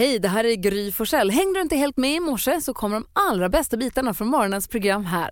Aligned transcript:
Hej, 0.00 0.18
det 0.18 0.28
här 0.28 0.44
är 0.44 0.54
Gry 0.54 0.92
Forssell. 0.92 1.30
Hängde 1.30 1.58
du 1.58 1.62
inte 1.62 1.76
helt 1.76 1.96
med 1.96 2.14
i 2.14 2.20
morse 2.20 2.60
så 2.60 2.74
kommer 2.74 2.96
de 2.96 3.06
allra 3.12 3.48
bästa 3.48 3.76
bitarna 3.76 4.14
från 4.14 4.28
morgonens 4.28 4.68
program 4.68 5.04
här. 5.04 5.30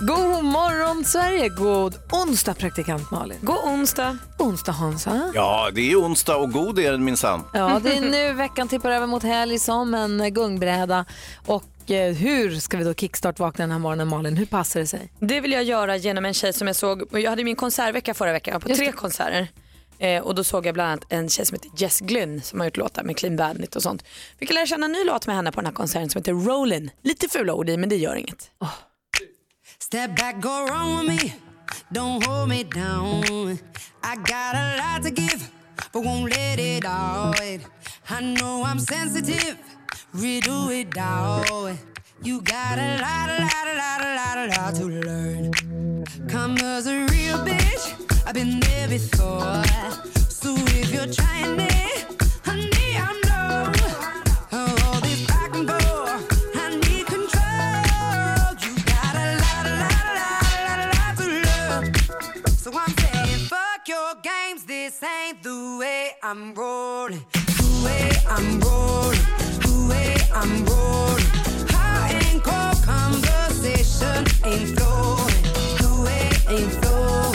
God 0.00 0.44
morgon 0.44 1.04
Sverige, 1.04 1.48
god 1.48 1.94
onsdag 2.12 2.54
praktikant 2.54 3.10
Malin. 3.10 3.38
God 3.40 3.58
onsdag. 3.64 4.18
Onsdag 4.38 4.72
Hansa. 4.72 5.32
Ja, 5.34 5.70
det 5.74 5.92
är 5.92 5.96
onsdag 5.96 6.36
och 6.36 6.52
god 6.52 6.78
är 6.78 6.92
den 6.92 7.04
minsann. 7.04 7.40
Ja, 7.52 7.80
det 7.82 7.96
är 7.96 8.00
nu 8.00 8.32
veckan 8.32 8.68
tippar 8.68 8.90
över 8.90 9.06
mot 9.06 9.22
helg 9.22 9.58
som 9.58 9.94
en 9.94 10.34
gungbräda. 10.34 11.04
Och 11.46 11.90
eh, 11.90 12.14
hur 12.14 12.60
ska 12.60 12.76
vi 12.76 12.84
då 12.84 12.94
kickstart-vakna 12.94 13.62
den 13.62 13.70
här 13.72 13.78
morgonen 13.78 14.08
Malin? 14.08 14.36
Hur 14.36 14.46
passar 14.46 14.80
det 14.80 14.86
sig? 14.86 15.12
Det 15.18 15.40
vill 15.40 15.52
jag 15.52 15.64
göra 15.64 15.96
genom 15.96 16.24
en 16.24 16.34
tjej 16.34 16.52
som 16.52 16.66
jag 16.66 16.76
såg, 16.76 17.02
jag 17.12 17.30
hade 17.30 17.44
min 17.44 17.56
konsertvecka 17.56 18.14
förra 18.14 18.32
veckan, 18.32 18.60
på 18.60 18.68
Just 18.68 18.78
tre 18.78 18.86
det. 18.86 18.92
konserter. 18.92 19.48
Eh, 19.98 20.22
och 20.22 20.34
då 20.34 20.44
såg 20.44 20.66
jag 20.66 20.74
bland 20.74 20.90
annat 20.90 21.04
en 21.08 21.28
tjej 21.28 21.46
som 21.46 21.54
heter 21.54 21.70
Jess 21.76 22.00
Glynn 22.00 22.42
som 22.42 22.60
har 22.60 22.66
gjort 22.66 22.76
låtar 22.76 23.02
med 23.02 23.16
Clean 23.16 23.36
Bandit 23.36 23.76
och 23.76 23.82
sånt. 23.82 24.04
Fick 24.38 24.52
lära 24.52 24.66
känna 24.66 24.86
en 24.86 24.92
ny 24.92 25.04
låt 25.04 25.26
med 25.26 25.36
henne 25.36 25.52
på 25.52 25.60
den 25.60 25.66
här 25.66 25.72
konserten 25.74 26.10
som 26.10 26.18
heter 26.18 26.32
Rollin. 26.32 26.90
Lite 27.02 27.28
fula 27.28 27.54
ord 27.54 27.68
i 27.68 27.76
men 27.76 27.88
det 27.88 27.96
gör 27.96 28.16
inget. 28.16 28.50
Step 29.78 30.16
back, 30.16 30.42
go 30.42 30.48
wrong 30.48 31.06
with 31.06 31.24
me. 31.24 31.32
Don't 31.90 32.26
hold 32.26 32.48
me 32.48 32.64
down. 32.64 33.58
I 34.02 34.16
got 34.16 34.54
a 34.54 34.76
lot 34.78 35.02
to 35.02 35.10
give, 35.10 35.42
but 35.92 36.04
won't 36.04 36.30
let 36.30 36.58
it 36.58 36.84
out. 36.84 37.40
I 38.10 38.20
know 38.20 38.64
I'm 38.64 38.78
sensitive, 38.78 39.56
redo 40.14 40.70
it 40.70 40.96
out. 40.98 41.76
You 42.22 42.40
got 42.40 42.78
a 42.78 42.98
lot, 43.00 43.28
a 43.30 43.42
lot, 43.42 43.66
a 43.66 43.74
lot, 43.76 44.00
a 44.00 44.14
lot, 44.14 44.38
a 44.38 44.46
lot 44.60 44.74
to 44.76 44.84
learn. 44.84 45.52
Come 46.28 46.56
as 46.58 46.86
a 46.86 47.06
real 47.10 47.38
bitch, 47.44 48.13
I've 48.26 48.32
been 48.34 48.58
there 48.60 48.88
before. 48.88 49.62
So 50.30 50.54
if 50.56 50.92
you're 50.92 51.06
trying 51.12 51.60
it, 51.60 52.06
honey, 52.42 52.96
I 52.96 53.12
know. 53.26 53.72
All 54.58 55.00
this 55.00 55.26
back 55.26 55.54
and 55.54 55.68
forth, 55.68 56.56
I 56.56 56.70
need 56.70 57.06
control. 57.06 58.54
You 58.64 58.72
got 58.84 59.14
a 59.14 59.36
lot, 59.42 59.66
a 59.66 59.74
lot, 59.82 60.02
a 60.08 60.16
lot, 60.64 60.78
a 60.78 60.88
lot, 60.94 61.12
to 61.18 61.26
learn. 61.44 61.84
So 62.56 62.72
I'm 62.72 62.96
saying, 62.96 63.40
fuck 63.46 63.86
your 63.86 64.14
games. 64.22 64.64
This 64.64 65.02
ain't 65.02 65.42
the 65.42 65.76
way 65.78 66.12
I'm 66.22 66.54
rolling. 66.54 67.24
The 67.32 67.82
way 67.84 68.10
I'm 68.26 68.60
rolling. 68.60 69.20
The 69.60 69.86
way 69.90 70.16
I'm 70.32 70.64
rolling. 70.64 71.28
Hot 71.76 72.10
and 72.10 72.42
cold 72.42 72.82
conversation 72.84 74.24
ain't 74.44 74.78
flowing. 74.78 75.42
The 75.78 75.90
way 76.04 76.30
ain't 76.48 76.72
flowing. 76.72 77.33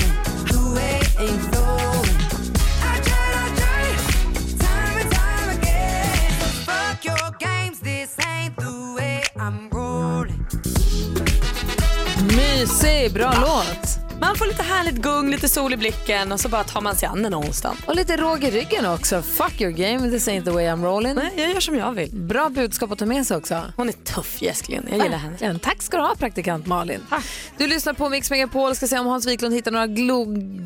Mysig, 12.59 13.13
bra 13.13 13.33
låt. 13.41 13.99
Man 14.21 14.35
får 14.35 14.45
lite 14.45 14.63
härligt 14.63 14.95
gung, 14.95 15.31
lite 15.31 15.49
sol 15.49 15.73
i 15.73 15.77
blicken 15.77 16.31
och 16.31 16.39
så 16.39 16.49
bara 16.49 16.63
tar 16.63 16.81
man 16.81 16.95
sig 16.95 17.07
an 17.07 17.23
den 17.23 17.35
onsdagen. 17.35 17.77
Och 17.85 17.95
lite 17.95 18.17
råg 18.17 18.43
i 18.43 18.51
ryggen 18.51 18.85
också. 18.85 19.21
Fuck 19.21 19.61
your 19.61 19.71
game, 19.71 20.09
this 20.09 20.27
ain't 20.27 20.43
the 20.43 20.51
way 20.51 20.65
I'm 20.65 20.83
rolling. 20.83 21.15
Nej, 21.15 21.33
jag 21.37 21.49
gör 21.49 21.59
som 21.59 21.75
jag 21.75 21.91
vill. 21.91 22.09
Bra 22.11 22.49
budskap 22.49 22.91
att 22.91 22.99
ta 22.99 23.05
med 23.05 23.25
sig 23.27 23.37
också. 23.37 23.63
Hon 23.75 23.89
är 23.89 23.93
tuff 23.93 24.39
Glynn, 24.39 24.85
jag 24.89 24.97
gillar 24.97 25.17
henne. 25.17 25.29
Verkligen. 25.31 25.59
Tack 25.59 25.81
ska 25.81 25.97
du 25.97 26.03
ha 26.03 26.15
praktikant 26.15 26.65
Malin. 26.65 27.01
Du 27.57 27.67
lyssnar 27.67 27.93
på 27.93 28.09
Mix 28.09 28.31
Megapol. 28.31 28.75
Ska 28.75 28.87
se 28.87 28.99
om 28.99 29.07
Hans 29.07 29.27
Wiklund 29.27 29.55
hittar 29.55 29.71
några 29.71 29.87
glo 29.87 30.25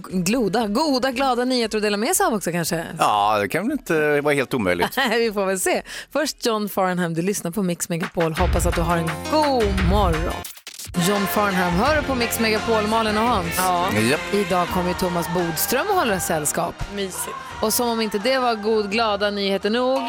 gloda, 0.10 0.68
goda, 0.68 1.12
glada 1.12 1.46
nyheter 1.46 1.78
att 1.78 1.84
dela 1.84 1.98
med 1.98 2.16
sig 2.16 2.26
av 2.26 2.34
också 2.34 2.52
kanske. 2.52 2.86
Ja, 3.00 3.40
det 3.40 3.48
kan 3.48 3.64
väl 3.68 3.72
inte 3.72 4.22
vara 4.22 4.34
helt 4.34 4.54
omöjligt. 4.54 4.98
Vi 5.12 5.32
får 5.34 5.46
väl 5.46 5.60
se. 5.60 5.82
Först 6.12 6.46
John 6.46 6.70
Farnham, 6.70 7.14
du 7.14 7.22
lyssnar 7.22 7.52
på 7.52 7.64
Mix 7.64 7.90
Megapol. 7.90 8.34
Hoppas 8.34 8.66
att 8.66 8.76
du 8.76 8.82
har 8.82 8.98
en 8.98 9.10
god 9.32 9.86
morgon. 9.90 10.53
John 10.98 11.28
Farnham, 11.28 11.74
hör 11.74 11.96
du 11.96 12.08
på 12.08 12.16
Mix 12.16 12.40
Megapol, 12.40 12.88
Malin 12.88 13.18
och 13.18 13.24
Hans? 13.24 13.54
Ja, 13.58 13.94
Japp. 13.94 14.34
Idag 14.34 14.68
kommer 14.68 14.94
Thomas 14.94 15.34
Bodström 15.34 15.88
och 15.90 15.96
håller 15.96 16.20
sällskap. 16.20 16.76
mysigt. 16.96 17.36
Och 17.62 17.74
som 17.74 17.90
om 17.90 18.02
inte 18.02 18.20
det 18.20 18.38
var 18.38 18.56
god, 18.56 18.92
glada 18.92 19.30
nyheter 19.30 19.70
nog 19.70 20.02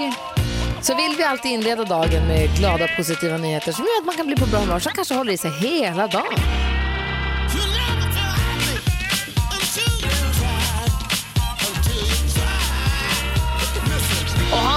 så 0.81 0.95
vill 0.97 1.15
vi 1.19 1.25
alltid 1.25 1.51
inleda 1.51 1.85
dagen 1.85 2.27
med 2.29 2.57
glada, 2.59 2.89
positiva 2.97 3.37
nyheter 3.37 3.73
som 3.73 3.85
gör 3.85 4.01
att 4.01 4.07
man 4.07 4.15
kan 4.15 4.27
bli 4.27 4.37
på 4.37 4.47
bra 4.47 4.61
humör 4.61 4.79
som 4.79 4.93
kanske 4.93 5.15
håller 5.15 5.33
i 5.33 5.37
sig 5.37 5.51
hela 5.51 6.07
dagen. 6.07 6.74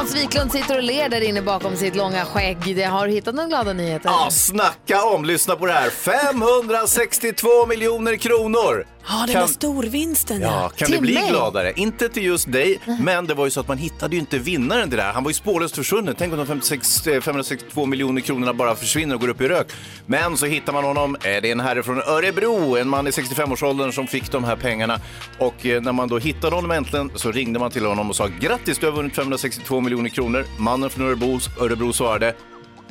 Hans 0.07 0.19
Wiklund 0.19 0.51
sitter 0.51 0.77
och 0.77 0.83
ler 0.83 1.09
där 1.09 1.21
inne 1.21 1.41
bakom 1.41 1.75
sitt 1.75 1.95
långa 1.95 2.25
skägg. 2.25 2.75
Det 2.75 2.83
har 2.83 3.07
du 3.07 3.13
hittat 3.13 3.35
några 3.35 3.47
glada 3.49 3.73
nyheter? 3.73 4.09
Ja, 4.09 4.27
snacka 4.31 5.03
om, 5.03 5.25
lyssna 5.25 5.55
på 5.55 5.65
det 5.65 5.73
här. 5.73 5.89
562 5.89 7.47
miljoner 7.67 8.15
kronor! 8.15 8.85
Ja, 9.09 9.17
den 9.25 9.27
Kan- 9.33 9.41
där 9.41 9.47
storvinsten 9.47 10.41
ja. 10.41 10.71
Kan 10.75 10.85
Till 10.85 10.95
det 10.95 11.01
bli 11.01 11.13
mig? 11.13 11.29
gladare? 11.29 11.73
Inte 11.75 12.09
till 12.09 12.23
just 12.23 12.51
dig, 12.51 12.79
men 12.99 13.27
det 13.27 13.33
var 13.33 13.45
ju 13.45 13.51
så 13.51 13.59
att 13.59 13.67
man 13.67 13.77
hittade 13.77 14.15
ju 14.15 14.19
inte 14.19 14.37
vinnaren 14.39 14.89
till 14.89 14.97
det 14.97 15.03
här. 15.03 15.13
Han 15.13 15.23
var 15.23 15.29
ju 15.29 15.33
spårlöst 15.33 15.75
försvunnen. 15.75 16.15
Tänk 16.17 16.33
om 16.33 16.37
de 16.39 16.47
56, 16.47 17.07
eh, 17.07 17.21
562 17.21 17.85
miljoner 17.85 18.21
kronorna 18.21 18.53
bara 18.53 18.75
försvinner 18.75 19.15
och 19.15 19.21
går 19.21 19.27
upp 19.27 19.41
i 19.41 19.47
rök. 19.47 19.67
Men 20.05 20.37
så 20.37 20.45
hittar 20.45 20.73
man 20.73 20.83
honom. 20.83 21.15
Eh, 21.15 21.21
Det 21.21 21.29
är 21.29 21.45
en 21.45 21.59
herre 21.59 21.83
från 21.83 21.97
Örebro, 22.01 22.77
en 22.77 22.89
man 22.89 23.07
i 23.07 23.11
65-årsåldern 23.11 23.91
som 23.91 24.07
fick 24.07 24.31
de 24.31 24.43
här 24.43 24.55
pengarna. 24.55 24.99
Och 25.39 25.65
eh, 25.65 25.81
när 25.81 25.91
man 25.91 26.07
då 26.07 26.17
hittade 26.17 26.55
honom 26.55 26.71
äntligen 26.71 27.11
så 27.15 27.31
ringde 27.31 27.59
man 27.59 27.71
till 27.71 27.85
honom 27.85 28.09
och 28.09 28.15
sa 28.15 28.27
grattis, 28.39 28.77
du 28.77 28.85
har 28.85 28.93
vunnit 28.93 29.15
562 29.15 29.81
miljoner 29.81 30.09
kronor. 30.09 30.45
Mannen 30.57 30.89
från 30.89 31.07
Örebro, 31.07 31.39
Örebro 31.61 31.93
svarade 31.93 32.33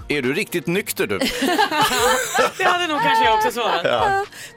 är 0.08 0.22
du 0.22 0.32
riktigt 0.32 0.66
nykter 0.66 1.06
du? 1.06 1.18
Det 2.58 2.64
hade 2.64 2.86
nog 2.86 3.02
kanske 3.02 3.24
jag 3.24 3.34
också 3.34 3.50
svarat. 3.50 3.84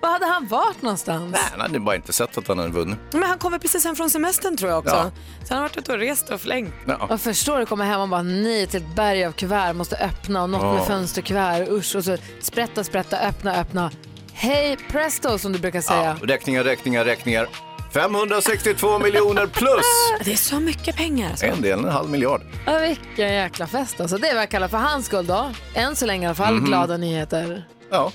Var 0.01 0.09
hade 0.09 0.25
han 0.25 0.47
varit 0.47 0.81
någonstans? 0.81 1.31
Nej, 1.31 1.41
han 1.51 1.61
hade 1.61 1.79
bara 1.79 1.95
inte 1.95 2.13
sett 2.13 2.37
att 2.37 2.47
han 2.47 2.57
hade 2.59 2.71
vunnit. 2.71 2.97
Men 3.11 3.23
han 3.23 3.37
kommer 3.37 3.59
precis 3.59 3.85
hem 3.85 3.95
från 3.95 4.09
semestern 4.09 4.57
tror 4.57 4.71
jag 4.71 4.79
också. 4.79 4.95
Ja. 4.95 5.11
Så 5.47 5.53
han 5.53 5.57
har 5.57 5.69
varit 5.69 5.77
ute 5.77 5.91
och 5.93 5.97
rest 5.99 6.29
och 6.29 6.41
flängt. 6.41 6.73
Ja. 6.87 7.07
Jag 7.09 7.21
förstår, 7.21 7.59
du 7.59 7.65
kommer 7.65 7.85
hem 7.85 8.01
och 8.01 8.09
bara 8.09 8.21
nej 8.23 8.67
till 8.67 8.81
ett 8.81 8.95
berg 8.95 9.25
av 9.25 9.31
kuvert, 9.31 9.73
måste 9.73 9.95
öppna 9.97 10.43
och 10.43 10.49
något 10.49 10.61
Ja. 10.63 10.73
med 10.73 10.87
fönsterkuvert, 10.87 11.69
usch 11.69 11.95
och 11.95 12.03
så 12.03 12.17
sprätta, 12.41 12.83
sprätta, 12.83 13.17
öppna, 13.19 13.55
öppna. 13.55 13.91
Hej 14.33 14.77
presto 14.91 15.39
som 15.39 15.51
du 15.53 15.59
brukar 15.59 15.81
säga. 15.81 16.17
Ja, 16.21 16.27
räkningar, 16.27 16.63
räkningar, 16.63 17.05
räkningar. 17.05 17.47
562 17.93 18.99
miljoner 18.99 19.47
plus 19.47 19.85
Det 20.25 20.31
är 20.31 20.35
så 20.37 20.59
mycket 20.59 20.95
pengar. 20.95 21.29
Alltså. 21.29 21.45
en 21.45 21.61
del, 21.61 21.79
en 21.79 21.85
halv 21.85 22.09
miljard. 22.09 22.41
Ja, 22.65 22.79
vilken 22.79 23.33
jäkla 23.33 23.67
fest 23.67 24.01
alltså. 24.01 24.17
Det 24.17 24.27
är 24.27 24.33
vad 24.33 24.41
jag 24.41 24.49
kallar 24.51 24.67
för 24.67 24.77
hans 24.77 25.05
skull 25.05 25.25
då. 25.27 25.51
Än 25.73 25.95
så 25.95 26.05
länge 26.05 26.23
i 26.23 26.25
alla 26.27 26.35
fall, 26.35 26.53
Mhm. 26.55 26.65
glada 26.65 26.97
nyheter. 26.97 27.65
Ja. 27.91 28.11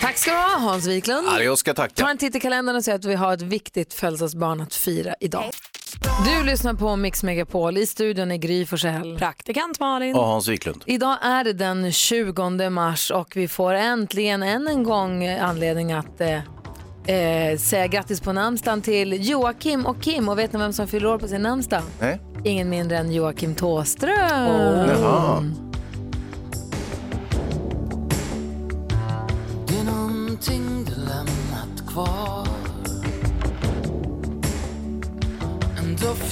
Tack 0.00 0.18
ska 0.18 0.30
du 0.30 0.36
ha 0.36 0.58
Hans 0.58 0.86
Wiklund. 0.86 1.26
Ja, 1.30 1.40
jag 1.42 1.58
ska 1.58 1.74
Ta 1.74 1.82
tacka. 1.82 2.06
en 2.10 2.18
titt 2.18 2.34
i 2.34 2.40
kalendern 2.40 2.76
och 2.76 2.84
se 2.84 2.92
att 2.92 3.04
vi 3.04 3.14
har 3.14 3.34
ett 3.34 3.42
viktigt 3.42 3.94
födelsedagsbarn 3.94 4.60
att 4.60 4.74
fira 4.74 5.14
idag. 5.20 5.44
Du 6.24 6.44
lyssnar 6.44 6.74
på 6.74 6.96
Mix 6.96 7.22
Megapol. 7.22 7.76
I 7.78 7.86
studion 7.86 8.30
är 8.30 8.36
Gry 8.36 8.66
Forssell. 8.66 9.18
Praktikant 9.18 9.80
Malin. 9.80 10.16
Och 10.16 10.24
Hans 10.24 10.48
Wiklund. 10.48 10.82
Idag 10.86 11.16
är 11.22 11.44
det 11.44 11.52
den 11.52 11.92
20 11.92 12.70
mars 12.70 13.10
och 13.10 13.32
vi 13.36 13.48
får 13.48 13.74
äntligen 13.74 14.42
än 14.42 14.68
en 14.68 14.82
gång 14.84 15.26
anledning 15.26 15.92
att 15.92 16.20
eh, 16.20 16.38
eh, 17.16 17.58
säga 17.58 17.86
grattis 17.86 18.20
på 18.20 18.32
namnsdagen 18.32 18.82
till 18.82 19.28
Joakim 19.28 19.86
och 19.86 20.00
Kim. 20.00 20.28
Och 20.28 20.38
vet 20.38 20.52
ni 20.52 20.58
vem 20.58 20.72
som 20.72 20.86
fyller 20.86 21.08
år 21.08 21.18
på 21.18 21.28
sin 21.28 21.42
namnsdag? 21.42 21.82
Nej? 22.00 22.20
Ingen 22.44 22.68
mindre 22.68 22.98
än 22.98 23.12
Joakim 23.12 23.54
Tåström. 23.54 24.88
Jaha. 24.88 25.44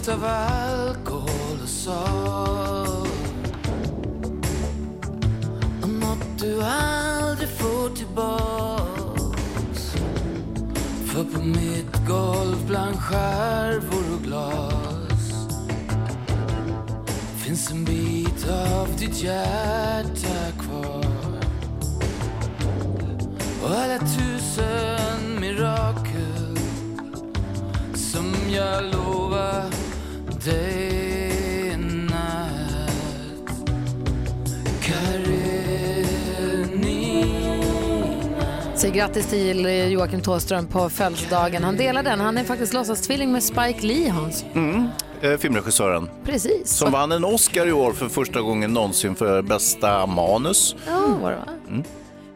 Doft 0.02 0.08
av 0.08 0.24
alkohol 0.24 1.58
och 1.62 1.68
sorg. 1.68 3.10
Och 5.82 5.88
något 5.88 6.38
du 6.38 6.62
aldrig 6.62 7.48
får 7.48 7.96
tillbaks. 7.96 9.92
För 11.06 11.24
på 11.24 11.42
mitt 11.44 12.06
golv 12.08 12.66
bland 12.66 12.96
skärvor 12.96 14.14
och 14.16 14.22
glas. 14.22 15.48
Finns 17.36 17.70
en 17.70 17.84
bit 17.84 18.48
av 18.50 18.88
ditt 18.98 19.22
hjärta 19.22 20.52
kvar. 20.60 21.04
Och 23.62 23.70
alla 23.70 23.98
tusen 23.98 25.40
mirakel 25.40 26.58
som 27.94 28.34
jag 28.50 28.84
lovar 28.84 29.81
dig 30.44 31.70
en 31.72 32.06
natt 32.06 32.92
Så 38.76 38.90
grattis 38.90 39.26
till 39.26 39.66
eh, 39.66 39.88
Joakim 39.88 40.20
Thåström 40.20 40.66
på 40.66 40.88
födelsedagen. 40.88 41.64
Han 41.64 41.76
delar 41.76 42.02
den. 42.02 42.20
Han 42.20 42.38
är 42.38 42.44
faktiskt 42.44 42.72
låtsastvilling 42.72 43.32
med 43.32 43.42
Spike 43.42 43.86
Lee, 43.86 44.10
Hans. 44.10 44.44
Eh, 45.22 45.36
filmregissören. 45.38 46.10
Precis. 46.24 46.70
Som 46.70 46.92
vann 46.92 47.12
en 47.12 47.24
Oscar 47.24 47.66
i 47.66 47.72
år 47.72 47.92
för 47.92 48.08
första 48.08 48.40
gången 48.40 48.72
någonsin 48.72 49.14
för 49.14 49.42
bästa 49.42 50.06
manus. 50.06 50.76
Ja, 50.86 51.18
va? 51.22 51.34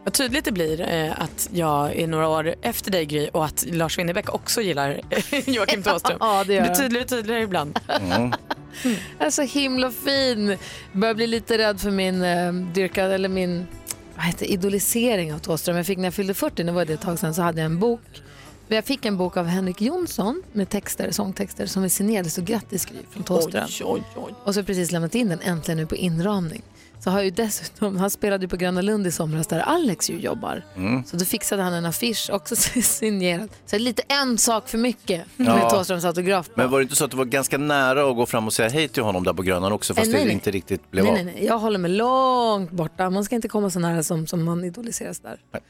Vad 0.07 0.13
tydligt 0.13 0.45
det 0.45 0.51
blir 0.51 0.81
eh, 0.81 1.21
att 1.21 1.49
jag 1.53 1.95
är 1.95 2.07
några 2.07 2.27
år 2.27 2.55
efter 2.61 2.91
dig 2.91 3.05
Gry 3.05 3.29
och 3.33 3.45
att 3.45 3.65
Lars 3.67 3.97
Winnerbäck 3.97 4.33
också 4.33 4.61
gillar 4.61 5.01
Joakim 5.45 5.83
Thåström. 5.83 6.17
Ja, 6.19 6.43
det 6.47 6.53
gör 6.53 6.61
blir 6.61 6.75
tydligare 6.75 7.03
och 7.03 7.09
tydligare 7.09 7.41
ibland. 7.41 7.79
är 9.19 9.29
så 9.29 9.41
himla 9.41 9.91
fin. 9.91 10.57
Börjar 10.91 11.13
bli 11.13 11.27
lite 11.27 11.57
rädd 11.57 11.79
för 11.79 11.91
min 11.91 12.23
eh, 12.23 12.53
dyrkad, 12.53 13.11
eller 13.11 13.29
min 13.29 13.67
vad 14.15 14.25
heter, 14.25 14.45
det, 14.45 14.51
idolisering 14.51 15.33
av 15.33 15.39
Thåström. 15.39 15.77
Jag 15.77 15.85
fick 15.85 15.97
när 15.97 16.05
jag 16.05 16.13
fyllde 16.13 16.33
40, 16.33 16.63
nu 16.63 16.71
var 16.71 16.85
det 16.85 16.93
ett 16.93 17.01
tag 17.01 17.19
sedan, 17.19 17.33
så 17.33 17.41
hade 17.41 17.61
jag 17.61 17.65
en 17.65 17.79
bok. 17.79 18.21
Jag 18.67 18.85
fick 18.85 19.05
en 19.05 19.17
bok 19.17 19.37
av 19.37 19.45
Henrik 19.45 19.81
Jonsson 19.81 20.43
med 20.53 20.69
texter, 20.69 21.11
sångtexter 21.11 21.65
som 21.65 21.83
är 21.83 21.89
signerade. 21.89 22.29
Så 22.29 22.41
grattis 22.41 22.85
Gry 22.85 22.97
från 23.09 23.23
Thåström. 23.23 23.67
oj, 23.83 24.03
oj. 24.15 24.33
Och 24.43 24.53
så 24.53 24.57
har 24.57 24.61
jag 24.61 24.65
precis 24.65 24.91
lämnat 24.91 25.15
in 25.15 25.29
den 25.29 25.39
äntligen 25.39 25.77
nu 25.77 25.85
på 25.85 25.95
inramning. 25.95 26.61
Så 26.99 27.09
har 27.09 27.21
ju 27.21 27.29
dessutom, 27.29 27.97
han 27.97 28.09
spelade 28.09 28.43
ju 28.43 28.49
på 28.49 28.57
Gröna 28.57 28.81
Lund 28.81 29.07
i 29.07 29.11
somras 29.11 29.47
där 29.47 29.59
Alex 29.59 30.09
ju 30.09 30.19
jobbar. 30.19 30.63
Så 31.05 31.17
då 31.17 31.25
fixade 31.25 31.61
han 31.63 31.73
en 31.73 31.85
affisch 31.85 32.29
också 32.33 32.55
signerad. 32.81 33.49
Så 33.65 33.77
lite 33.77 34.01
en 34.07 34.37
sak 34.37 34.69
för 34.69 34.77
mycket 34.77 35.25
med 35.35 35.47
Ja. 35.47 35.69
Thåströms 35.69 36.05
autograf 36.05 36.45
på. 36.47 36.53
Men 36.55 36.69
var 36.71 36.79
det 36.79 36.83
inte 36.83 36.95
så 36.95 37.05
att 37.05 37.11
det 37.11 37.17
var 37.17 37.25
ganska 37.25 37.57
nära 37.57 38.09
att 38.09 38.15
gå 38.15 38.25
fram 38.25 38.47
och 38.47 38.53
säga 38.53 38.69
hej 38.69 38.87
till 38.87 39.03
honom 39.03 39.23
där 39.23 39.33
på 39.33 39.41
Grönan 39.43 39.71
också 39.71 39.93
fast 39.93 40.07
Eh, 40.07 40.11
nej, 40.11 40.19
det 40.21 40.25
nej. 40.25 40.33
inte 40.33 40.51
riktigt 40.51 40.91
blev 40.91 41.03
nej, 41.03 41.11
av? 41.11 41.25
nej, 41.25 41.33
nej, 41.35 41.45
jag 41.45 41.57
håller 41.59 41.79
mig 41.79 41.91
långt 41.91 42.71
borta. 42.71 43.09
Man 43.09 43.23
ska 43.25 43.35
inte 43.35 43.47
komma 43.47 43.69
så 43.69 43.79
nära 43.79 44.03
som, 44.03 44.27
som 44.27 44.43
man 44.43 44.63
idoliseras 44.63 45.19
där. 45.19 45.39
Nej. 45.53 45.61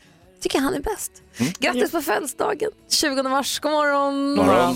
Tycker 0.42 0.60
han 0.60 0.74
är 0.74 0.80
bäst. 0.82 1.12
Grattis 1.60 1.92
på 1.92 2.02
födelsedagen, 2.02 2.72
20 2.90 3.24
mars. 3.24 3.60
God 3.60 3.72
morgon. 3.72 4.36
Morgon. 4.36 4.76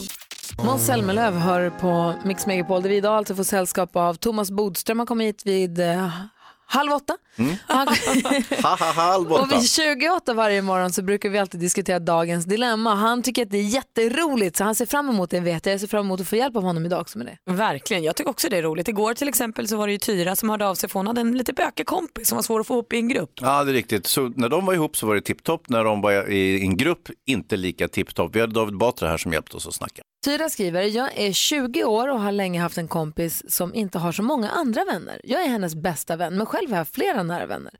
Måns 0.65 0.85
Zelmerlöw 0.85 1.37
hör 1.39 1.69
på 1.69 2.13
Mix 2.25 2.45
Megapol 2.45 2.81
där 2.81 2.89
vi 2.89 2.95
idag 2.95 3.17
alltså 3.17 3.35
får 3.35 3.43
sällskap 3.43 3.95
av 3.95 4.13
Thomas 4.13 4.51
Bodström. 4.51 4.99
Han 4.99 5.07
kommer 5.07 5.25
hit 5.25 5.41
vid 5.45 5.79
eh, 5.79 6.09
halv 6.71 6.91
åtta. 6.91 7.17
Ha, 8.63 8.75
halv 8.91 9.31
och 9.31 9.39
åtta. 9.39 9.55
vid 9.55 9.69
28 9.69 10.33
varje 10.33 10.61
morgon 10.61 10.91
så 10.91 11.01
brukar 11.01 11.29
vi 11.29 11.37
alltid 11.39 11.59
diskutera 11.59 11.99
dagens 11.99 12.45
dilemma. 12.45 12.95
Han 12.95 13.23
tycker 13.23 13.41
att 13.41 13.51
det 13.51 13.57
är 13.57 13.63
jätteroligt 13.63 14.57
så 14.57 14.63
han 14.63 14.75
ser 14.75 14.85
fram 14.85 15.09
emot 15.09 15.29
det 15.29 15.39
vet 15.39 15.65
jag. 15.65 15.73
Jag 15.73 15.79
ser 15.79 15.87
fram 15.87 16.05
emot 16.05 16.21
att 16.21 16.27
få 16.27 16.35
hjälp 16.35 16.55
av 16.55 16.63
honom 16.63 16.85
idag 16.85 17.01
också 17.01 17.17
med 17.17 17.27
det. 17.27 17.51
Verkligen, 17.53 18.03
jag 18.03 18.15
tycker 18.15 18.29
också 18.29 18.49
det 18.49 18.57
är 18.57 18.61
roligt. 18.61 18.87
Igår 18.87 19.13
till 19.13 19.27
exempel 19.27 19.67
så 19.67 19.77
var 19.77 19.87
det 19.87 19.93
ju 19.93 19.99
Tyra 19.99 20.35
som 20.35 20.49
hörde 20.49 20.67
av 20.67 20.75
sig 20.75 20.89
för 20.89 20.99
hon 20.99 21.07
hade 21.07 21.21
en 21.21 21.37
lite 21.37 21.53
bökig 21.53 21.85
kompis 21.85 22.27
som 22.27 22.35
var 22.35 22.43
svår 22.43 22.59
att 22.59 22.67
få 22.67 22.73
ihop 22.73 22.93
i 22.93 22.97
en 22.97 23.07
grupp. 23.09 23.31
Ja, 23.41 23.63
det 23.63 23.71
är 23.71 23.73
riktigt. 23.73 24.07
Så 24.07 24.31
när 24.35 24.49
de 24.49 24.65
var 24.65 24.73
ihop 24.73 24.97
så 24.97 25.07
var 25.07 25.15
det 25.15 25.21
tipptopp. 25.21 25.69
När 25.69 25.83
de 25.83 26.01
var 26.01 26.29
i 26.31 26.61
en 26.61 26.77
grupp, 26.77 27.09
inte 27.27 27.57
lika 27.57 27.87
tipptopp. 27.87 28.35
Vi 28.35 28.39
hade 28.41 28.53
David 28.53 28.77
Batra 28.77 29.09
här 29.09 29.17
som 29.17 29.33
hjälpte 29.33 29.57
oss 29.57 29.67
att 29.67 29.73
snacka. 29.73 30.01
Tyra 30.23 30.49
skriver, 30.49 30.83
jag 30.83 31.17
är 31.17 31.31
20 31.31 31.83
år 31.83 32.07
och 32.07 32.19
har 32.19 32.31
länge 32.31 32.61
haft 32.61 32.77
en 32.77 32.87
kompis 32.87 33.43
som 33.47 33.75
inte 33.75 33.97
har 33.97 34.11
så 34.11 34.23
många 34.23 34.49
andra 34.49 34.85
vänner. 34.85 35.21
Jag 35.23 35.43
är 35.43 35.47
hennes 35.47 35.75
bästa 35.75 36.15
vän, 36.15 36.37
men 36.37 36.45
själv 36.45 36.69
har 36.69 36.77
jag 36.77 36.87
flera 36.87 37.23
nära 37.23 37.45
vänner. 37.45 37.73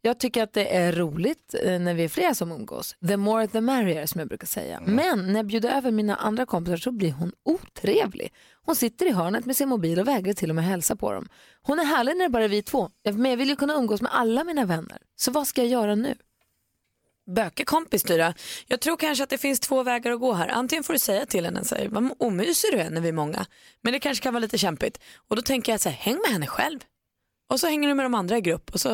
Jag 0.00 0.20
tycker 0.20 0.42
att 0.42 0.52
det 0.52 0.76
är 0.76 0.92
roligt 0.92 1.54
eh, 1.62 1.78
när 1.78 1.94
vi 1.94 2.04
är 2.04 2.08
flera 2.08 2.34
som 2.34 2.52
umgås. 2.52 2.96
The 3.08 3.16
more 3.16 3.46
the 3.46 3.60
merrier 3.60 4.06
som 4.06 4.18
jag 4.18 4.28
brukar 4.28 4.46
säga. 4.46 4.80
Men 4.86 5.26
när 5.26 5.36
jag 5.36 5.46
bjuder 5.46 5.70
över 5.70 5.90
mina 5.90 6.16
andra 6.16 6.46
kompisar 6.46 6.76
så 6.76 6.92
blir 6.92 7.12
hon 7.12 7.32
otrevlig. 7.44 8.32
Hon 8.64 8.76
sitter 8.76 9.06
i 9.06 9.10
hörnet 9.10 9.44
med 9.44 9.56
sin 9.56 9.68
mobil 9.68 10.00
och 10.00 10.08
vägrar 10.08 10.32
till 10.32 10.50
och 10.50 10.56
med 10.56 10.64
hälsa 10.64 10.96
på 10.96 11.12
dem. 11.12 11.28
Hon 11.62 11.78
är 11.78 11.84
härlig 11.84 12.16
när 12.16 12.24
det 12.24 12.30
bara 12.30 12.44
är 12.44 12.48
vi 12.48 12.62
två. 12.62 12.90
Men 13.04 13.30
jag 13.30 13.36
vill 13.36 13.48
ju 13.48 13.56
kunna 13.56 13.74
umgås 13.74 14.02
med 14.02 14.10
alla 14.14 14.44
mina 14.44 14.64
vänner. 14.64 14.98
Så 15.16 15.30
vad 15.30 15.46
ska 15.46 15.62
jag 15.62 15.70
göra 15.70 15.94
nu? 15.94 16.14
Bökig 17.34 17.66
kompis 17.66 18.02
Tyra. 18.02 18.34
Jag 18.66 18.80
tror 18.80 18.96
kanske 18.96 19.24
att 19.24 19.30
det 19.30 19.38
finns 19.38 19.60
två 19.60 19.82
vägar 19.82 20.10
att 20.12 20.20
gå 20.20 20.32
här. 20.32 20.48
Antingen 20.48 20.84
får 20.84 20.92
du 20.92 20.98
säga 20.98 21.26
till 21.26 21.44
henne 21.44 21.64
så 21.64 21.74
här, 21.74 21.88
vad 21.88 22.10
omysig 22.18 22.70
du 22.72 22.78
är 22.78 22.90
när 22.90 23.00
vi 23.00 23.08
är 23.08 23.12
många. 23.12 23.46
Men 23.82 23.92
det 23.92 23.98
kanske 23.98 24.22
kan 24.22 24.34
vara 24.34 24.40
lite 24.40 24.58
kämpigt. 24.58 24.98
Och 25.28 25.36
då 25.36 25.42
tänker 25.42 25.72
jag 25.72 25.80
så 25.80 25.88
här, 25.88 25.96
häng 25.96 26.18
med 26.24 26.32
henne 26.32 26.46
själv. 26.46 26.78
Och 27.52 27.60
så 27.60 27.66
hänger 27.66 27.88
du 27.88 27.94
med 27.94 28.04
de 28.04 28.14
andra 28.14 28.38
i 28.38 28.40
grupp 28.40 28.70
och 28.74 28.80
så 28.80 28.88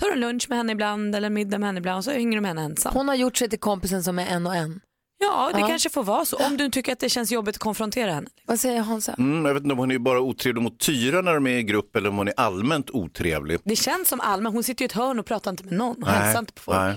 tar 0.00 0.06
du 0.06 0.12
en 0.12 0.20
lunch 0.20 0.46
med 0.48 0.58
henne 0.58 0.72
ibland 0.72 1.16
eller 1.16 1.30
middag 1.30 1.58
med 1.58 1.66
henne 1.68 1.78
ibland 1.78 1.98
och 1.98 2.04
så 2.04 2.10
hänger 2.10 2.36
du 2.36 2.40
med 2.40 2.48
henne 2.50 2.62
ensam. 2.62 2.94
Hon 2.94 3.08
har 3.08 3.14
gjort 3.14 3.36
sig 3.36 3.48
till 3.50 3.58
kompisen 3.60 4.04
som 4.04 4.18
är 4.18 4.26
en 4.26 4.46
och 4.46 4.54
en. 4.54 4.80
Ja, 5.18 5.50
det 5.54 5.60
Ja. 5.60 5.68
kanske 5.68 5.90
får 5.90 6.04
vara 6.04 6.24
så. 6.24 6.36
Om 6.36 6.56
du 6.56 6.70
tycker 6.70 6.92
att 6.92 6.98
det 7.00 7.08
känns 7.08 7.32
jobbigt 7.32 7.54
att 7.56 7.58
konfrontera 7.60 8.12
henne. 8.12 8.28
Vad 8.46 8.60
säger 8.60 8.80
Hansa? 8.80 9.14
Mm, 9.18 9.44
jag 9.46 9.54
vet 9.54 9.62
inte 9.62 9.72
om 9.72 9.78
hon 9.78 9.90
är 9.90 9.98
bara 9.98 10.20
otrevlig 10.20 10.62
mot 10.62 10.78
Tyra 10.80 11.20
när 11.20 11.34
de 11.34 11.46
är 11.46 11.56
i 11.58 11.62
grupp 11.62 11.96
eller 11.96 12.08
om 12.08 12.16
hon 12.16 12.28
är 12.28 12.34
allmänt 12.36 12.90
otrevlig. 12.90 13.58
Det 13.64 13.76
känns 13.76 14.08
som 14.08 14.20
allmän, 14.20 14.52
hon 14.52 14.62
sitter 14.62 14.82
ju 14.82 14.84
i 14.84 14.86
ett 14.86 14.92
hörn 14.92 15.18
och 15.18 15.26
pratar 15.26 15.50
inte 15.50 15.64
med 15.64 15.72
någon 15.74 16.02
och 16.02 16.08
hälsar 16.08 16.40
inte 16.40 16.52
på 16.52 16.62
folk. 16.62 16.78
nej. 16.78 16.94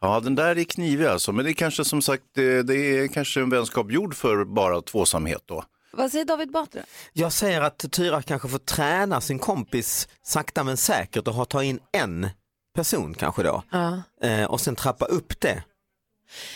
Ja, 0.00 0.20
den 0.20 0.34
där 0.34 0.58
är 0.58 0.64
knivig 0.64 1.06
alltså. 1.06 1.32
Men 1.32 1.44
det 1.44 1.50
är 1.50 1.52
kanske 1.54 1.84
som 1.84 2.02
sagt, 2.02 2.22
det, 2.34 2.62
det 2.62 2.76
är 2.76 3.08
kanske 3.08 3.40
en 3.40 3.50
vänskap 3.50 3.90
gjord 3.92 4.14
för 4.14 4.44
bara 4.44 4.82
tvåsamhet 4.82 5.42
då. 5.46 5.64
Vad 5.92 6.10
säger 6.12 6.24
David 6.24 6.50
Batra? 6.52 6.80
Jag 7.12 7.32
säger 7.32 7.60
att 7.60 7.92
Tyra 7.92 8.22
kanske 8.22 8.48
får 8.48 8.58
träna 8.58 9.20
sin 9.20 9.38
kompis 9.38 10.08
sakta 10.22 10.64
men 10.64 10.76
säkert 10.76 11.28
och 11.28 11.34
ha 11.34 11.44
ta 11.44 11.62
in 11.62 11.80
en 11.92 12.28
person 12.74 13.14
kanske 13.14 13.42
då 13.42 13.62
Ja. 13.70 14.02
eh, 14.22 14.44
och 14.44 14.60
sen 14.60 14.76
trappa 14.76 15.04
upp 15.04 15.40
det. 15.40 15.62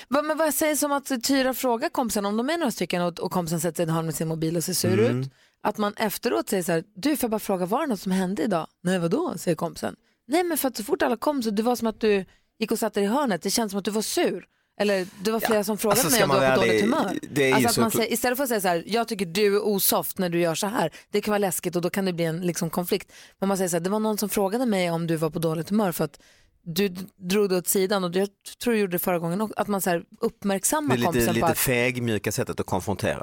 Va, 0.08 0.22
men 0.22 0.38
vad 0.38 0.54
sägs 0.54 0.82
om 0.82 0.92
att 0.92 1.22
Tyra 1.24 1.54
frågar 1.54 1.88
kompisen 1.88 2.26
om 2.26 2.36
de 2.36 2.50
är 2.50 2.58
några 2.58 2.70
stycken 2.70 3.02
och, 3.02 3.18
och 3.20 3.30
kompisen 3.32 3.60
sätter 3.60 3.76
sig 3.76 3.86
i 3.86 3.94
hörn 3.94 4.06
med 4.06 4.14
sin 4.14 4.28
mobil 4.28 4.56
och 4.56 4.64
ser 4.64 4.72
sur 4.72 4.98
Mm. 5.06 5.20
ut. 5.20 5.30
Att 5.62 5.78
man 5.78 5.94
efteråt 5.96 6.48
säger 6.48 6.62
så 6.62 6.72
här, 6.72 6.84
du 6.96 7.16
får 7.16 7.24
jag 7.24 7.30
bara 7.30 7.38
fråga, 7.38 7.66
var 7.66 7.80
det 7.80 7.86
något 7.86 8.00
som 8.00 8.12
hände 8.12 8.42
idag? 8.42 8.66
Nej 8.82 8.98
vadå, 8.98 9.34
säger 9.38 9.54
kompisen. 9.54 9.96
Nej 10.28 10.44
men 10.44 10.58
för 10.58 10.68
att 10.68 10.76
så 10.76 10.84
fort 10.84 11.02
alla 11.02 11.16
kom 11.16 11.42
så 11.42 11.50
det 11.50 11.62
var 11.62 11.76
som 11.76 11.86
att 11.88 12.00
du 12.00 12.24
gick 12.60 12.70
och 12.70 12.78
satte 12.78 13.00
dig 13.00 13.04
i 13.04 13.12
hörnet, 13.12 13.42
det 13.42 13.50
känns 13.50 13.72
som 13.72 13.78
att 13.78 13.84
du 13.84 13.90
var 13.90 14.02
sur. 14.02 14.46
Eller 14.80 15.06
det 15.22 15.30
var 15.30 15.40
flera 15.40 15.64
som 15.64 15.78
frågade 15.78 16.00
alltså, 16.00 16.16
mig 16.16 16.24
om 16.24 16.30
du 16.30 16.46
var 16.46 16.54
på 16.54 16.60
dåligt 16.60 16.80
humör. 16.80 17.18
det 17.30 17.50
är 17.50 17.54
alltså 17.54 17.68
att 17.68 17.76
man 17.76 17.90
säger, 17.90 18.12
istället 18.12 18.36
för 18.36 18.42
att 18.42 18.48
säga 18.48 18.60
så 18.60 18.68
här, 18.68 18.84
jag 18.86 19.08
tycker 19.08 19.26
du 19.26 19.56
är 19.56 19.64
osoft 19.64 20.18
när 20.18 20.28
du 20.28 20.40
gör 20.40 20.54
så 20.54 20.66
här, 20.66 20.92
det 21.10 21.20
kan 21.20 21.32
vara 21.32 21.38
läskigt 21.38 21.76
och 21.76 21.82
då 21.82 21.90
kan 21.90 22.04
det 22.04 22.12
bli 22.12 22.24
en 22.24 22.40
liksom, 22.40 22.70
konflikt. 22.70 23.12
Men 23.38 23.48
man 23.48 23.56
säger 23.56 23.68
så 23.68 23.76
här, 23.76 23.80
det 23.80 23.90
var 23.90 24.00
någon 24.00 24.18
som 24.18 24.28
frågade 24.28 24.66
mig 24.66 24.90
om 24.90 25.06
du 25.06 25.16
var 25.16 25.30
på 25.30 25.38
dåligt 25.38 25.70
humör 25.70 25.92
för 25.92 26.04
att 26.04 26.20
du 26.62 26.88
drog 27.16 27.48
det 27.48 27.56
åt 27.56 27.68
sidan 27.68 28.04
och 28.04 28.16
jag 28.16 28.28
tror 28.62 28.74
du 28.74 28.80
gjorde 28.80 28.92
det 28.92 28.98
förra 28.98 29.18
gången 29.18 29.40
också, 29.40 29.54
att 29.56 29.68
man 29.68 29.80
så 29.80 29.90
här 29.90 29.98
Det 29.98 30.04
uppmärksammar 30.20 30.94
är 30.94 30.98
lite, 30.98 31.06
kompisen 31.06 31.28
på 31.28 31.34
lite 31.34 31.46
att 31.46 31.58
fegmjuka 31.58 32.32
sättet 32.32 32.60
att 32.60 32.66
konfrontera. 32.66 33.22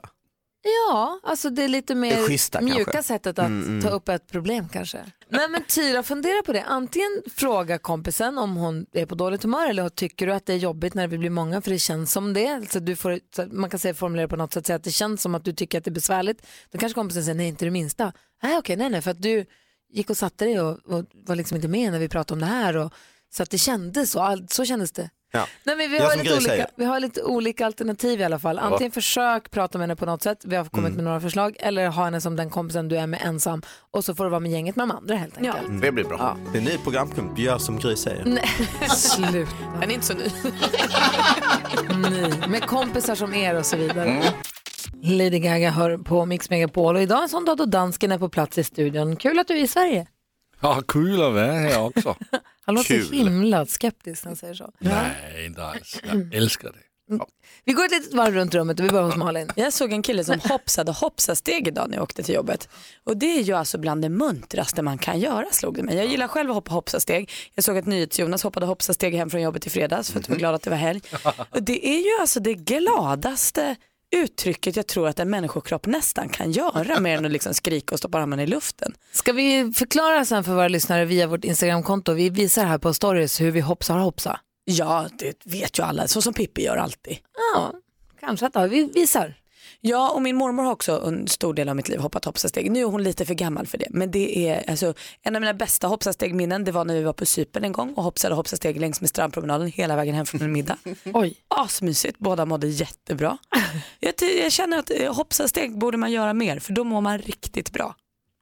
Ja, 0.89 1.19
alltså 1.23 1.49
det 1.49 1.63
är 1.63 1.67
lite 1.67 1.95
mer 1.95 2.15
Det 2.15 2.23
schyssta 2.27 2.61
mjuka 2.61 2.83
kanske. 2.91 3.03
sättet 3.03 3.39
att 3.39 3.45
Mm, 3.45 3.67
mm. 3.67 3.81
ta 3.83 3.89
upp 3.89 4.09
ett 4.09 4.27
problem 4.31 4.69
kanske. 4.69 5.05
Nej 5.29 5.49
men 5.49 5.63
Tyra, 5.63 6.03
fundera 6.03 6.41
på 6.45 6.53
det. 6.53 6.63
Antingen 6.63 7.21
fråga 7.35 7.77
kompisen 7.77 8.37
om 8.37 8.55
hon 8.55 8.85
är 8.93 9.05
på 9.05 9.15
dåligt 9.15 9.43
humör 9.43 9.69
eller 9.69 9.89
tycker 9.89 10.27
du 10.27 10.33
att 10.33 10.45
det 10.45 10.53
är 10.53 10.57
jobbigt 10.57 10.93
när 10.93 11.07
vi 11.07 11.17
blir 11.17 11.29
många 11.29 11.61
för 11.61 11.71
det 11.71 11.79
känns 11.79 12.11
som 12.11 12.33
det. 12.33 12.47
Alltså 12.47 12.79
du 12.79 12.95
får, 12.95 13.19
man 13.55 13.69
kan 13.69 13.79
säga, 13.79 13.93
formulera 13.93 14.27
på 14.27 14.35
något 14.35 14.53
sätt, 14.53 14.65
säga 14.67 14.75
att 14.77 14.83
det 14.83 14.91
känns 14.91 15.21
som 15.21 15.35
att 15.35 15.45
du 15.45 15.53
tycker 15.53 15.77
att 15.77 15.83
det 15.83 15.89
är 15.89 15.93
besvärligt. 15.93 16.47
Då 16.71 16.77
kanske 16.77 16.93
kompisen 16.95 17.23
säger 17.23 17.35
nej, 17.35 17.47
inte 17.47 17.65
det 17.65 17.71
minsta. 17.71 18.13
Nej 18.43 18.57
okej, 18.57 18.75
nej 18.75 18.89
nej, 18.89 19.01
för 19.01 19.11
att 19.11 19.21
du 19.21 19.45
gick 19.89 20.09
och 20.09 20.17
satte 20.17 20.45
dig 20.45 20.59
och, 20.61 20.79
och 20.85 21.05
var 21.13 21.35
liksom 21.35 21.55
inte 21.55 21.67
med 21.67 21.91
när 21.91 21.99
vi 21.99 22.09
pratade 22.09 22.33
om 22.33 22.39
det 22.39 22.45
här. 22.55 22.77
Och, 22.77 22.93
så 23.29 23.43
att 23.43 23.49
det 23.49 23.57
kändes 23.57 24.11
så, 24.11 24.19
All, 24.19 24.47
så 24.49 24.65
kändes 24.65 24.91
det. 24.91 25.09
Ja. 25.31 25.47
Nej, 25.63 25.75
men 25.75 25.91
vi, 25.91 25.97
har 25.99 26.15
lite 26.15 26.33
olika, 26.33 26.49
säger. 26.49 26.67
vi 26.75 26.85
har 26.85 26.99
lite 26.99 27.23
olika 27.23 27.65
alternativ 27.65 28.21
i 28.21 28.23
alla 28.23 28.39
fall. 28.39 28.59
Antingen 28.59 28.91
försök 28.91 29.51
prata 29.51 29.77
med 29.77 29.83
henne 29.83 29.95
på 29.95 30.05
något 30.05 30.23
sätt, 30.23 30.41
vi 30.45 30.55
har 30.55 30.65
kommit 30.65 30.85
Mm. 30.87 30.95
med 30.95 31.03
några 31.03 31.21
förslag, 31.21 31.55
eller 31.59 31.87
ha 31.87 32.03
henne 32.05 32.21
som 32.21 32.35
den 32.35 32.49
kompisen 32.49 32.87
du 32.87 32.97
är 32.97 33.07
med 33.07 33.19
ensam 33.23 33.61
och 33.91 34.05
så 34.05 34.15
får 34.15 34.23
du 34.23 34.29
vara 34.29 34.39
med 34.39 34.51
gänget 34.51 34.75
med 34.75 34.87
de 34.87 34.95
andra 34.95 35.15
helt 35.15 35.37
enkelt. 35.37 35.57
Ja. 35.63 35.69
Det 35.81 35.91
blir 35.91 36.03
bra. 36.03 36.37
Det 36.51 36.57
är 36.57 36.61
en 36.61 36.65
ny 36.67 36.77
programpunkt, 36.77 37.39
gör 37.39 37.57
som 37.57 37.79
Gry 37.79 37.95
säger. 37.95 38.25
Nej, 38.25 38.43
sluta. 38.89 39.51
Den 39.81 39.89
är 39.89 39.93
inte 39.93 40.05
så 40.05 40.13
ny. 40.13 40.23
Nej. 42.09 42.49
Med 42.49 42.61
kompisar 42.63 43.15
som 43.15 43.33
er 43.33 43.55
och 43.55 43.65
så 43.65 43.77
vidare. 43.77 44.23
Lady 45.03 45.39
Gaga 45.39 45.71
hör 45.71 45.97
på 45.97 46.25
Mix 46.25 46.49
Megapol 46.49 46.95
och 46.95 47.01
idag 47.01 47.17
är 47.19 47.23
en 47.23 47.29
sån 47.29 47.45
dag 47.45 47.57
då 47.57 47.65
dansken 47.65 48.11
är 48.11 48.17
på 48.17 48.29
plats 48.29 48.57
i 48.57 48.63
studion. 48.63 49.15
Kul 49.15 49.39
att 49.39 49.47
du 49.47 49.53
är 49.53 49.63
i 49.63 49.67
Sverige. 49.67 50.07
Ja, 50.61 50.81
kul 50.87 51.13
att 51.13 51.33
vara 51.33 51.51
här 51.51 51.81
också. 51.81 52.15
Han 52.65 52.75
låter 52.75 52.87
Kul. 52.87 53.05
så 53.07 53.13
himla 53.13 53.65
skeptisk 53.65 54.23
när 54.23 54.29
han 54.29 54.35
säger 54.35 54.53
så. 54.53 54.71
Nej, 54.79 55.45
inte 55.45 55.63
alls. 55.63 55.99
Jag 56.03 56.33
älskar 56.33 56.71
det. 56.71 56.79
Vi 57.65 57.73
går 57.73 57.85
ett 57.85 57.91
litet 57.91 58.13
varv 58.13 58.33
runt 58.33 58.55
rummet 58.55 58.79
och 58.79 58.85
vi 58.85 58.89
börjar 58.89 59.05
hos 59.05 59.15
Malin. 59.15 59.49
Jag 59.55 59.73
såg 59.73 59.93
en 59.93 60.01
kille 60.01 60.23
som 60.23 60.39
hoppsade 60.39 60.91
hoppsasteg 60.91 61.67
idag 61.67 61.89
när 61.89 61.97
jag 61.97 62.03
åkte 62.03 62.23
till 62.23 62.35
jobbet. 62.35 62.69
Och 63.03 63.17
det 63.17 63.39
är 63.39 63.41
ju 63.41 63.53
alltså 63.53 63.77
bland 63.77 64.01
det 64.01 64.09
muntraste 64.09 64.81
man 64.81 64.97
kan 64.97 65.19
göra 65.19 65.45
slog 65.51 65.75
det 65.75 65.83
mig. 65.83 65.95
Jag 65.95 66.05
gillar 66.05 66.27
själv 66.27 66.49
att 66.49 66.55
hoppa 66.55 66.73
hoppsasteg. 66.73 67.31
Jag 67.53 67.63
såg 67.63 67.77
att 67.77 67.85
NyhetsJonas 67.85 68.43
hoppade 68.43 68.65
hoppsasteg 68.65 69.15
hem 69.15 69.29
från 69.29 69.41
jobbet 69.41 69.67
i 69.67 69.69
fredags 69.69 70.11
för 70.11 70.19
att 70.19 70.27
jag 70.27 70.35
var 70.35 70.39
glad 70.39 70.55
att 70.55 70.61
det 70.63 70.69
var 70.69 70.77
helg. 70.77 71.01
Och 71.51 71.63
det 71.63 71.87
är 71.87 71.99
ju 71.99 72.21
alltså 72.21 72.39
det 72.39 72.53
gladaste 72.53 73.75
uttrycket 74.15 74.75
jag 74.75 74.87
tror 74.87 75.07
att 75.07 75.19
en 75.19 75.29
människokropp 75.29 75.85
nästan 75.85 76.29
kan 76.29 76.51
göra 76.51 76.99
mer 76.99 77.17
än 77.17 77.25
att 77.25 77.31
liksom 77.31 77.53
skrika 77.53 77.95
och 77.95 77.99
stoppa 77.99 78.17
armarna 78.17 78.43
i 78.43 78.47
luften. 78.47 78.93
Ska 79.11 79.33
vi 79.33 79.73
förklara 79.75 80.25
sen 80.25 80.43
för 80.43 80.53
våra 80.53 80.67
lyssnare 80.67 81.05
via 81.05 81.27
vårt 81.27 81.43
Instagramkonto? 81.43 82.13
Vi 82.13 82.29
visar 82.29 82.65
här 82.65 82.77
på 82.77 82.93
stories 82.93 83.41
hur 83.41 83.51
vi 83.51 83.59
hoppsar 83.59 83.97
hoppsa. 83.97 84.39
Ja, 84.65 85.09
det 85.19 85.45
vet 85.45 85.79
ju 85.79 85.83
alla, 85.83 86.07
så 86.07 86.21
som 86.21 86.33
Pippi 86.33 86.63
gör 86.63 86.77
alltid. 86.77 87.17
Ja, 87.53 87.73
kanske 88.19 88.45
att 88.45 88.55
ja, 88.55 88.67
vi 88.67 88.83
visar. 88.83 89.33
Ja, 89.81 90.11
och 90.11 90.21
min 90.21 90.35
mormor 90.35 90.63
har 90.63 90.71
också 90.71 91.01
en 91.05 91.27
stor 91.27 91.53
del 91.53 91.69
av 91.69 91.75
mitt 91.75 91.89
liv 91.89 91.99
hoppat 91.99 92.25
hoppsasteg. 92.25 92.71
Nu 92.71 92.79
är 92.79 92.85
hon 92.85 93.03
lite 93.03 93.25
för 93.25 93.33
gammal 93.33 93.67
för 93.67 93.77
det. 93.77 93.87
Men 93.89 94.11
det 94.11 94.49
är 94.49 94.69
alltså, 94.69 94.93
en 95.21 95.35
av 95.35 95.41
mina 95.41 95.53
bästa 95.53 95.87
hoppsastegminnen 95.87 96.63
det 96.63 96.71
var 96.71 96.85
när 96.85 96.93
vi 96.93 97.03
var 97.03 97.13
på 97.13 97.25
Cypern 97.25 97.63
en 97.63 97.71
gång 97.71 97.93
och 97.93 98.03
hoppsade 98.03 98.35
hoppsasteg 98.35 98.79
längs 98.79 99.01
med 99.01 99.09
strandpromenaden 99.09 99.67
hela 99.67 99.95
vägen 99.95 100.15
hem 100.15 100.25
från 100.25 100.41
en 100.41 100.51
middag. 100.51 100.77
Oj. 101.13 101.35
Asmysigt, 101.47 102.19
båda 102.19 102.45
mådde 102.45 102.67
jättebra. 102.67 103.37
Jag, 103.99 104.13
jag 104.43 104.51
känner 104.51 104.79
att 104.79 104.91
eh, 104.95 105.15
hoppsasteg 105.15 105.77
borde 105.77 105.97
man 105.97 106.11
göra 106.11 106.33
mer 106.33 106.59
för 106.59 106.73
då 106.73 106.83
mår 106.83 107.01
man 107.01 107.17
riktigt 107.17 107.71
bra. 107.71 107.95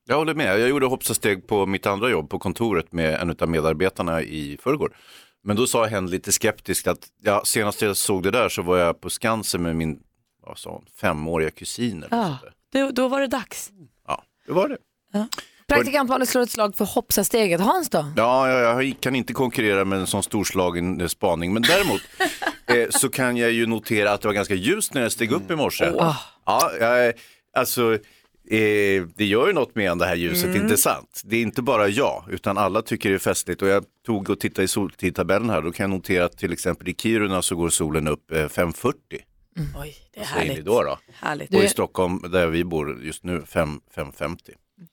Jag 0.08 0.16
håller 0.16 0.34
med. 0.34 0.60
Jag 0.60 0.70
gjorde 0.70 0.86
hoppsasteg 0.86 1.48
på 1.48 1.66
mitt 1.66 1.86
andra 1.86 2.10
jobb 2.10 2.30
på 2.30 2.40
kontoret 2.40 2.92
med 2.92 3.22
en 3.22 3.36
av 3.40 3.50
medarbetarna 3.50 4.22
i 4.22 4.58
förrgår. 4.62 4.96
Men 5.44 5.56
då 5.56 5.68
sa 5.68 5.86
hen 5.86 6.10
lite 6.10 6.32
skeptiskt 6.32 6.88
att 6.88 7.08
ja, 7.22 7.42
senast 7.46 7.82
jag 7.82 7.98
såg 7.98 8.24
det 8.24 8.32
där 8.32 8.50
så 8.50 8.62
var 8.62 8.78
jag 8.78 9.02
på 9.02 9.10
Skansen 9.10 9.62
med 9.62 9.76
min 9.76 10.00
vad 10.46 10.58
sa 10.58 10.72
hon, 10.72 10.86
femåriga 11.02 11.52
kusin. 11.52 12.04
eller 12.04 12.18
Ja. 12.18 12.38
sånt. 12.42 12.54
Då, 12.74 12.92
då 12.92 13.08
var 13.08 13.22
det 13.22 13.28
dags. 13.28 13.72
ja, 14.08 14.24
det 14.48 14.54
var 14.54 14.70
det. 14.70 14.78
Praktikant 15.68 16.10
Malin 16.10 16.28
slår 16.28 16.42
ett 16.42 16.52
slag 16.52 16.76
för 16.76 16.86
hoppsasteget. 16.86 17.62
Hans 17.62 17.90
då? 17.90 18.06
Ja, 18.18 18.50
jag, 18.50 18.84
jag 18.84 18.96
kan 19.00 19.16
inte 19.16 19.34
konkurrera 19.34 19.86
med 19.86 20.00
en 20.00 20.08
sån 20.08 20.24
storslagen 20.24 21.02
eh, 21.02 21.08
spaning, 21.08 21.54
men 21.54 21.62
däremot 21.62 22.02
eh, 22.66 22.90
så 22.90 23.10
kan 23.10 23.38
jag 23.38 23.52
ju 23.52 23.66
notera 23.66 24.12
att 24.12 24.22
det 24.22 24.28
var 24.28 24.36
ganska 24.36 24.56
ljust 24.56 24.94
när 24.94 25.02
jag 25.02 25.12
steg 25.12 25.32
upp 25.32 25.52
i 25.52 25.56
morse. 25.56 25.92
Ja, 26.46 26.72
jag, 26.80 27.14
alltså, 27.58 27.94
eh, 28.50 29.04
det 29.16 29.26
gör 29.26 29.48
ju 29.48 29.54
något 29.54 29.76
med 29.76 29.92
en 29.92 29.98
det 29.98 30.06
här 30.06 30.16
ljuset, 30.16 30.56
inte 30.56 30.78
sant? 30.78 31.22
Det 31.26 31.38
är 31.38 31.42
inte 31.42 31.62
bara 31.62 31.88
jag, 31.88 32.24
utan 32.30 32.58
alla 32.58 32.82
tycker 32.82 33.10
det 33.10 33.16
är 33.16 33.20
festligt 33.20 33.62
och 33.62 33.68
jag 33.68 33.86
tog 34.06 34.30
och 34.30 34.40
tittade 34.40 34.64
i 34.64 34.68
soltidtabellen 34.68 35.50
här, 35.50 35.62
då 35.62 35.72
kan 35.72 35.84
jag 35.84 35.98
notera 35.98 36.26
att 36.26 36.38
till 36.38 36.54
exempel 36.54 36.88
i 36.90 36.96
Kiruna 36.98 37.42
så 37.42 37.56
går 37.56 37.70
solen 37.70 38.08
upp 38.08 38.32
eh, 38.32 38.36
5.40. 38.36 38.94
Oj, 39.78 39.96
det 40.14 40.20
är 40.20 40.24
Vad 40.24 40.28
säger 40.30 40.42
ni 40.44 40.48
härligt. 40.50 40.66
då? 40.66 40.84
då? 40.84 40.98
härligt. 41.14 41.56
Och 41.56 41.64
i 41.64 41.68
Stockholm, 41.70 42.22
där 42.32 42.48
vi 42.48 42.64
bor 42.64 43.04
just 43.04 43.24
nu, 43.24 43.44
5 43.48 43.80
5.50. 43.96 44.38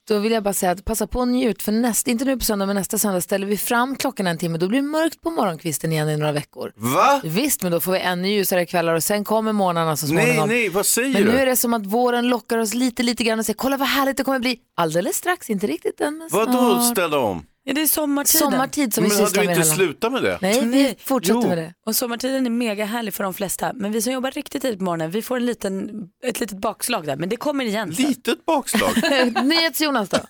Då 0.09 0.19
vill 0.19 0.33
jag 0.33 0.43
bara 0.43 0.55
säga 0.55 0.73
att 0.73 0.85
passa 0.85 1.07
på 1.07 1.19
och 1.21 1.29
njut 1.29 1.63
för 1.63 1.73
nästa, 1.73 2.11
inte 2.11 2.25
nu 2.25 2.37
på 2.39 2.45
söndag 2.45 2.67
men 2.67 2.77
nästa 2.77 2.99
söndag 2.99 3.21
ställer 3.21 3.47
vi 3.47 3.57
fram 3.57 3.97
klockan 3.97 4.27
en 4.27 4.39
timme. 4.39 4.59
Då 4.59 4.69
blir 4.69 4.79
det 4.83 4.89
mörkt 4.89 5.21
på 5.21 5.31
morgonkvisten 5.31 5.93
igen 5.93 6.09
i 6.09 6.17
några 6.17 6.33
veckor. 6.33 6.73
Va? 6.77 7.21
Visst, 7.25 7.63
men 7.63 7.73
då 7.73 7.81
får 7.81 7.93
vi 7.93 7.99
ännu 7.99 8.29
ljusare 8.29 8.67
kvällar 8.67 8.95
och 8.95 9.03
sen 9.03 9.25
kommer 9.25 9.53
morgnarna 9.53 9.97
så 9.97 10.07
Nej, 10.15 10.25
småningom. 10.25 10.49
nej, 10.49 10.69
vad 10.69 10.87
säger 10.87 11.13
Men 11.13 11.23
du? 11.23 11.33
nu 11.33 11.39
är 11.39 11.47
det 11.47 11.57
som 11.57 11.75
att 11.75 11.87
våren 11.87 12.29
lockar 12.29 12.59
oss 12.59 12.75
lite, 12.75 13.03
lite 13.03 13.25
grann 13.25 13.39
och 13.39 13.47
säger 13.47 13.57
kolla 13.57 13.77
vad 13.77 13.89
härligt 13.89 14.17
det 14.17 14.25
kommer 14.25 14.39
bli 14.39 14.59
alldeles 14.77 15.17
strax, 15.17 15.51
inte 15.51 15.67
riktigt 15.67 16.01
än 16.01 16.19
men 16.19 16.29
Vadå 16.33 16.53
snart. 16.53 16.91
ställa 16.93 17.19
om? 17.19 17.47
Ja, 17.65 17.73
det 17.75 17.83
är 17.83 17.87
sommartiden. 17.87 18.51
Sommartid 18.51 18.95
som 18.95 19.03
Men 19.03 19.11
vi 19.11 19.17
hade 19.17 19.27
sysslar 19.27 19.43
du 19.43 19.49
med 19.49 19.57
inte 19.57 19.69
hela. 19.69 19.77
slutat 19.77 20.13
med 20.13 20.23
det? 20.23 20.39
Nej, 20.43 20.67
vi 20.67 20.95
fortsätter 21.05 21.41
Jo. 21.43 21.49
med 21.49 21.59
det. 21.59 21.75
Och 21.87 21.97
sommartiden 21.97 22.47
är 22.47 22.51
mega 22.51 22.85
härlig 22.85 23.15
för 23.15 23.25
de 23.25 23.35
flesta. 23.35 23.73
Men 23.75 23.93
vi 23.93 24.03
som 24.03 24.13
jobbar 24.13 24.31
riktigt 24.31 24.63
tidigt 24.63 24.79
på 24.79 24.85
morgonen, 24.85 25.11
vi 25.11 25.23
får 25.23 25.37
en 25.37 25.47
liten, 25.47 25.91
ett 26.25 26.41
litet 26.41 26.59
bakslag 26.59 27.07
där. 27.07 27.17
Men 27.17 27.29
det 27.29 27.37
kommer 27.37 27.65
igen 27.65 27.95
sen. 27.95 28.05
Litet 28.07 28.45
bakslag. 28.47 28.91
NyhetsJonas 29.45 30.09
då? 30.09 30.19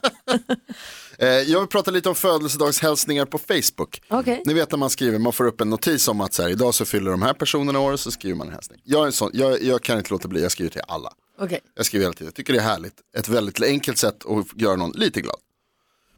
Eh, 1.18 1.28
jag 1.28 1.58
vill 1.60 1.68
prata 1.68 1.90
lite 1.90 2.08
om 2.08 2.14
födelsedagshälsningar 2.14 3.24
på 3.24 3.38
Facebook. 3.38 4.02
Okej. 4.08 4.42
Ni 4.46 4.54
vet 4.54 4.70
när 4.70 4.78
man 4.78 4.90
skriver, 4.90 5.18
man 5.18 5.32
får 5.32 5.46
upp 5.46 5.60
en 5.60 5.70
notis 5.70 6.08
om 6.08 6.20
att 6.20 6.34
så 6.34 6.42
här, 6.42 6.50
idag 6.50 6.74
så 6.74 6.84
fyller 6.84 7.10
de 7.10 7.22
här 7.22 7.34
personerna 7.34 7.78
år 7.80 7.92
och 7.92 8.00
så 8.00 8.10
skriver 8.10 8.36
man 8.36 8.46
en 8.46 8.52
hälsning. 8.52 8.80
Jag, 8.84 9.02
är 9.02 9.06
en 9.06 9.12
sån, 9.12 9.30
jag, 9.34 9.62
jag 9.62 9.82
kan 9.82 9.98
inte 9.98 10.10
låta 10.10 10.28
bli, 10.28 10.42
jag 10.42 10.52
skriver 10.52 10.70
till 10.70 10.80
alla. 10.88 11.12
Okej. 11.40 11.60
Jag 11.76 11.86
skriver 11.86 12.04
hela 12.04 12.12
tiden, 12.12 12.26
jag 12.26 12.34
tycker 12.34 12.52
det 12.52 12.58
är 12.58 12.62
härligt. 12.62 12.94
Ett 13.18 13.28
väldigt 13.28 13.62
enkelt 13.62 13.98
sätt 13.98 14.26
att 14.26 14.60
göra 14.60 14.76
någon 14.76 14.90
lite 14.94 15.20
glad. 15.20 15.36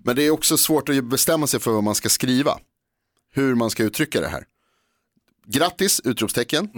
Men 0.04 0.16
det 0.16 0.22
är 0.22 0.30
också 0.30 0.56
svårt 0.56 0.88
att 0.88 1.04
bestämma 1.04 1.46
sig 1.46 1.60
för 1.60 1.70
vad 1.70 1.84
man 1.84 1.94
ska 1.94 2.08
skriva. 2.08 2.58
Hur 3.30 3.54
man 3.54 3.70
ska 3.70 3.82
uttrycka 3.82 4.20
det 4.20 4.28
här. 4.28 4.46
Grattis, 5.46 6.00
utropstecken. 6.04 6.68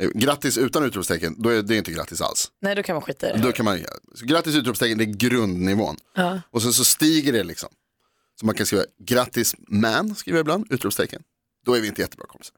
Eh, 0.00 0.08
Grattis 0.14 0.58
utan 0.58 0.84
utropstecken, 0.84 1.42
då 1.42 1.48
är 1.48 1.62
det 1.62 1.76
inte 1.76 1.92
grattis 1.92 2.20
alls. 2.20 2.50
Nej, 2.60 2.74
då 2.74 2.82
kan 2.82 2.94
man 2.94 3.02
skita 3.02 3.30
i 3.30 3.32
det. 3.32 3.38
Då 3.42 3.52
kan 3.52 3.64
man, 3.64 3.78
grattis 4.22 4.54
utropstecken, 4.54 4.98
det 4.98 5.04
är 5.04 5.12
grundnivån. 5.14 5.96
Och 6.50 6.62
sen 6.62 6.72
så 6.72 6.84
stiger 6.84 7.32
det 7.32 7.44
liksom. 7.44 7.68
Så 8.40 8.46
man 8.46 8.54
kan 8.54 8.66
skriva 8.66 8.84
grattis 9.00 9.54
man, 9.68 10.14
skriver 10.14 10.38
jag 10.38 10.44
ibland, 10.44 10.66
utropstecken. 10.72 11.22
Då 11.64 11.74
är 11.74 11.80
vi 11.80 11.88
inte 11.88 12.00
jättebra 12.02 12.26
kompisar. 12.26 12.56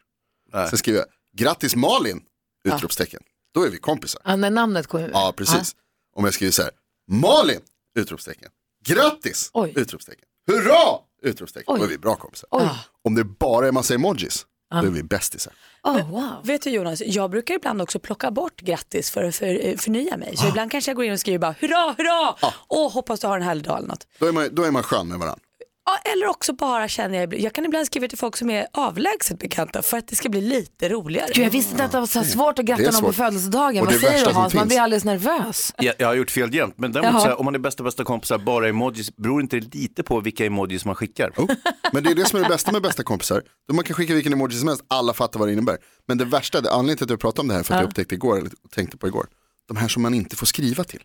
Nej. 0.53 0.69
Sen 0.69 0.79
skriver 0.79 0.99
jag 0.99 1.07
grattis 1.37 1.77
Malin, 1.77 2.21
utropstecken. 2.65 3.23
Då 3.55 3.63
är 3.63 3.71
vi 3.71 3.79
kompisar. 3.79 4.23
Ja, 4.25 4.37
när 4.37 4.51
namnet 4.51 4.87
kommer. 4.87 5.11
Ja, 5.13 5.35
precis. 5.37 5.77
Om 6.15 6.25
jag 6.25 6.35
skriver 6.35 6.53
så 6.53 6.63
här, 6.63 6.71
Malin, 7.11 7.61
utropstecken. 7.95 8.51
Grattis, 8.87 9.51
Oj. 9.53 9.73
utropstecken. 9.77 10.25
Hurra, 10.47 10.99
utropstecken. 11.23 11.75
Oj. 11.75 11.79
Då 11.79 11.85
är 11.85 11.89
vi 11.89 11.99
bra 11.99 12.17
kompisar. 12.17 12.49
Oj. 12.53 12.69
Om 13.05 13.15
det 13.15 13.25
bara 13.25 13.69
är 13.69 13.73
massa 13.73 13.95
emojis, 13.95 14.47
då 14.71 14.77
är 14.87 14.91
vi 14.91 15.03
bästisar. 15.03 15.53
Oh, 15.83 16.11
wow. 16.11 16.41
Vet 16.45 16.63
du 16.63 16.71
Jonas, 16.71 17.03
jag 17.07 17.31
brukar 17.31 17.55
ibland 17.55 17.83
också 17.83 17.99
plocka 17.99 18.31
bort 18.31 18.61
grattis 18.61 19.11
för 19.11 19.25
att 19.25 19.37
för, 19.37 19.67
eh, 19.67 19.77
förnya 19.77 20.17
mig. 20.17 20.37
Så 20.37 20.49
ibland 20.49 20.71
kanske 20.71 20.91
jag 20.91 20.97
går 20.97 21.05
in 21.05 21.13
och 21.13 21.21
skriver 21.21 21.39
bara 21.39 21.55
hurra, 21.61 21.95
hurra, 21.99 22.35
åh 22.69 22.93
hoppas 22.93 23.21
du 23.21 23.27
har 23.27 23.37
en 23.37 23.43
härlig 23.43 23.65
dag 23.65 23.79
eller 23.79 23.89
något. 23.89 24.07
Då 24.19 24.27
är 24.27 24.33
man, 24.33 24.49
då 24.53 24.63
är 24.65 24.71
man 24.71 24.83
skön 24.83 25.09
med 25.09 25.19
varandra. 25.19 25.43
Ja, 25.89 26.13
eller 26.13 26.27
också 26.27 26.53
bara 26.53 26.89
känner 26.89 27.19
jag, 27.19 27.41
jag 27.41 27.53
kan 27.53 27.65
ibland 27.65 27.87
skriva 27.87 28.09
till 28.09 28.19
folk 28.19 28.37
som 28.37 28.51
är 28.51 28.67
avlägset 28.73 29.39
bekanta 29.39 29.83
för 29.83 29.99
att 29.99 30.09
det 30.09 30.17
ska 30.17 30.29
bli 30.29 30.41
lite 30.41 30.89
roligare. 30.89 31.31
Gud, 31.35 31.45
jag 31.45 31.51
visste 31.51 31.73
inte 31.73 31.85
att 31.85 31.93
det 31.93 32.01
var 32.01 32.07
så 32.07 32.19
här 32.19 32.27
svårt 32.27 32.59
att 32.59 32.65
gratta 32.65 32.91
någon 32.91 33.01
på 33.01 33.13
födelsedagen. 33.13 33.85
Vad 33.85 33.95
säger 33.95 34.27
du 34.27 34.33
Hans? 34.33 34.55
Man 34.55 34.69
blir 34.69 34.81
alldeles 34.81 35.05
nervös. 35.05 35.75
Jag, 35.79 35.95
jag 35.99 36.07
har 36.07 36.15
gjort 36.15 36.31
fel 36.31 36.55
jämt, 36.55 36.75
men 36.79 36.93
däremot 36.93 37.23
så 37.23 37.29
här, 37.29 37.39
om 37.39 37.45
man 37.45 37.55
är 37.55 37.59
bästa 37.59 37.83
bästa 37.83 38.05
kompisar 38.05 38.39
bara 38.39 38.69
emojis, 38.69 39.17
beror 39.17 39.41
inte 39.41 39.57
lite 39.57 40.03
på 40.03 40.21
vilka 40.21 40.47
emojis 40.47 40.85
man 40.85 40.95
skickar? 40.95 41.33
Oh. 41.37 41.51
Men 41.93 42.05
det 42.05 42.11
är 42.11 42.15
det 42.15 42.25
som 42.25 42.39
är 42.39 42.43
det 42.43 42.49
bästa 42.49 42.73
med 42.73 42.83
bästa 42.83 43.03
kompisar. 43.03 43.43
Då 43.69 43.75
man 43.75 43.85
kan 43.85 43.95
skicka 43.97 44.15
vilken 44.15 44.33
emoji 44.33 44.59
som 44.59 44.69
helst, 44.69 44.85
alla 44.89 45.15
fattar 45.15 45.39
vad 45.39 45.49
det 45.49 45.53
innebär. 45.53 45.77
Men 46.09 46.19
det 46.19 46.25
värsta, 46.25 46.61
det 46.61 46.71
anledningen 46.71 46.97
till 46.97 47.05
att 47.05 47.11
jag 47.11 47.21
pratade 47.21 47.41
om 47.41 47.49
det 47.49 47.55
här, 47.55 47.63
för 47.63 47.75
att 47.75 47.81
jag 47.81 47.89
upptäckte 47.89 48.15
igår, 48.15 48.39
eller 48.39 48.51
tänkte 48.71 48.97
på 48.97 49.09
igår, 49.09 49.27
de 49.69 49.77
här 49.77 49.89
som 49.89 50.03
man 50.03 50.15
inte 50.15 50.37
får 50.37 50.47
skriva 50.47 50.85
till. 50.85 51.01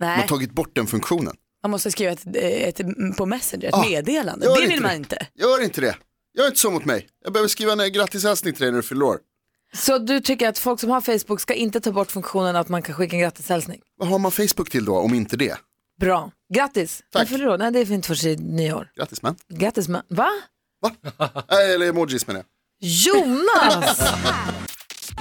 Man 0.00 0.08
Nej, 0.08 0.20
har 0.20 0.28
tagit 0.28 0.52
bort 0.52 0.70
den 0.74 0.86
funktionen. 0.86 1.36
Man 1.62 1.70
måste 1.70 1.90
skriva 1.90 2.12
ett, 2.12 2.26
ett, 2.36 3.16
på 3.16 3.26
Messenger, 3.26 3.64
ett 3.68 3.70
Ja, 3.72 3.84
meddelande. 3.88 4.46
gör 4.46 4.54
Det 4.56 4.60
inte 4.62 4.72
vill 4.74 4.82
man 4.82 4.90
det. 4.90 4.96
inte. 4.96 5.26
Gör 5.34 5.62
inte 5.64 5.80
det. 5.80 5.96
Gör 6.38 6.46
inte 6.46 6.58
så 6.60 6.70
mot 6.70 6.84
mig. 6.84 7.06
Jag 7.24 7.32
behöver 7.32 7.48
skriva 7.48 7.72
en 7.84 7.92
grattishälsning 7.92 8.54
till 8.54 8.62
dig 8.62 8.70
när 8.70 8.76
du 8.78 8.82
fyller 8.82 9.04
år. 9.04 9.18
Så 9.74 9.98
du 9.98 10.20
tycker 10.20 10.48
att 10.48 10.58
folk 10.58 10.80
som 10.80 10.90
har 10.90 11.00
Facebook 11.00 11.40
ska 11.40 11.54
inte 11.54 11.80
ta 11.80 11.92
bort 11.92 12.10
funktionen 12.10 12.56
att 12.56 12.68
man 12.68 12.82
kan 12.82 12.94
skicka 12.94 13.16
en 13.16 13.22
grattishälsning? 13.22 13.80
Vad 13.96 14.08
har 14.08 14.18
man 14.18 14.30
Facebook 14.32 14.70
till 14.70 14.84
då 14.84 14.96
om 14.98 15.14
inte 15.14 15.36
det? 15.36 15.56
Bra. 16.00 16.30
Grattis. 16.54 17.02
Tack. 17.12 17.28
Du 17.28 17.48
år? 17.48 17.58
Nej, 17.58 17.70
det 17.72 17.78
är 17.80 17.92
inte 17.92 18.08
först 18.08 18.24
i 18.24 18.36
nyår. 18.36 18.88
Grattis 18.96 19.22
man. 19.22 19.36
Grattis, 19.48 19.88
man. 19.88 20.02
Va? 20.08 20.28
Nej, 21.50 21.74
eller 21.74 21.88
emojis 21.88 22.26
menar 22.26 22.40
jag. 22.40 22.46
Jonas! 22.90 24.00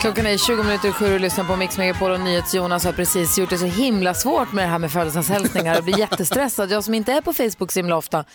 Klockan 0.02 0.26
är 0.26 0.38
20 0.38 0.64
minuter 0.64 0.92
sju 0.92 1.14
och 1.14 1.20
lyssnar 1.20 1.44
på 1.44 1.56
Mix 1.56 1.78
Megapol 1.78 2.12
och 2.12 2.20
NyhetsJonas 2.20 2.86
har 2.86 2.92
precis 2.92 3.38
gjort 3.38 3.50
det 3.50 3.58
så 3.58 3.66
himla 3.66 4.14
svårt 4.14 4.52
med 4.54 4.64
det 4.64 4.70
här 4.70 4.80
med 4.80 4.92
födelsedagshälsningar. 4.92 5.76
Jag 5.76 5.84
blir 5.84 6.00
jättestressad. 6.00 6.72
Jag 6.72 6.84
som 6.84 6.94
inte 6.94 7.14
är 7.14 7.22
på 7.22 7.34
Facebook 7.34 7.72
så 7.72 7.80
himla 7.80 7.98
ofta, 7.98 8.26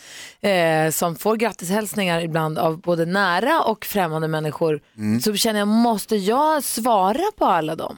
eh, 0.40 0.90
som 0.90 1.16
får 1.16 1.36
grattishälsningar 1.36 2.20
ibland 2.20 2.58
av 2.58 2.80
både 2.80 3.06
nära 3.06 3.62
och 3.62 3.84
främmande 3.84 4.28
människor, 4.28 4.80
så 5.22 5.34
känner 5.36 5.58
jag, 5.58 5.68
måste 5.68 6.16
jag 6.16 6.64
svara 6.64 7.30
på 7.38 7.44
alla 7.44 7.76
dem? 7.76 7.96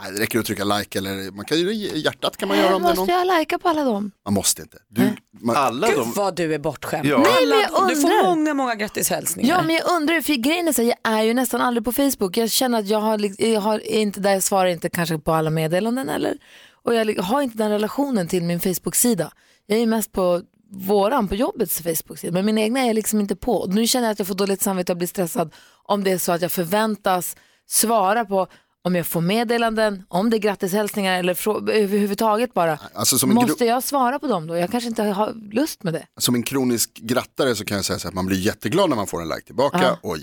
Nej, 0.00 0.12
det 0.12 0.20
räcker 0.20 0.38
att 0.38 0.46
trycka 0.46 0.64
like 0.64 0.98
eller 0.98 1.30
man 1.30 1.44
kan 1.44 1.58
ju 1.58 1.72
hjärtat 1.74 2.36
kan 2.36 2.48
man 2.48 2.58
göra 2.58 2.76
om 2.76 2.82
det 2.82 2.88
är 2.88 2.96
måste 2.96 3.12
jag 3.12 3.26
lajka 3.26 3.58
på 3.58 3.68
alla 3.68 3.84
dem? 3.84 4.10
Man 4.24 4.34
måste 4.34 4.62
inte. 4.62 4.78
Du, 4.88 5.16
man, 5.40 5.56
Alla 5.56 5.88
Gud 5.88 5.98
de... 5.98 6.12
vad 6.12 6.36
du 6.36 6.54
är 6.54 6.58
bortskämd. 6.58 7.06
Ja. 7.06 7.18
Nej, 7.18 7.46
men 7.46 7.58
jag 7.58 7.74
Alla, 7.74 7.88
du 7.88 7.96
får 7.96 8.08
undrar. 8.08 8.22
många, 8.24 8.54
många 8.54 8.74
grattishälsningar. 8.74 9.48
Ja, 9.48 9.62
men 9.62 9.74
jag 9.76 9.90
undrar, 9.90 10.20
för 10.20 10.34
grejen 10.34 10.68
är 10.68 10.72
så, 10.72 10.82
jag 10.82 10.96
är 11.02 11.22
ju 11.22 11.34
nästan 11.34 11.60
aldrig 11.60 11.84
på 11.84 11.92
Facebook. 11.92 12.36
Jag 12.36 12.50
känner 12.50 12.78
att 12.78 12.86
jag, 12.86 13.00
har, 13.00 13.42
jag 13.42 13.60
har 13.60 13.78
inte 13.86 14.20
där, 14.20 14.32
jag 14.32 14.42
svarar 14.42 14.66
inte 14.66 14.88
kanske 14.88 15.18
på 15.18 15.32
alla 15.32 15.50
meddelanden 15.50 16.08
eller, 16.08 16.38
och 16.84 16.94
jag 16.94 17.22
har 17.22 17.42
inte 17.42 17.58
den 17.58 17.70
relationen 17.70 18.28
till 18.28 18.42
min 18.42 18.60
Facebook-sida. 18.60 19.32
Jag 19.66 19.76
är 19.76 19.80
ju 19.80 19.86
mest 19.86 20.12
på 20.12 20.42
våran, 20.70 21.28
på 21.28 21.34
jobbets 21.34 21.82
Facebook-sida, 21.82 22.32
men 22.32 22.44
min 22.44 22.58
egna 22.58 22.80
är 22.80 22.86
jag 22.86 22.94
liksom 22.94 23.20
inte 23.20 23.36
på. 23.36 23.66
Nu 23.66 23.86
känner 23.86 24.06
jag 24.06 24.12
att 24.12 24.18
jag 24.18 24.28
får 24.28 24.34
dåligt 24.34 24.62
samvete 24.62 24.92
och 24.92 24.98
blir 24.98 25.08
stressad 25.08 25.54
om 25.84 26.04
det 26.04 26.10
är 26.10 26.18
så 26.18 26.32
att 26.32 26.42
jag 26.42 26.52
förväntas 26.52 27.36
svara 27.66 28.24
på 28.24 28.46
om 28.84 28.94
jag 28.94 29.06
får 29.06 29.20
meddelanden, 29.20 30.02
om 30.08 30.30
det 30.30 30.36
är 30.36 30.38
grattishälsningar 30.38 31.18
eller 31.18 31.48
överhuvudtaget 31.70 32.54
bara. 32.54 32.78
alltså 32.94 33.26
Måste 33.26 33.64
jag 33.64 33.82
svara 33.82 34.18
på 34.18 34.26
dem 34.26 34.46
då? 34.46 34.56
Jag 34.56 34.70
kanske 34.70 34.88
inte 34.88 35.02
har 35.02 35.32
lust 35.52 35.82
med 35.82 35.92
det. 35.92 36.06
som 36.20 36.34
en 36.34 36.42
kronisk 36.42 36.94
grattare 36.94 37.54
så 37.54 37.64
kan 37.64 37.76
jag 37.76 37.84
säga 37.84 37.98
så 37.98 38.08
att 38.08 38.14
man 38.14 38.26
blir 38.26 38.38
jätteglad 38.38 38.88
när 38.88 38.96
man 38.96 39.06
får 39.06 39.22
en 39.22 39.28
like 39.28 39.40
tillbaka 39.40 39.98
och 40.02 40.16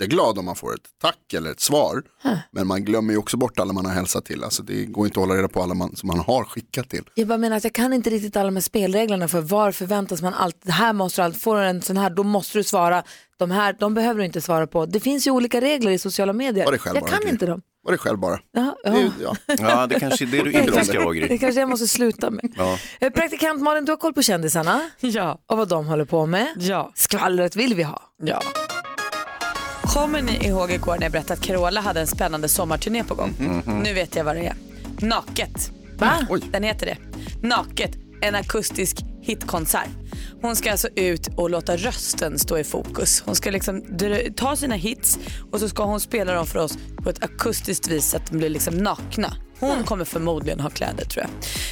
jätteglad 0.00 0.38
om 0.38 0.44
man 0.44 0.56
får 0.56 0.74
ett 0.74 0.80
tack 1.02 1.32
eller 1.32 1.50
ett 1.50 1.60
svar. 1.60 2.02
Men 2.52 2.66
man 2.66 2.84
glömmer 2.84 3.12
ju 3.12 3.18
också 3.18 3.36
bort 3.36 3.58
alla 3.58 3.72
man 3.72 3.86
har 3.86 3.92
hälsat 3.92 4.24
till. 4.24 4.44
Alltså 4.44 4.62
det 4.62 4.84
går 4.84 5.06
inte 5.06 5.20
att 5.20 5.26
hålla 5.26 5.38
reda 5.38 5.48
på 5.48 5.62
alla 5.62 5.74
man, 5.74 5.96
som 5.96 6.06
man 6.06 6.18
har 6.18 6.44
skickat 6.44 6.88
till. 6.90 7.04
Jag 7.14 7.28
bara 7.28 7.38
menar 7.38 7.56
att 7.56 7.64
jag 7.64 7.72
kan 7.72 7.92
inte 7.92 8.10
riktigt 8.10 8.36
alla 8.36 8.44
de 8.44 8.56
här 8.56 8.60
spelreglerna 8.62 9.28
för 9.28 9.40
var 9.40 9.72
förväntas 9.72 10.22
man 10.22 10.34
allt, 10.34 10.56
det 10.64 10.72
här 10.72 10.92
måste 10.92 11.20
du 11.20 11.24
allt, 11.24 11.40
får 11.40 11.56
du 11.56 11.62
en 11.62 11.82
sån 11.82 11.96
här, 11.96 12.10
då 12.10 12.22
måste 12.22 12.58
du 12.58 12.64
svara, 12.64 13.02
de 13.38 13.50
här, 13.50 13.76
de 13.78 13.94
behöver 13.94 14.18
du 14.20 14.26
inte 14.26 14.40
svara 14.40 14.66
på. 14.66 14.86
Det 14.86 15.00
finns 15.00 15.26
ju 15.26 15.30
olika 15.30 15.60
regler 15.60 15.90
i 15.90 15.98
sociala 15.98 16.32
medier. 16.32 16.64
Var 16.64 16.72
det 16.72 16.78
själv 16.78 16.96
jag 16.96 17.02
bara, 17.04 17.10
kan 17.10 17.28
inte 17.28 17.46
dem. 17.46 17.62
Var 17.82 17.92
det 17.92 17.98
själv 17.98 18.18
bara. 18.18 18.38
Ja, 18.52 18.76
ja. 18.84 18.90
Det, 18.90 19.10
ja. 19.22 19.36
Ja, 19.58 19.86
det 19.86 20.00
kanske 20.00 20.24
är 20.24 20.26
det 20.26 20.42
du 20.42 20.52
inte 20.62 20.84
ska 20.84 21.04
vara 21.04 21.14
Det 21.14 21.38
kanske 21.38 21.60
jag 21.60 21.68
måste 21.68 21.88
sluta 21.88 22.30
med. 22.30 22.52
Ja. 22.56 22.78
Eh, 23.00 23.10
Praktikant 23.10 23.62
Malin, 23.62 23.84
du 23.84 23.92
har 23.92 23.96
koll 23.96 24.14
på 24.14 24.22
kändisarna 24.22 24.90
Ja, 25.00 25.38
och 25.46 25.56
vad 25.56 25.68
de 25.68 25.86
håller 25.86 26.04
på 26.04 26.26
med. 26.26 26.46
ja, 26.56 26.92
Skvallret 26.94 27.56
vill 27.56 27.74
vi 27.74 27.82
ha. 27.82 28.02
ja. 28.22 28.40
Kommer 29.86 30.22
ni 30.22 30.46
ihåg 30.46 30.70
igår 30.70 30.94
när 30.96 31.02
jag 31.02 31.12
berättade 31.12 31.34
att 31.34 31.40
Carola 31.40 31.80
hade 31.80 32.00
en 32.00 32.06
spännande 32.06 32.48
sommarturné 32.48 33.04
på 33.04 33.14
gång? 33.14 33.34
Nu 33.82 33.94
vet 33.94 34.16
jag 34.16 34.24
vad 34.24 34.36
det 34.36 34.46
är. 34.46 34.54
Naket. 35.00 35.72
Va? 35.98 36.26
Den 36.52 36.62
heter 36.62 36.86
det. 36.86 36.96
Naket, 37.48 37.90
en 38.20 38.34
akustisk 38.34 38.96
hitkonsert. 39.22 39.88
Hon 40.42 40.56
ska 40.56 40.70
alltså 40.70 40.88
ut 40.96 41.28
och 41.36 41.50
låta 41.50 41.76
rösten 41.76 42.38
stå 42.38 42.58
i 42.58 42.64
fokus. 42.64 43.22
Hon 43.26 43.34
ska 43.34 43.50
liksom 43.50 43.82
ta 44.36 44.56
sina 44.56 44.74
hits 44.74 45.18
och 45.50 45.60
så 45.60 45.68
ska 45.68 45.84
hon 45.84 46.00
spela 46.00 46.34
dem 46.34 46.46
för 46.46 46.58
oss 46.58 46.78
på 46.96 47.10
ett 47.10 47.24
akustiskt 47.24 47.88
vis 47.88 48.10
så 48.10 48.16
att 48.16 48.30
de 48.30 48.38
blir 48.38 48.48
liksom 48.48 48.76
nakna. 48.76 49.36
Hon 49.64 49.84
kommer 49.84 50.04
förmodligen 50.04 50.60
ha 50.60 50.70
kläder 50.70 51.04
tror 51.04 51.26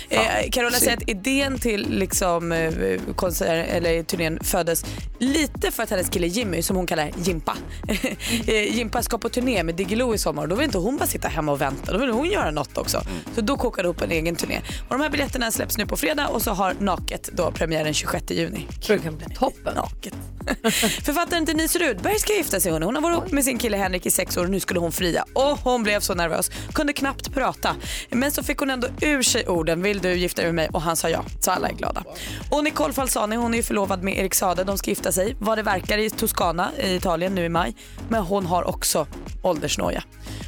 jag. 0.08 0.18
Eh, 0.18 0.50
Carola 0.50 0.76
säger 0.76 0.96
att 0.96 1.08
idén 1.08 1.58
till 1.58 1.86
liksom, 1.90 2.52
eh, 2.52 3.00
konsert, 3.16 3.68
eller 3.68 4.02
turnén 4.02 4.38
föddes 4.44 4.84
lite 5.18 5.70
för 5.70 5.82
att 5.82 5.90
hennes 5.90 6.08
kille 6.08 6.26
Jimmy, 6.26 6.62
som 6.62 6.76
hon 6.76 6.86
kallar 6.86 7.10
Jimpa, 7.24 7.56
eh, 8.46 8.76
Jimpa 8.76 9.02
ska 9.02 9.18
på 9.18 9.28
turné 9.28 9.62
med 9.62 9.74
Diggiloo 9.74 10.14
i 10.14 10.18
sommar 10.18 10.46
då 10.46 10.56
vill 10.56 10.64
inte 10.64 10.78
hon 10.78 10.96
bara 10.96 11.06
sitta 11.06 11.28
hemma 11.28 11.52
och 11.52 11.60
vänta, 11.60 11.92
då 11.92 11.98
vill 11.98 12.10
hon 12.10 12.30
göra 12.30 12.50
något 12.50 12.78
också. 12.78 13.02
Så 13.34 13.40
då 13.40 13.56
kokade 13.56 13.88
ihop 13.88 14.02
en 14.02 14.10
egen 14.10 14.36
turné. 14.36 14.60
Och 14.88 14.98
de 14.98 15.00
här 15.00 15.10
biljetterna 15.10 15.50
släpps 15.50 15.78
nu 15.78 15.86
på 15.86 15.96
fredag 15.96 16.28
och 16.28 16.42
så 16.42 16.50
har 16.50 16.74
Naket 16.78 17.30
då 17.32 17.50
premiär 17.50 17.84
den 17.84 17.94
26 17.94 18.30
juni. 18.30 18.66
det 18.86 18.98
kan 18.98 19.16
bli 19.16 19.26
toppen. 19.34 19.74
Naket. 19.74 20.14
Författaren 21.04 21.44
Denise 21.44 21.78
Rudberg 21.78 22.18
ska 22.18 22.32
gifta 22.32 22.60
sig. 22.60 22.72
Hon, 22.72 22.82
hon 22.82 22.94
har 22.94 23.02
varit 23.02 23.18
ihop 23.18 23.32
med 23.32 23.44
sin 23.44 23.58
kille 23.58 23.76
Henrik 23.76 24.06
i 24.06 24.10
sex 24.10 24.36
år 24.36 24.44
och 24.44 24.50
nu 24.50 24.60
skulle 24.60 24.80
hon 24.80 24.92
fria. 24.92 25.24
Och 25.32 25.58
hon 25.58 25.82
blev 25.82 26.00
så 26.00 26.14
nervös, 26.14 26.50
kunde 26.72 26.92
knappt 26.92 27.34
prata. 27.34 27.76
Men 28.10 28.30
så 28.32 28.42
fick 28.42 28.58
hon 28.58 28.70
ändå 28.70 28.88
ur 29.00 29.22
sig 29.22 29.48
orden, 29.48 29.82
vill 29.82 29.98
du 29.98 30.14
gifta 30.16 30.42
dig 30.42 30.52
med 30.52 30.54
mig? 30.54 30.68
Och 30.72 30.82
han 30.82 30.96
sa 30.96 31.08
ja, 31.08 31.24
så 31.40 31.50
alla 31.50 31.68
är 31.68 31.72
glada. 31.72 32.04
Och 32.50 32.64
Nicole 32.64 32.92
Falsani, 32.92 33.36
hon 33.36 33.52
är 33.54 33.56
ju 33.56 33.62
förlovad 33.62 34.02
med 34.02 34.18
Erik 34.18 34.34
Sade. 34.34 34.64
De 34.64 34.78
ska 34.78 34.90
gifta 34.90 35.12
sig, 35.12 35.36
vad 35.40 35.58
det 35.58 35.62
verkar, 35.62 35.98
i 35.98 36.10
Toscana 36.10 36.70
i 36.78 36.94
Italien 36.94 37.34
nu 37.34 37.44
i 37.44 37.48
maj. 37.48 37.76
Men 38.08 38.22
hon 38.22 38.46
har 38.46 38.68
också 38.68 39.06
åldersnoja. 39.42 40.02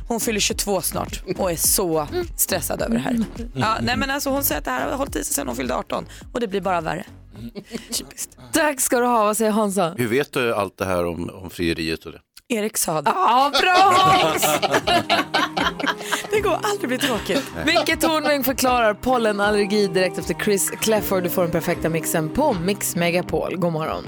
Hon 0.09 0.21
fyller 0.21 0.41
22 0.41 0.83
snart 0.83 1.23
och 1.39 1.53
är 1.53 1.57
så 1.57 2.09
stressad 2.37 2.83
över 2.83 2.95
det 2.95 3.01
här. 3.01 3.25
Ja, 3.55 3.77
nej 3.83 3.97
men 3.97 4.11
alltså 4.11 4.31
hon 4.31 4.45
säger 4.45 4.59
att 4.59 4.65
det 4.65 4.71
här 4.71 4.91
har 4.91 4.97
hållit 4.97 5.17
i 5.17 5.25
sig 5.25 5.35
sedan 5.35 5.47
hon 5.47 5.57
fyllde 5.57 5.75
18 5.75 6.07
och 6.33 6.41
det 6.41 6.47
blir 6.49 6.61
bara 6.61 6.81
värre. 6.81 7.05
Typiskt. 7.93 8.39
Tack 8.53 8.81
ska 8.81 8.99
du 8.99 9.07
ha, 9.07 9.25
vad 9.25 9.37
säger 9.37 9.51
Hansa? 9.51 9.95
Hur 9.99 10.09
vet 10.09 10.33
du 10.33 10.55
allt 10.55 10.79
det 10.79 10.85
här 10.85 11.07
om, 11.07 11.31
om 11.31 11.51
frieriet 11.51 12.05
och 12.05 12.13
det? 12.13 12.21
Erik 12.49 12.77
Sade. 12.77 13.11
Ja, 13.15 13.53
bra 13.61 13.93
Hans! 13.97 14.47
Går 16.55 16.69
aldrig 16.71 16.89
bli 16.89 16.99
tråkigt. 16.99 17.43
Micke 17.67 18.01
Tornving 18.01 18.45
förklarar 18.45 18.95
pollenallergi 18.95 19.87
direkt 19.87 20.19
efter 20.19 20.35
Chris 20.35 20.71
Clafford. 20.71 21.23
Du 21.23 21.31
får 21.31 21.43
den 21.43 21.51
perfekta 21.51 21.89
mixen 21.89 22.29
på 22.29 22.53
Mix 22.53 22.97
Megapol. 22.97 23.57
God 23.57 23.73
morgon. 23.73 24.05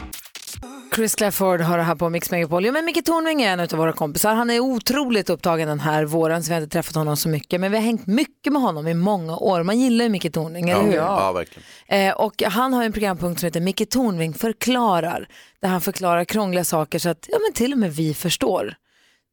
Chris 0.94 1.14
Clafford 1.14 1.60
har 1.60 1.78
det 1.78 1.84
här 1.84 1.94
på 1.94 2.10
Mix 2.10 2.30
Megapol. 2.30 2.66
Jo, 2.66 2.72
men 2.72 2.84
Micke 2.84 3.04
Tornving 3.04 3.42
är 3.42 3.52
en 3.52 3.60
av 3.60 3.68
våra 3.68 3.92
kompisar. 3.92 4.34
Han 4.34 4.50
är 4.50 4.60
otroligt 4.60 5.30
upptagen 5.30 5.68
den 5.68 5.80
här 5.80 6.04
våren 6.04 6.42
så 6.42 6.48
vi 6.48 6.54
har 6.54 6.62
inte 6.62 6.72
träffat 6.72 6.94
honom 6.94 7.16
så 7.16 7.28
mycket. 7.28 7.60
Men 7.60 7.70
vi 7.70 7.76
har 7.76 7.84
hängt 7.84 8.06
mycket 8.06 8.52
med 8.52 8.62
honom 8.62 8.86
i 8.86 8.94
många 8.94 9.36
år. 9.36 9.62
Man 9.62 9.78
gillar 9.78 10.04
ju 10.04 10.08
Micke 10.08 10.32
Tornving, 10.32 10.70
eller 10.70 10.82
hur? 10.82 10.94
ja 10.94 11.32
verkligen. 11.32 11.64
Eh, 12.08 12.14
och 12.14 12.42
han 12.42 12.74
har 12.74 12.84
en 12.84 12.92
programpunkt 12.92 13.40
som 13.40 13.46
heter 13.46 13.60
Micke 13.60 13.90
Tornving 13.90 14.34
förklarar. 14.34 15.28
Där 15.62 15.68
han 15.68 15.80
förklarar 15.80 16.24
krångliga 16.24 16.64
saker 16.64 16.98
så 16.98 17.08
att 17.08 17.28
ja, 17.28 17.38
men 17.46 17.52
till 17.52 17.72
och 17.72 17.78
med 17.78 17.92
vi 17.92 18.14
förstår. 18.14 18.74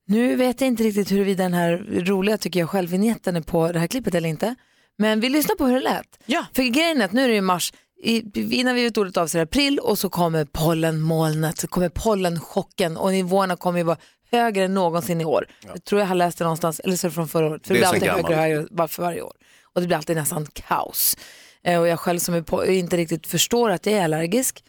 Nu 0.06 0.36
vet 0.36 0.62
jag 0.62 0.68
inte 0.68 0.84
riktigt 0.84 1.12
huruvida 1.12 1.44
den 1.44 1.54
här 1.54 1.78
roliga, 2.06 2.38
tycker 2.38 2.60
jag 2.60 2.70
själv, 2.70 2.90
vignetten 2.90 3.36
är 3.36 3.42
på 3.42 3.72
det 3.72 3.80
här 3.80 3.88
klippet 3.88 4.16
eller 4.16 4.30
inte. 4.30 4.56
Men 4.98 5.20
vi 5.20 5.30
lyssnar 5.30 5.56
på 5.56 5.66
hur 5.66 5.74
det 5.74 5.82
lät. 5.82 6.20
Ja. 6.26 6.46
För 6.54 6.64
grejen 6.64 7.02
är 7.02 7.06
att 7.06 7.12
nu 7.12 7.24
är 7.24 7.28
det 7.28 7.34
ju 7.34 7.42
mars, 7.42 7.74
i, 8.04 8.24
innan 8.60 8.76
vi 8.76 8.84
vet 8.84 8.98
ordet 8.98 9.18
av 9.18 9.28
så 9.28 9.38
är 9.38 9.42
april 9.42 9.80
och 9.80 10.00
så 10.00 10.10
kommer 10.10 10.46
pollenmolnet, 10.46 11.58
så 11.58 11.68
kommer 11.68 11.90
pollenchocken 11.90 12.98
och 12.98 13.12
nivåerna 13.12 13.56
kommer 13.56 13.80
ju 13.80 13.84
vara 13.84 13.98
högre 14.32 14.64
än 14.64 14.74
någonsin 14.74 15.22
i 15.22 15.26
år. 15.26 15.48
Jag 15.68 15.84
tror 15.84 16.02
jag 16.02 16.08
har 16.08 16.16
läst 16.16 16.38
det 16.38 16.44
någonstans, 16.44 16.80
eller 16.80 16.96
så 16.96 17.08
är 17.08 17.10
det 17.10 17.16
från 17.16 17.28
förra 17.28 17.48
året. 17.48 17.68
För 17.68 17.74
Det 17.74 17.80
det, 17.80 17.86
är 17.86 18.00
blir 18.00 18.10
alltid 18.10 18.30
högre 18.30 18.58
och 18.58 18.70
högre 18.70 18.88
för 18.88 19.04
varje 19.04 19.22
år. 19.22 19.34
Och 19.74 19.82
det 19.82 19.88
blir 19.88 19.98
alltid 19.98 20.16
nästan 20.16 20.46
kaos. 20.54 21.18
Eh, 21.64 21.80
och 21.80 21.88
jag 21.88 22.00
själv 22.00 22.20
som 22.20 22.44
på, 22.44 22.66
inte 22.66 22.98
riktigt 22.98 23.28
förstår 23.28 23.70
att 23.70 23.86
jag 23.86 23.96
är 23.96 24.04
allergisk, 24.04 24.64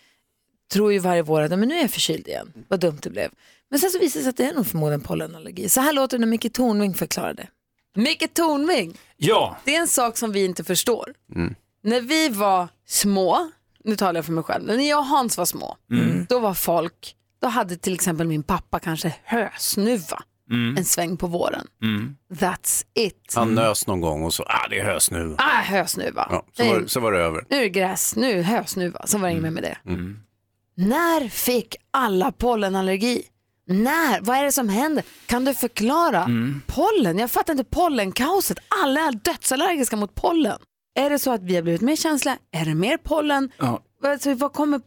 tror 0.72 0.92
ju 0.92 0.98
varje 0.98 1.22
vår 1.22 1.40
att 1.40 1.50
men 1.50 1.68
nu 1.68 1.74
är 1.74 1.80
jag 1.80 1.90
förkyld 1.90 2.28
igen. 2.28 2.52
Vad 2.68 2.80
dumt 2.80 2.98
det 3.02 3.10
blev. 3.10 3.30
Men 3.74 3.78
sen 3.80 3.90
så 3.90 3.98
visar 3.98 4.20
det 4.20 4.24
sig 4.24 4.30
att 4.30 4.36
det 4.36 4.44
är 4.44 4.54
nog 4.54 4.66
förmodligen 4.66 5.00
pollenallergi. 5.00 5.68
Så 5.68 5.80
här 5.80 5.92
låter 5.92 6.18
det 6.18 6.20
när 6.20 6.30
Micke 6.30 6.52
Tornving 6.52 6.94
förklarar 6.94 7.34
det. 7.34 7.46
Micke 7.96 8.34
Tornving, 8.34 8.98
Ja, 9.16 9.56
det 9.64 9.76
är 9.76 9.80
en 9.80 9.88
sak 9.88 10.16
som 10.16 10.32
vi 10.32 10.44
inte 10.44 10.64
förstår. 10.64 11.14
När 11.82 12.00
vi 12.00 12.28
var 12.28 12.68
små, 12.86 13.50
nu 13.84 13.96
talar 13.96 14.14
jag 14.18 14.24
för 14.24 14.32
mig 14.32 14.44
själv, 14.44 14.64
när 14.64 14.88
jag 14.88 14.98
och 14.98 15.04
Hans 15.06 15.38
var 15.38 15.44
små, 15.44 15.76
då 16.28 16.38
var 16.38 16.54
folk, 16.54 17.16
då 17.42 17.48
hade 17.48 17.76
till 17.76 17.94
exempel 17.94 18.26
min 18.26 18.42
pappa 18.42 18.78
kanske 18.78 19.14
hösnuva 19.24 20.22
en 20.76 20.84
sväng 20.84 21.16
på 21.16 21.26
våren. 21.26 21.66
That's 22.32 22.84
it. 22.94 23.32
Han 23.34 23.54
nös 23.54 23.86
någon 23.86 24.00
gång 24.00 24.22
och 24.24 24.34
så, 24.34 24.42
ah 24.42 24.68
det 24.70 24.78
är 24.78 24.84
höst 24.84 25.10
nu. 25.10 25.34
Ah, 25.38 25.62
hösnuva. 25.62 26.26
Ja, 26.30 26.46
så, 26.56 26.64
var, 26.64 26.86
så 26.86 27.00
var 27.00 27.12
det 27.12 27.18
över. 27.18 27.44
Nu 27.50 27.56
är 27.56 27.60
det 27.62 27.68
gräs, 27.68 28.16
nu 28.16 28.30
är 28.30 28.36
det 28.36 28.42
hösnuva, 28.42 29.06
så 29.06 29.18
var 29.18 29.28
det 29.28 29.32
inget 29.32 29.42
mer 29.42 29.50
med 29.50 29.62
det. 29.62 29.78
När 30.76 31.28
fick 31.28 31.76
alla 31.90 32.32
pollenallergi? 32.32 33.22
När? 33.66 34.20
Vad 34.20 34.36
är 34.36 34.44
det 34.44 34.52
som 34.52 34.68
händer? 34.68 35.04
Kan 35.26 35.44
du 35.44 35.54
förklara? 35.54 36.28
Pollen? 36.66 37.18
Jag 37.18 37.30
fattar 37.30 37.52
inte 37.52 37.64
pollenkaoset. 37.64 38.58
Alla 38.82 39.00
är 39.00 39.12
dödsallergiska 39.12 39.96
mot 39.96 40.14
pollen. 40.14 40.58
Är 40.98 41.10
det 41.10 41.18
så 41.18 41.32
att 41.32 41.42
vi 41.42 41.54
har 41.54 41.62
blivit 41.62 41.80
mer 41.80 41.96
känsliga? 41.96 42.38
Är 42.52 42.64
det 42.64 42.74
mer 42.74 42.96
pollen? 42.96 43.50
Ja. 43.58 43.82
Alltså, 44.04 44.34
var 44.34 44.48
kommer 44.48 44.78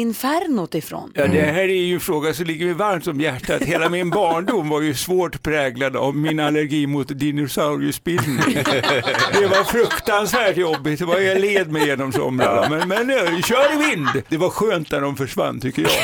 polleninfernot 0.00 0.74
ifrån? 0.74 1.12
ja, 1.14 1.26
det 1.26 1.40
här 1.40 1.62
är 1.62 1.82
ju 1.82 1.94
en 1.94 2.00
fråga 2.00 2.34
som 2.34 2.46
ligger 2.46 2.66
mig 2.66 2.74
varmt 2.74 3.06
om 3.06 3.20
hjärtat. 3.20 3.62
Hela 3.62 3.88
min 3.88 4.10
barndom 4.10 4.68
var 4.68 4.80
ju 4.80 4.94
svårt 4.94 5.42
präglad 5.42 5.96
av 5.96 6.16
min 6.16 6.40
allergi 6.40 6.86
mot 6.86 7.08
dinosauriespillning. 7.08 8.54
Det 9.32 9.46
var 9.46 9.64
fruktansvärt 9.64 10.56
jobbigt, 10.56 10.98
det 10.98 11.04
var 11.04 11.18
jag 11.18 11.40
led 11.40 11.72
mig 11.72 11.86
genom 11.86 12.12
somrarna. 12.12 12.68
Men, 12.68 12.88
men 12.88 13.10
eh, 13.10 13.40
kör 13.42 13.74
i 13.74 13.90
vind! 13.90 14.08
Det 14.28 14.36
var 14.36 14.50
skönt 14.50 14.90
när 14.90 15.00
de 15.00 15.16
försvann 15.16 15.60
tycker 15.60 15.82
jag. 15.82 15.90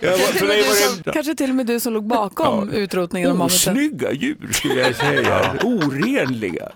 jag 0.00 0.10
var, 0.10 0.18
för 0.18 0.46
mig 0.46 0.62
var 0.62 1.04
det 1.04 1.12
Kanske 1.12 1.34
till 1.34 1.50
och 1.50 1.56
med 1.56 1.66
du 1.66 1.80
som 1.80 1.92
låg 1.92 2.06
bakom 2.06 2.70
utrotningen 2.70 3.30
av 3.30 3.36
mammuten. 3.36 3.72
Osnygga 3.72 4.12
djur 4.12 4.52
skulle 4.52 4.74
jag 4.74 4.96
säga. 4.96 5.54
Orenliga. 5.62 6.68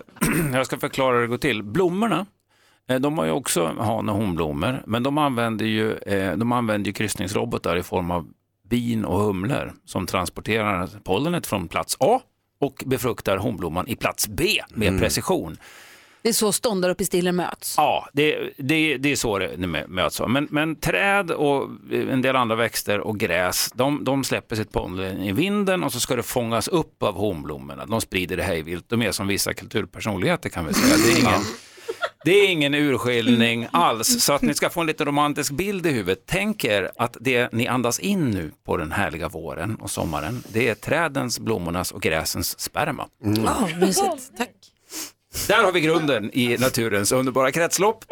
Jag 0.53 0.65
ska 0.65 0.77
förklara 0.77 1.15
hur 1.15 1.21
det 1.21 1.27
går 1.27 1.37
till. 1.37 1.63
Blommorna, 1.63 2.25
de 2.99 3.17
har 3.17 3.25
ju 3.25 3.31
också 3.31 3.75
han 3.79 4.09
och 4.09 4.15
honblommor, 4.15 4.83
men 4.87 5.03
de 5.03 5.17
använder 5.17 5.65
ju, 5.65 5.93
eh, 5.97 6.37
de 6.37 6.51
använder 6.51 6.87
ju 6.87 6.93
kryssningsrobotar 6.93 7.77
i 7.77 7.83
form 7.83 8.11
av 8.11 8.27
bin 8.69 9.05
och 9.05 9.19
humlor 9.19 9.73
som 9.85 10.05
transporterar 10.05 10.89
pollenet 11.03 11.47
från 11.47 11.67
plats 11.67 11.97
A 11.99 12.19
och 12.59 12.83
befruktar 12.85 13.37
honblomman 13.37 13.87
i 13.87 13.95
plats 13.95 14.27
B 14.27 14.61
med 14.73 14.99
precision. 14.99 15.57
Det 16.23 16.29
är 16.29 16.33
så 16.33 16.51
ståndar 16.51 16.89
och 16.89 16.97
pistiller 16.97 17.31
möts. 17.31 17.73
Ja, 17.77 18.09
det, 18.13 18.53
det, 18.57 18.97
det 18.97 19.11
är 19.11 19.15
så 19.15 19.39
det 19.39 19.57
mö- 19.57 19.87
möts. 19.87 20.21
Men, 20.27 20.47
men 20.51 20.75
träd 20.75 21.31
och 21.31 21.69
en 21.91 22.21
del 22.21 22.35
andra 22.35 22.55
växter 22.55 22.99
och 22.99 23.19
gräs, 23.19 23.71
de, 23.75 24.03
de 24.03 24.23
släpper 24.23 24.55
sitt 24.55 24.71
pollen 24.71 25.23
i 25.23 25.31
vinden 25.31 25.83
och 25.83 25.93
så 25.93 25.99
ska 25.99 26.15
det 26.15 26.23
fångas 26.23 26.67
upp 26.67 27.03
av 27.03 27.15
honblommorna. 27.15 27.85
De 27.85 28.01
sprider 28.01 28.37
det 28.37 28.43
hejvilt. 28.43 28.85
De 28.89 29.01
är 29.01 29.11
som 29.11 29.27
vissa 29.27 29.53
kulturpersonligheter 29.53 30.49
kan 30.49 30.65
vi 30.65 30.73
säga. 30.73 30.95
Det 31.05 31.11
är 31.11 31.19
ingen, 31.19 31.41
det 32.23 32.31
är 32.31 32.49
ingen 32.49 32.73
urskiljning 32.73 33.67
alls. 33.71 34.23
Så 34.23 34.33
att 34.33 34.41
ni 34.41 34.53
ska 34.53 34.69
få 34.69 34.81
en 34.81 34.87
lite 34.87 35.05
romantisk 35.05 35.51
bild 35.51 35.85
i 35.85 35.89
huvudet. 35.89 36.23
Tänk 36.25 36.63
er 36.63 36.91
att 36.97 37.17
det 37.19 37.53
ni 37.53 37.67
andas 37.67 37.99
in 37.99 38.31
nu 38.31 38.51
på 38.65 38.77
den 38.77 38.91
härliga 38.91 39.29
våren 39.29 39.75
och 39.75 39.91
sommaren, 39.91 40.43
det 40.53 40.69
är 40.69 40.75
trädens, 40.75 41.39
blommornas 41.39 41.91
och 41.91 42.01
gräsens 42.01 42.59
sperma. 42.59 43.07
Ja, 43.45 43.67
mysigt. 43.79 44.37
Tack. 44.37 44.49
Där 45.47 45.63
har 45.63 45.71
vi 45.71 45.81
grunden 45.81 46.31
i 46.33 46.57
naturens 46.59 47.11
underbara 47.11 47.51
kretslopp. 47.51 48.05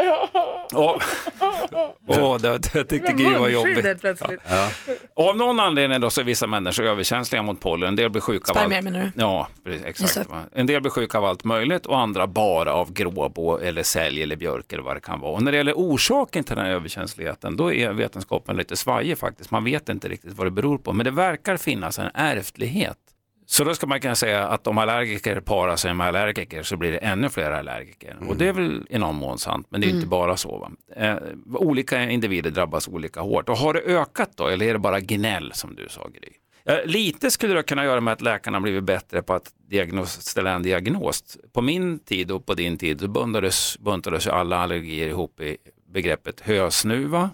Och, 0.74 1.02
åh, 2.08 2.38
det, 2.38 2.58
det 2.58 2.84
tyckte 2.84 3.14
Gry 3.14 3.34
var 3.38 3.50
jobbigt. 3.50 4.02
plötsligt. 4.02 4.40
Och 5.14 5.30
av 5.30 5.38
någon 5.38 5.60
anledning 5.60 6.02
då 6.02 6.10
så 6.10 6.22
är 6.22 6.26
vissa 6.26 6.48
människor 6.48 6.86
överkänsliga 6.86 7.42
mot 7.42 7.60
pollen. 7.60 7.90
En 7.90 7.96
del 7.96 8.10
blir 8.10 8.22
sjuka 8.22 8.52
av 8.52 8.58
allt. 8.58 8.66
Spermier 8.68 8.82
menar 8.82 9.12
du? 9.16 9.22
Ja, 9.22 9.48
precis, 9.64 9.86
exakt. 9.86 10.30
va. 10.30 10.42
En 10.54 10.66
del 10.66 10.82
blir 10.82 10.92
sjuka 10.92 11.18
av 11.18 11.26
allt 11.26 11.44
möjligt 11.44 11.86
och 11.86 12.00
andra 12.00 12.28
bara 12.28 12.74
av 12.74 12.94
gråbå 12.94 13.60
eller 13.60 13.84
sälj 13.84 14.24
eller 14.24 14.36
björk 14.36 14.74
eller 14.74 14.84
vad 14.84 14.96
det 14.96 15.00
kan 15.02 15.20
vara. 15.20 15.32
Och 15.32 15.44
när 15.44 15.52
det 15.52 15.58
gäller 15.58 15.74
orsaken 15.74 16.44
till 16.44 16.56
den 16.56 16.66
här 16.66 16.72
överkänsligheten 16.72 17.58
då 17.58 17.74
är 17.74 17.92
vetenskapen 17.94 18.58
lite 18.58 18.76
svajig 18.76 19.18
faktiskt. 19.18 19.52
Man 19.52 19.64
vet 19.64 19.90
inte 19.90 20.10
riktigt 20.10 20.34
vad 20.34 20.48
det 20.48 20.52
beror 20.52 20.78
på 20.78 20.94
men 20.94 21.04
det 21.04 21.12
verkar 21.12 21.58
finnas 21.58 22.00
en 22.00 22.10
ärftlighet. 22.14 22.98
Så 23.52 23.64
då 23.64 23.76
ska 23.76 23.88
man 23.88 24.00
kunna 24.00 24.16
säga 24.16 24.48
att 24.48 24.68
om 24.68 24.78
allergiker 24.78 25.40
parar 25.40 25.76
sig 25.76 25.94
med 25.94 26.08
allergiker 26.08 26.64
så 26.64 26.78
blir 26.78 26.92
det 26.92 26.98
ännu 26.98 27.30
fler 27.30 27.52
allergiker. 27.52 28.18
Och 28.28 28.36
det 28.36 28.48
är 28.48 28.54
väl 28.54 28.88
i 28.90 28.98
någon 28.98 29.16
mån 29.16 29.40
sant, 29.40 29.68
men 29.70 29.82
det 29.82 29.88
är 29.88 29.90
inte 29.90 30.08
bara 30.08 30.38
så. 30.38 30.72
Eh, 30.96 31.16
olika 31.54 32.10
individer 32.10 32.52
drabbas 32.52 32.88
olika 32.88 33.22
hårt. 33.22 33.50
Och 33.50 33.58
har 33.58 33.74
det 33.74 33.80
ökat 33.80 34.32
då, 34.36 34.48
eller 34.48 34.66
är 34.66 34.74
det 34.74 34.80
bara 34.80 35.00
gnäll 35.00 35.52
som 35.54 35.76
du 35.76 35.88
sa 35.90 36.08
Gry? 36.08 36.30
Eh, 36.66 36.86
lite 36.86 37.32
skulle 37.32 37.54
det 37.54 37.64
kunna 37.64 37.84
göra 37.84 38.02
med 38.02 38.14
att 38.14 38.22
läkarna 38.22 38.60
blivit 38.60 38.84
bättre 38.84 39.22
på 39.22 39.34
att 39.34 39.52
diagnos, 39.70 40.22
ställa 40.22 40.52
en 40.52 40.64
diagnos. 40.64 41.38
På 41.54 41.62
min 41.62 42.00
tid 42.00 42.32
och 42.32 42.46
på 42.46 42.54
din 42.54 42.78
tid 42.78 43.10
buntades, 43.10 43.80
buntades 43.80 44.28
alla 44.28 44.58
allergier 44.58 45.08
ihop 45.08 45.40
i 45.40 45.58
begreppet 45.94 46.42
hösnuva. 46.42 47.30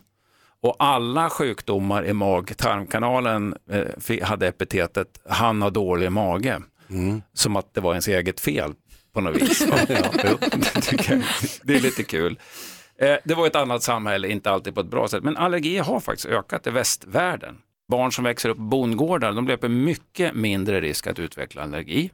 Och 0.65 0.75
alla 0.79 1.29
sjukdomar 1.29 2.05
i 2.05 2.13
mag-tarmkanalen 2.13 3.55
eh, 3.69 4.23
hade 4.23 4.47
epitetet 4.47 5.07
han 5.29 5.61
har 5.61 5.71
dålig 5.71 6.11
mage. 6.11 6.61
Som 7.33 7.55
att 7.55 7.73
det 7.73 7.81
var 7.81 7.91
ens 7.91 8.07
eget 8.07 8.39
fel 8.39 8.73
på 9.13 9.21
något 9.21 9.41
vis. 9.41 9.59
det 11.63 11.75
är 11.75 11.79
lite 11.79 12.03
kul. 12.03 12.39
Eh, 12.99 13.15
det 13.23 13.33
var 13.33 13.47
ett 13.47 13.55
annat 13.55 13.83
samhälle, 13.83 14.27
inte 14.27 14.51
alltid 14.51 14.75
på 14.75 14.81
ett 14.81 14.87
bra 14.87 15.07
sätt, 15.07 15.23
men 15.23 15.37
allergier 15.37 15.83
har 15.83 15.99
faktiskt 15.99 16.25
ökat 16.25 16.67
i 16.67 16.69
västvärlden. 16.69 17.57
Barn 17.87 18.11
som 18.11 18.23
växer 18.23 18.49
upp 18.49 18.57
på 18.57 18.63
bondgårdar, 18.63 19.31
de 19.31 19.47
löper 19.47 19.67
mycket 19.69 20.35
mindre 20.35 20.81
risk 20.81 21.07
att 21.07 21.19
utveckla 21.19 21.63
allergi. 21.63 22.11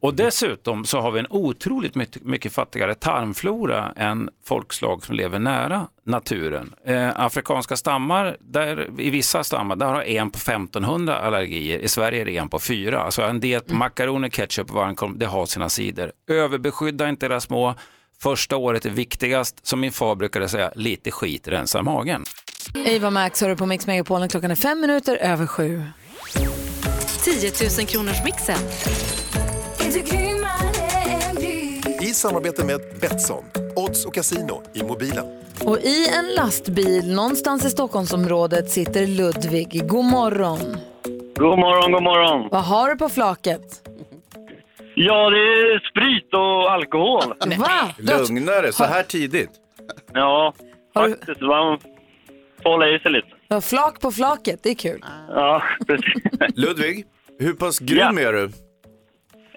Och 0.00 0.14
dessutom 0.14 0.84
så 0.84 1.00
har 1.00 1.10
vi 1.10 1.20
en 1.20 1.26
otroligt 1.30 1.94
mycket, 1.94 2.24
mycket 2.24 2.52
fattigare 2.52 2.94
tarmflora 2.94 3.92
än 3.96 4.30
folkslag 4.44 5.04
som 5.04 5.16
lever 5.16 5.38
nära 5.38 5.86
naturen. 6.06 6.74
Eh, 6.86 7.20
afrikanska 7.20 7.76
stammar, 7.76 8.36
där, 8.40 8.90
i 9.00 9.10
vissa 9.10 9.44
stammar, 9.44 9.76
där 9.76 9.86
har 9.86 10.02
en 10.02 10.30
på 10.30 10.38
1500 10.38 11.16
allergier. 11.18 11.78
I 11.78 11.88
Sverige 11.88 12.20
är 12.20 12.24
det 12.24 12.36
en 12.36 12.48
på 12.48 12.58
fyra. 12.58 13.00
Alltså 13.00 13.22
en 13.22 13.40
diet 13.40 13.66
på 13.66 13.74
makaroner, 13.74 14.28
ketchup 14.28 14.70
och 14.70 14.76
varmkorv, 14.76 15.18
det 15.18 15.26
har 15.26 15.46
sina 15.46 15.68
sidor. 15.68 16.12
Överbeskydda 16.28 17.08
inte 17.08 17.26
era 17.26 17.40
små. 17.40 17.74
Första 18.22 18.56
året 18.56 18.86
är 18.86 18.90
viktigast. 18.90 19.66
Som 19.66 19.80
min 19.80 19.92
far 19.92 20.14
brukade 20.14 20.48
säga, 20.48 20.72
lite 20.76 21.10
skit 21.10 21.48
rensar 21.48 21.82
magen. 21.82 22.24
Eva 22.74 23.10
Max 23.10 23.40
hör 23.40 23.48
du 23.48 23.56
på 23.56 23.66
Mix 23.66 23.86
Megapolen. 23.86 24.28
Klockan 24.28 24.50
är 24.50 24.54
fem 24.54 24.80
minuter 24.80 25.16
över 25.16 25.46
sju. 25.46 25.82
10 27.24 27.52
000 27.78 27.86
kronors 27.86 28.24
mixen. 28.24 28.58
I 32.00 32.14
samarbete 32.14 32.64
med 32.64 32.80
Betsson, 33.00 33.44
odds 33.76 34.06
och 34.06 34.14
casino 34.14 34.62
i 34.74 34.82
mobilen. 34.82 35.42
Och 35.64 35.78
i 35.78 36.08
en 36.08 36.34
lastbil 36.34 37.14
någonstans 37.14 37.64
i 37.64 37.70
Stockholmsområdet 37.70 38.70
sitter 38.70 39.06
Ludvig. 39.06 39.88
God 39.88 40.04
morgon. 40.04 40.76
God 41.36 41.58
morgon, 41.58 41.92
god 41.92 42.02
morgon. 42.02 42.48
Vad 42.50 42.64
har 42.64 42.90
du 42.90 42.96
på 42.96 43.08
flaket? 43.08 43.88
Ja, 44.94 45.30
det 45.30 45.36
är 45.36 45.90
sprit 45.90 46.34
och 46.34 46.72
alkohol. 46.72 47.34
Va? 47.58 47.94
Lugnare, 47.98 48.72
så 48.72 48.84
här 48.84 49.02
tidigt. 49.02 49.50
Ja, 50.12 50.54
faktiskt. 50.94 51.40
Man 51.40 51.78
får 52.62 52.70
hålla 52.70 52.88
i 52.88 52.98
sig 52.98 53.12
lite. 53.12 53.28
Har 53.50 53.60
flak 53.60 54.00
på 54.00 54.12
flaket, 54.12 54.60
det 54.62 54.70
är 54.70 54.74
kul. 54.74 55.04
Ja, 55.28 55.62
precis. 55.86 56.22
Ludvig, 56.56 57.04
hur 57.38 57.52
pass 57.52 57.78
grym 57.78 58.18
är 58.18 58.32
du? 58.32 58.50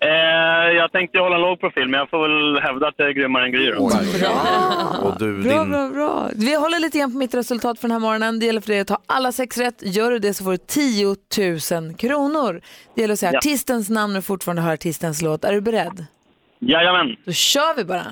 Eh, 0.02 0.72
jag 0.78 0.92
tänkte 0.92 1.20
hålla 1.20 1.36
en 1.36 1.42
låg 1.42 1.60
profil, 1.60 1.88
men 1.90 2.00
jag 2.00 2.10
får 2.10 2.22
väl 2.28 2.62
hävda 2.64 2.88
att 2.88 2.94
jag 2.98 3.08
är 3.10 3.12
grymmare 3.14 3.46
än 3.46 3.52
Gry. 3.52 3.72
då. 3.72 3.84
Och 5.08 5.20
du, 5.20 5.44
Bra, 5.44 5.60
din... 5.64 5.72
bra, 5.72 5.90
bra. 5.90 6.30
Vi 6.36 6.56
håller 6.56 6.80
lite 6.80 6.98
grann 7.00 7.12
på 7.12 7.18
mitt 7.18 7.34
resultat 7.34 7.80
för 7.80 7.88
den 7.88 7.92
här 7.92 8.00
morgonen. 8.00 8.40
Det 8.40 8.46
gäller 8.46 8.62
för 8.62 8.68
dig 8.68 8.80
att 8.80 8.88
ta 8.88 9.00
alla 9.06 9.32
sex 9.32 9.58
rätt. 9.58 9.76
Gör 9.82 10.12
du 10.12 10.20
det 10.20 10.34
så 10.34 10.44
får 10.44 10.52
du 10.52 10.58
10 10.58 11.06
000 11.82 11.96
kronor. 11.96 12.62
Det 12.96 13.02
gäller 13.02 13.14
att 13.14 13.20
säga 13.20 13.32
Ja. 13.34 13.38
artistens 13.38 13.90
namn 13.90 14.16
och 14.16 14.24
fortfarande 14.26 14.62
höra 14.62 14.74
artistens 14.74 15.22
låt. 15.22 15.44
Är 15.46 15.54
du 15.54 15.62
beredd? 15.62 16.06
Jajamän. 16.60 17.16
Då 17.26 17.32
kör 17.32 17.76
vi 17.78 17.84
bara. 17.84 18.06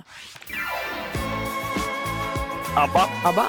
Abba. 2.76 3.02
Abba. 3.24 3.46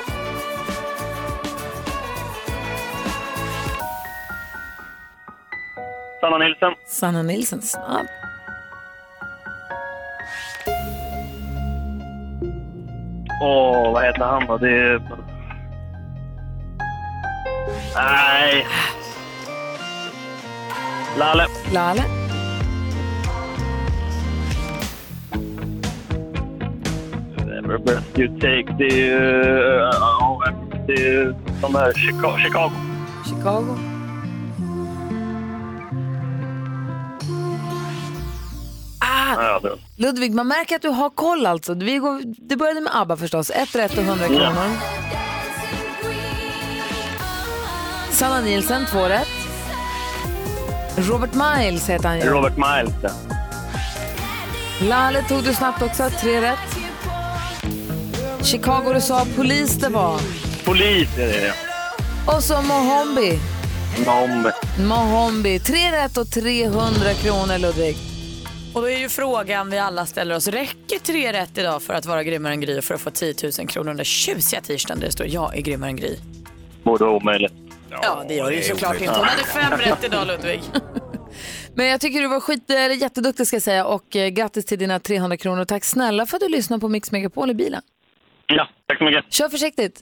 Sanna 6.25 6.39
Nilsson. 6.39 6.75
Sanna 6.87 7.23
Nilsson, 7.23 7.63
snabb. 7.63 8.07
Åh, 13.43 13.93
vad 13.93 14.05
heter 14.05 14.25
han 14.25 14.47
då? 14.47 14.59
Det 14.59 14.71
är... 14.71 15.03
Nej. 17.95 18.67
Lalle. 21.19 21.47
Lalle. 21.73 22.03
Whatever 27.37 27.79
breath 27.79 28.21
you 28.21 28.29
take. 28.41 28.75
Det 28.79 28.85
är 28.85 28.97
ju... 28.97 29.11
ja, 29.93 30.43
det 30.87 30.93
är 30.93 30.99
ju 30.99 31.35
de 31.63 31.75
här 31.75 31.93
Chicago. 31.93 32.71
Chicago. 33.25 33.94
Ah, 39.39 39.61
Ja. 39.63 39.71
Ludvig, 39.97 40.35
man 40.35 40.49
märker 40.49 40.77
att 40.77 40.83
du 40.83 40.89
har 40.89 41.11
koll 41.11 41.47
alltså. 41.47 41.75
Vi 41.75 41.97
går, 41.97 42.23
det 42.49 42.57
började 42.57 42.81
med 42.81 42.97
ABBA 42.97 43.17
förstås. 43.17 43.51
Ett 43.51 43.75
rätt 43.75 43.99
och 43.99 44.05
100 44.05 44.25
Ja. 44.25 44.29
kronor. 44.37 44.71
Sanna 48.11 48.41
Nielsen, 48.41 48.87
två 48.91 49.05
rätt. 49.09 49.29
Robert 50.97 51.31
Miles 51.35 51.89
heter 51.91 52.09
han 52.09 52.21
ju. 52.21 52.25
Robert 52.27 52.57
Miles. 52.57 52.95
ja. 53.03 53.11
Lalle 54.83 55.23
tog 55.29 55.43
du 55.45 55.55
snabbt 55.55 55.83
också, 55.83 56.11
tre 56.21 56.41
rätt. 56.41 56.59
Chicago 58.43 58.93
du 58.95 59.01
sa, 59.01 59.27
polis 59.37 59.73
det 59.75 59.89
var. 59.89 60.21
Polis 60.65 61.09
är 61.19 61.27
det. 61.27 61.53
Och 62.27 62.43
så 62.43 62.63
Mohombi. 62.63 63.39
Nom. 64.07 64.51
Mohombi, 64.89 65.59
tre 65.61 65.93
rätt 65.93 66.17
och 66.17 66.31
300 66.31 67.15
kronor 67.15 67.59
Ludvig. 67.59 67.97
Och 68.75 68.81
då 68.81 68.89
är 68.89 68.99
ju 68.99 69.09
frågan 69.09 69.71
vi 69.71 69.79
alla 69.79 70.07
ställer 70.07 70.37
oss, 70.37 70.49
räcker 70.49 70.99
tre 70.99 71.33
rätt 71.33 71.59
idag 71.59 71.83
för 71.83 71.95
att 71.95 72.07
vara 72.07 72.23
grymmare 72.25 72.53
än 72.53 72.61
Gry 72.61 72.79
och 72.79 72.85
för 72.85 72.95
att 72.95 73.01
få 73.01 73.11
10 73.11 73.35
000 73.59 73.69
kronor 73.69 73.95
den 73.95 74.05
tjusiga 74.05 74.61
tisdagen 74.61 75.01
där 75.01 75.07
det 75.07 75.13
står 75.13 75.27
jag 75.27 75.57
är 75.57 75.61
grymmare 75.61 75.91
än 75.91 75.97
Gry? 75.97 76.17
Borde 76.83 77.05
vara 77.05 77.17
omöjligt. 77.17 77.53
Ja, 77.91 78.25
det 78.29 78.35
gör 78.35 78.51
det 78.51 78.57
ju 78.57 78.63
såklart 78.63 79.01
inte. 79.01 79.15
Hon 79.15 79.25
hade 79.25 79.45
fem 79.45 79.79
rätt 79.79 80.05
idag 80.05 80.27
Ludvig. 80.27 80.61
Men 81.75 81.87
jag 81.87 82.01
tycker 82.01 82.21
du 82.21 82.29
var 82.29 82.41
skit, 82.41 82.71
eller 82.71 82.95
jätteduktig 82.95 83.47
ska 83.47 83.57
jag 83.57 83.63
säga 83.63 83.87
och 83.87 84.17
eh, 84.17 84.29
grattis 84.29 84.65
till 84.65 84.79
dina 84.79 84.99
300 84.99 85.37
kronor. 85.37 85.65
Tack 85.65 85.85
snälla 85.85 86.27
för 86.27 86.37
att 86.37 86.41
du 86.41 86.49
lyssnar 86.49 86.79
på 86.79 86.89
Mix 86.89 87.13
Megapol 87.13 87.51
i 87.51 87.55
bilen. 87.55 87.83
Ja, 88.47 88.69
tack 88.87 88.99
så 88.99 89.05
mycket. 89.05 89.33
Kör 89.33 89.49
försiktigt. 89.49 90.01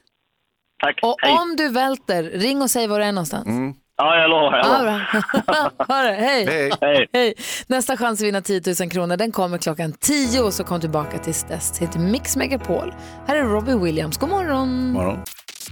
Tack. 0.83 0.99
Och 1.03 1.17
Hej. 1.23 1.33
om 1.33 1.57
du 1.57 1.69
välter, 1.69 2.23
ring 2.23 2.63
och 2.63 2.71
säg 2.71 2.87
var 2.87 2.99
du 2.99 3.05
är 3.05 3.13
någonstans. 3.13 3.77
Ja, 4.03 4.17
jag 4.21 4.31
lovar. 4.31 4.57
Jag 4.59 4.67
Ja, 4.67 4.79
lovar. 4.79 5.87
ha 5.89 6.03
det, 6.03 6.13
hej. 6.15 6.47
Hej. 6.81 7.07
Hej. 7.13 7.35
Nästa 7.67 7.97
chans 7.97 8.21
att 8.21 8.27
vinna 8.27 8.41
10 8.43 8.61
000 8.81 8.91
kronor 8.91 9.17
den 9.17 9.33
kommer 9.33 9.59
klockan 9.59 9.93
10 9.93 10.51
så 10.53 10.65
kom 10.65 10.81
tillbaka 10.81 11.19
tills 11.19 11.45
dess. 11.45 11.79
Heter 11.79 11.99
Mix 11.99 12.37
Megapol. 12.37 12.95
Här 13.27 13.37
är 13.37 13.43
Robbie 13.45 13.75
Williams. 13.75 14.19
God 14.19 14.29
morgon. 14.31 14.93
Morgon. 14.93 15.19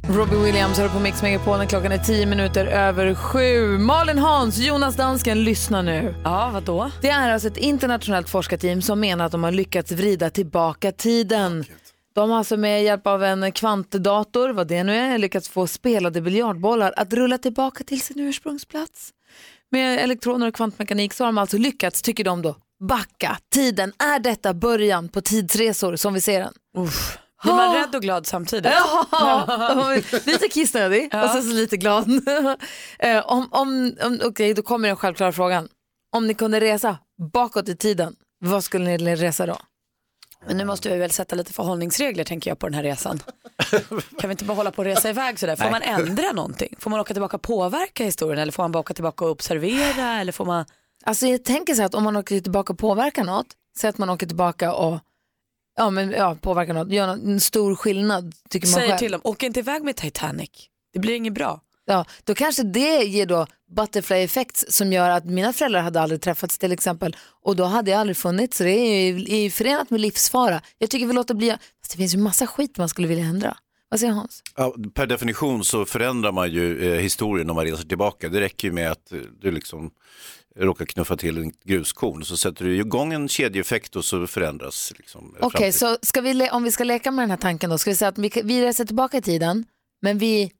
Robbie 0.09 0.37
Williams 0.37 0.79
hör 0.79 0.89
på 0.89 0.99
Mix 0.99 1.23
Megapol 1.23 1.59
när 1.59 1.67
klockan 1.67 1.93
är 1.93 1.99
10 1.99 2.27
minuter 2.27 2.67
över 2.67 3.15
sju. 3.15 3.79
Malin 3.79 4.19
Hans, 4.19 4.59
Jonas 4.59 4.97
Dansken, 4.97 5.45
lyssna 5.45 5.83
nu. 5.83 6.15
Ja, 6.25 6.51
vad 6.53 6.63
då? 6.63 6.91
Det 7.03 7.09
är 7.11 7.33
alltså 7.33 7.49
ett 7.49 7.57
internationellt 7.57 8.29
forskarteam 8.29 8.83
som 8.83 9.01
menar 9.01 9.27
att 9.27 9.33
de 9.33 9.45
har 9.45 9.53
lyckats 9.53 9.93
vrida 9.93 10.31
tillbaka 10.31 10.93
tiden. 10.93 11.65
De 12.15 12.31
har 12.31 12.39
alltså 12.39 12.57
med 12.57 12.85
hjälp 12.85 13.07
av 13.07 13.25
en 13.25 13.53
kvantdator, 13.53 14.49
vad 14.51 14.67
det 14.67 14.85
nu 14.85 14.97
är, 14.97 15.19
lyckats 15.19 15.49
få 15.49 15.67
spelade 15.67 16.21
biljardbollar 16.21 16.95
att 16.97 17.13
rulla 17.13 17.39
tillbaka 17.39 17.85
till 17.85 18.01
sin 18.01 18.21
ursprungsplats. 18.21 19.11
Med 19.71 19.99
elektroner 19.99 20.49
och 20.49 20.55
kvantmekanik 20.55 21.13
så 21.13 21.25
har 21.25 21.29
de 21.29 21.39
alltså 21.39 21.59
lyckats, 21.59 22.03
tycker 22.03 22.25
de 22.25 22.43
då, 22.43 22.57
backa 22.89 23.39
tiden. 23.53 23.93
Är 23.99 24.19
detta 24.19 24.55
början 24.55 25.09
på 25.09 25.21
tidsresor 25.21 25.97
som 25.97 26.15
vi 26.15 26.21
ser 26.21 26.41
den? 26.41 26.53
Blir 27.43 27.53
man 27.53 27.75
rädd 27.75 27.95
och 27.95 28.03
glad 28.03 28.27
samtidigt? 28.27 28.73
Ja, 29.11 29.95
lite 30.27 30.49
kissnödig 30.49 31.15
och 31.15 31.31
sen 31.31 31.43
så 31.43 31.55
lite 31.55 31.77
glad. 31.77 32.07
Eh, 32.99 33.27
om, 33.27 33.49
om, 33.51 33.97
om, 34.03 34.21
Okej, 34.25 34.55
då 34.55 34.63
kommer 34.63 34.89
den 34.89 34.97
självklara 34.97 35.33
frågan. 35.33 35.69
Om 36.17 36.27
ni 36.27 36.35
kunde 36.35 36.61
resa 36.61 36.99
bakåt 37.33 37.69
i 37.69 37.77
tiden, 37.77 38.15
vad 38.41 38.65
skulle 38.65 38.85
ni 38.85 39.17
resa 39.17 39.47
då? 39.47 39.57
Men 40.47 40.57
nu 40.57 40.65
måste 40.65 40.89
vi 40.89 40.97
väl 40.97 41.11
sätta 41.11 41.37
lite 41.37 41.53
förhållningsregler 41.53 42.25
tänker 42.25 42.51
jag 42.51 42.59
på 42.59 42.67
den 42.67 42.75
här 42.75 42.83
resan. 42.83 43.23
Kan 44.19 44.29
vi 44.29 44.31
inte 44.31 44.45
bara 44.45 44.55
hålla 44.55 44.71
på 44.71 44.79
och 44.79 44.85
resa 44.85 45.11
iväg 45.11 45.39
sådär? 45.39 45.57
Får 45.57 45.65
Nej. 45.65 45.73
man 45.73 45.83
ändra 45.83 46.33
någonting? 46.33 46.75
Får 46.79 46.91
man 46.91 47.01
åka 47.01 47.15
tillbaka 47.15 47.37
och 47.37 47.43
påverka 47.43 48.05
historien 48.05 48.39
eller 48.39 48.53
får 48.53 48.63
man 48.63 48.73
bara 48.73 48.79
åka 48.79 48.95
tillbaka 48.95 49.25
och 49.25 49.31
observera? 49.31 50.21
Eller 50.21 50.33
får 50.33 50.45
man... 50.45 50.65
Alltså 51.05 51.27
jag 51.27 51.45
tänker 51.45 51.75
så 51.75 51.81
här 51.81 51.87
att 51.87 51.95
om 51.95 52.03
man 52.05 52.17
åker 52.17 52.41
tillbaka 52.41 52.73
och 52.73 52.79
påverkar 52.79 53.25
något, 53.25 53.47
säg 53.79 53.91
att 53.91 53.99
man 53.99 54.11
åker 54.11 54.27
tillbaka 54.27 54.75
och 54.75 54.99
ja, 55.77 55.91
men, 55.91 56.11
ja, 56.11 56.37
påverkar 56.41 56.75
något, 56.75 56.93
gör 56.93 57.09
en 57.09 57.41
stor 57.41 57.75
skillnad 57.77 58.35
tycker 58.51 58.69
man 58.69 58.75
Säger 58.75 58.89
själv. 58.89 58.99
till 58.99 59.13
dem, 59.13 59.21
åk 59.25 59.43
inte 59.43 59.61
iväg 59.61 59.85
med 59.85 59.97
Titanic. 59.97 60.51
Det 60.93 60.99
blir 60.99 61.15
inget 61.15 61.33
bra. 61.35 61.61
Ja, 61.91 62.05
då 62.25 62.35
kanske 62.35 62.63
det 62.63 63.05
ger 63.05 63.27
då 63.27 63.47
butterfly 63.77 64.17
effects 64.17 64.65
som 64.69 64.93
gör 64.93 65.11
att 65.11 65.25
mina 65.25 65.53
föräldrar 65.53 65.81
hade 65.81 66.01
aldrig 66.01 66.21
träffats 66.21 66.59
till 66.59 66.73
exempel 66.73 67.17
och 67.43 67.57
då 67.57 67.65
hade 67.65 67.91
jag 67.91 68.01
aldrig 68.01 68.17
funnits 68.17 68.57
så 68.57 68.65
det 68.65 68.71
är 68.71 69.13
ju, 69.13 69.35
är 69.35 69.43
ju 69.43 69.51
förenat 69.51 69.91
med 69.91 70.01
livsfara. 70.01 70.61
Jag 70.79 70.91
tycker 70.91 71.07
vi 71.07 71.13
låter 71.13 71.35
bli, 71.35 71.51
fast 71.51 71.93
det 71.93 71.97
finns 71.97 72.15
ju 72.15 72.19
massa 72.19 72.47
skit 72.47 72.79
man 72.79 72.89
skulle 72.89 73.09
vilja 73.09 73.25
ändra. 73.25 73.57
Vad 73.89 74.01
säger 74.01 74.13
Hans? 74.13 74.43
Ja, 74.57 74.75
per 74.95 75.07
definition 75.07 75.65
så 75.65 75.85
förändrar 75.85 76.33
man 76.33 76.51
ju 76.53 76.93
eh, 76.95 77.01
historien 77.01 77.51
om 77.51 77.57
man 77.57 77.65
reser 77.65 77.85
tillbaka. 77.85 78.29
Det 78.29 78.41
räcker 78.41 78.69
ju 78.69 78.75
med 78.75 78.91
att 78.91 79.13
eh, 79.13 79.19
du 79.41 79.51
liksom 79.51 79.91
råkar 80.57 80.85
knuffa 80.85 81.17
till 81.17 81.39
en 81.39 81.53
gruskorn 81.65 82.25
så 82.25 82.37
sätter 82.37 82.65
du 82.65 82.77
igång 82.77 83.13
en 83.13 83.29
kedjeeffekt 83.29 83.97
och 83.97 84.05
så 84.05 84.27
förändras 84.27 84.93
liksom, 84.97 85.37
eh, 85.41 85.47
Okej, 85.47 85.73
framtiden. 85.73 85.73
så 85.73 86.07
ska 86.07 86.21
vi, 86.21 86.51
om 86.51 86.63
vi 86.63 86.73
ska 86.73 86.85
leka 86.85 87.11
med 87.11 87.23
den 87.23 87.31
här 87.31 87.39
tanken 87.39 87.71
då, 87.71 87.79
ska 87.79 87.91
vi 87.91 87.97
säga 87.97 88.09
att 88.09 88.19
vi, 88.19 88.31
vi 88.45 88.63
reser 88.63 88.85
tillbaka 88.85 89.17
i 89.17 89.23
tiden 89.23 89.65
men 90.03 90.19
vi 90.19 90.53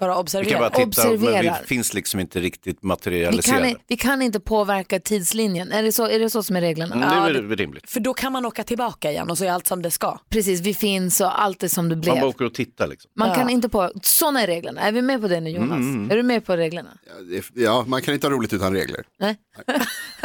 Bara 0.00 0.10
Vi 0.10 0.14
kan 0.14 0.20
observera. 0.20 0.58
bara 0.58 0.70
titta, 0.70 0.78
men 0.78 0.88
Observerar. 1.14 1.58
vi 1.62 1.66
finns 1.66 1.94
liksom 1.94 2.20
inte 2.20 2.40
riktigt 2.40 2.76
Vi 2.76 2.80
kan, 2.80 2.88
materialiserade. 2.88 3.74
vi 3.86 3.96
kan 3.96 4.22
inte 4.22 4.40
påverka 4.40 5.00
tidslinjen. 5.00 5.72
Är 5.72 5.82
det 5.82 5.92
så, 5.92 6.06
är 6.08 6.18
det 6.18 6.30
så 6.30 6.42
som 6.42 6.56
är 6.56 6.60
reglerna? 6.60 6.94
Mm, 6.94 7.08
det 7.32 7.38
är 7.38 7.42
väl 7.42 7.56
rimligt. 7.56 7.90
För 7.90 8.00
då 8.00 8.14
kan 8.14 8.32
man 8.32 8.46
åka 8.46 8.64
tillbaka 8.64 9.10
igen 9.10 9.30
och 9.30 9.38
så 9.38 9.44
är 9.44 9.50
allt 9.50 9.66
som 9.66 9.82
det 9.82 9.90
ska. 9.90 10.18
Precis, 10.28 10.60
vi 10.60 10.74
finns 10.74 11.20
och 11.20 11.42
allt 11.42 11.62
är 11.62 11.68
som 11.68 11.88
det 11.88 11.96
blev. 11.96 12.14
Man 12.14 12.20
bara 12.20 12.28
åker 12.30 12.44
och 12.44 12.54
tittar 12.54 12.86
liksom. 12.88 13.10
Man 13.16 13.28
Ja. 13.28 13.34
kan 13.34 13.50
inte 13.50 13.68
på, 13.68 13.90
sådana 14.02 14.42
är 14.42 14.46
reglerna. 14.46 14.80
Är 14.80 14.92
vi 14.92 15.02
med 15.02 15.20
på 15.20 15.28
det 15.28 15.40
nu 15.40 15.50
Jonas? 15.50 15.78
Mm. 15.78 16.10
Är 16.10 16.16
du 16.16 16.22
med 16.22 16.44
på 16.46 16.56
reglerna? 16.56 16.90
Det 17.30 17.36
är- 17.36 17.44
Ja, 17.64 17.84
man 17.88 18.02
kan 18.02 18.14
inte 18.14 18.26
ha 18.26 18.32
roligt 18.34 18.52
utan 18.52 18.72
regler. 18.72 19.04
Nej. 19.20 19.36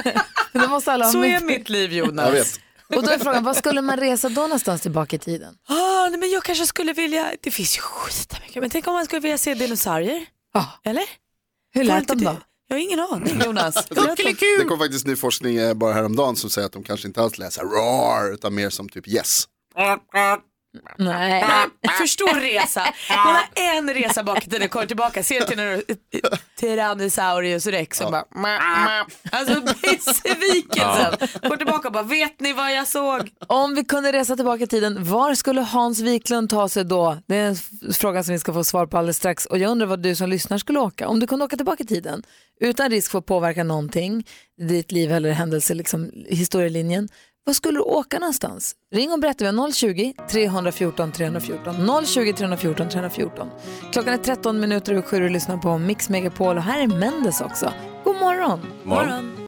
Då 0.53 0.67
måste 0.67 0.91
alla 0.91 1.05
ha 1.05 1.11
Så 1.11 1.23
är 1.23 1.39
mitt 1.45 1.69
liv 1.69 1.93
Jonas. 1.93 2.25
Jag 2.25 2.31
vet. 2.33 2.59
Och 2.95 3.03
då 3.03 3.09
är 3.11 3.19
frågan, 3.19 3.43
vad 3.43 3.57
skulle 3.57 3.81
man 3.81 3.97
resa 3.97 4.29
då 4.29 4.41
någonstans 4.41 4.81
tillbaka 4.81 5.15
i 5.15 5.19
tiden? 5.19 5.55
Ah, 5.67 6.09
nej, 6.09 6.19
men 6.19 6.29
jag 6.29 6.43
kanske 6.43 6.65
skulle 6.65 6.93
vilja, 6.93 7.31
det 7.41 7.51
finns 7.51 7.77
ju 7.77 7.81
skitamycket, 7.81 8.61
men 8.61 8.69
tänk 8.69 8.87
om 8.87 8.93
man 8.93 9.05
skulle 9.05 9.19
vilja 9.19 9.37
se 9.37 9.53
dinosaurier? 9.53 10.25
Ja. 10.53 10.65
Eller? 10.83 11.03
Hur 11.73 11.83
lät 11.83 12.07
de 12.07 12.17
då? 12.23 12.37
Jag 12.67 12.75
har 12.75 12.81
ingen 12.81 12.99
aning 12.99 13.41
Jonas. 13.45 13.85
Det 14.59 14.65
kom 14.67 14.79
faktiskt 14.79 15.07
ny 15.07 15.15
forskning 15.15 15.57
eh, 15.57 15.73
bara 15.73 15.93
häromdagen 15.93 16.35
som 16.35 16.49
säger 16.49 16.65
att 16.65 16.71
de 16.71 16.83
kanske 16.83 17.07
inte 17.07 17.21
alls 17.21 17.37
läser 17.37 17.61
roar 17.61 18.33
utan 18.33 18.55
mer 18.55 18.69
som 18.69 18.89
typ 18.89 19.07
yes. 19.07 19.43
Nej. 20.97 21.45
Förstår 21.97 22.39
resa. 22.41 22.81
Man 23.09 23.35
har 23.35 23.45
en 23.55 23.93
resa 23.93 24.23
bak 24.23 24.47
i 24.47 24.49
tiden, 24.49 24.69
kommer 24.69 24.85
tillbaka, 24.85 25.23
ser 25.23 25.41
till 25.41 25.57
när 25.57 25.81
Tyrannosaurus 26.59 27.65
rex 27.65 27.97
som 27.97 28.11
bara. 28.11 28.23
Alltså 29.31 29.61
besvikelsen. 29.61 31.29
Går 31.49 31.57
tillbaka 31.57 31.87
och 31.87 31.93
bara, 31.93 32.03
vet 32.03 32.39
ni 32.39 32.53
vad 32.53 32.73
jag 32.73 32.87
såg? 32.87 33.29
Om 33.47 33.75
vi 33.75 33.83
kunde 33.83 34.11
resa 34.11 34.35
tillbaka 34.35 34.63
i 34.63 34.67
tiden, 34.67 35.03
var 35.03 35.35
skulle 35.35 35.61
Hans 35.61 35.99
Wiklund 35.99 36.49
ta 36.49 36.69
sig 36.69 36.85
då? 36.85 37.17
Det 37.27 37.35
är 37.35 37.47
en 37.47 37.55
fråga 37.93 38.23
som 38.23 38.33
vi 38.33 38.39
ska 38.39 38.53
få 38.53 38.63
svar 38.63 38.85
på 38.85 38.97
alldeles 38.97 39.17
strax. 39.17 39.45
Och 39.45 39.57
jag 39.57 39.71
undrar 39.71 39.87
vad 39.87 40.01
du 40.03 40.15
som 40.15 40.29
lyssnar 40.29 40.57
skulle 40.57 40.79
åka. 40.79 41.07
Om 41.07 41.19
du 41.19 41.27
kunde 41.27 41.45
åka 41.45 41.55
tillbaka 41.55 41.83
i 41.83 41.87
tiden, 41.87 42.23
utan 42.61 42.89
risk 42.89 43.11
för 43.11 43.19
att 43.19 43.25
påverka 43.25 43.63
någonting, 43.63 44.27
ditt 44.57 44.91
liv 44.91 45.11
eller 45.11 45.31
händelse, 45.31 45.73
liksom 45.73 46.11
historielinjen. 46.29 47.09
Var 47.49 47.53
skulle 47.53 47.79
du 47.79 47.83
åka 47.83 48.19
någonstans? 48.19 48.75
Ring 48.95 49.11
och 49.11 49.19
berätta. 49.19 49.43
Vi 49.51 49.57
har 49.57 49.71
020 49.71 50.13
314 50.29 51.11
314. 51.11 52.05
020 52.05 52.33
314 52.33 52.89
314. 52.89 53.49
Klockan 53.91 54.13
är 54.13 54.17
13 54.17 54.59
minuter 54.59 54.91
över 54.91 55.01
sju 55.01 55.23
och 55.23 55.31
lyssnar 55.31 55.57
på 55.57 55.77
Mix 55.77 56.09
Megapol 56.09 56.57
och 56.57 56.63
här 56.63 56.83
är 56.83 56.87
Mendes 56.87 57.41
också. 57.41 57.73
God 58.03 58.15
morgon! 58.15 58.59
Morgon. 58.83 59.38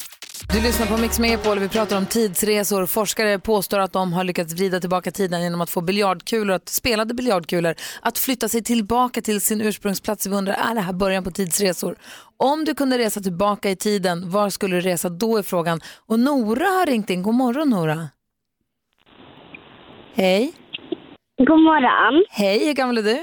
Du 0.54 0.62
lyssnar 0.62 0.88
på 0.88 1.02
Mix 1.02 1.20
Megapol 1.20 1.58
och 1.58 1.64
vi 1.64 1.70
pratar 1.70 1.98
om 1.98 2.06
tidsresor. 2.06 2.86
Forskare 2.86 3.40
påstår 3.40 3.80
att 3.80 3.94
de 3.94 4.14
har 4.14 4.24
lyckats 4.24 4.54
vrida 4.54 4.80
tillbaka 4.80 5.12
tiden 5.12 5.42
genom 5.42 5.62
att 5.62 5.70
få 5.70 5.82
biljardkulor, 5.82 6.56
att 6.56 6.70
spelade 6.70 7.14
biljardkulor, 7.14 7.76
att 8.02 8.18
flytta 8.18 8.48
sig 8.48 8.64
tillbaka 8.64 9.22
till 9.22 9.42
sin 9.42 9.62
ursprungsplats. 9.62 10.28
Vi 10.28 10.36
undrar, 10.36 10.54
är 10.54 10.76
det 10.76 10.82
här 10.82 10.94
början 10.94 11.24
på 11.24 11.32
tidsresor? 11.32 11.96
Om 12.38 12.66
du 12.66 12.76
kunde 12.76 12.98
resa 12.98 13.20
tillbaka 13.22 13.70
i 13.70 13.76
tiden, 13.76 14.30
var 14.30 14.50
skulle 14.50 14.76
du 14.76 14.82
resa 14.82 15.10
då 15.10 15.38
är 15.38 15.44
frågan. 15.44 15.80
Och 16.08 16.20
Nora 16.20 16.66
har 16.66 16.86
ringt 16.86 17.10
in. 17.10 17.24
God 17.24 17.36
morgon 17.36 17.70
Nora. 17.70 18.08
Hej. 20.14 20.54
God 21.38 21.60
morgon. 21.60 22.26
Hej, 22.30 22.66
hur 22.66 22.74
gammal 22.74 22.98
är 22.98 23.04
du? 23.04 23.18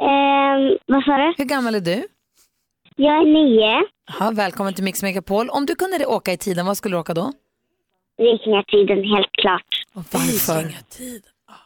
Eh, 0.00 0.78
vad 0.86 1.04
sa 1.04 1.16
du? 1.16 1.34
Hur 1.36 1.44
gammal 1.44 1.74
är 1.74 1.80
du? 1.80 2.02
Jag 2.96 3.16
är 3.16 3.24
nio. 3.24 3.84
Ja, 4.20 4.32
välkommen 4.34 4.74
till 4.74 4.84
Mix 4.84 5.02
Megapol. 5.02 5.48
Om 5.50 5.66
du 5.66 5.74
kunde 5.74 6.06
åka 6.06 6.32
i 6.32 6.36
tiden, 6.36 6.66
vad 6.66 6.76
skulle 6.76 6.96
du 6.96 7.00
åka 7.00 7.14
då? 7.14 7.32
Vikingatiden, 8.16 9.04
helt 9.04 9.32
klart. 9.32 9.82
Och 9.94 10.04
varför? 10.12 10.74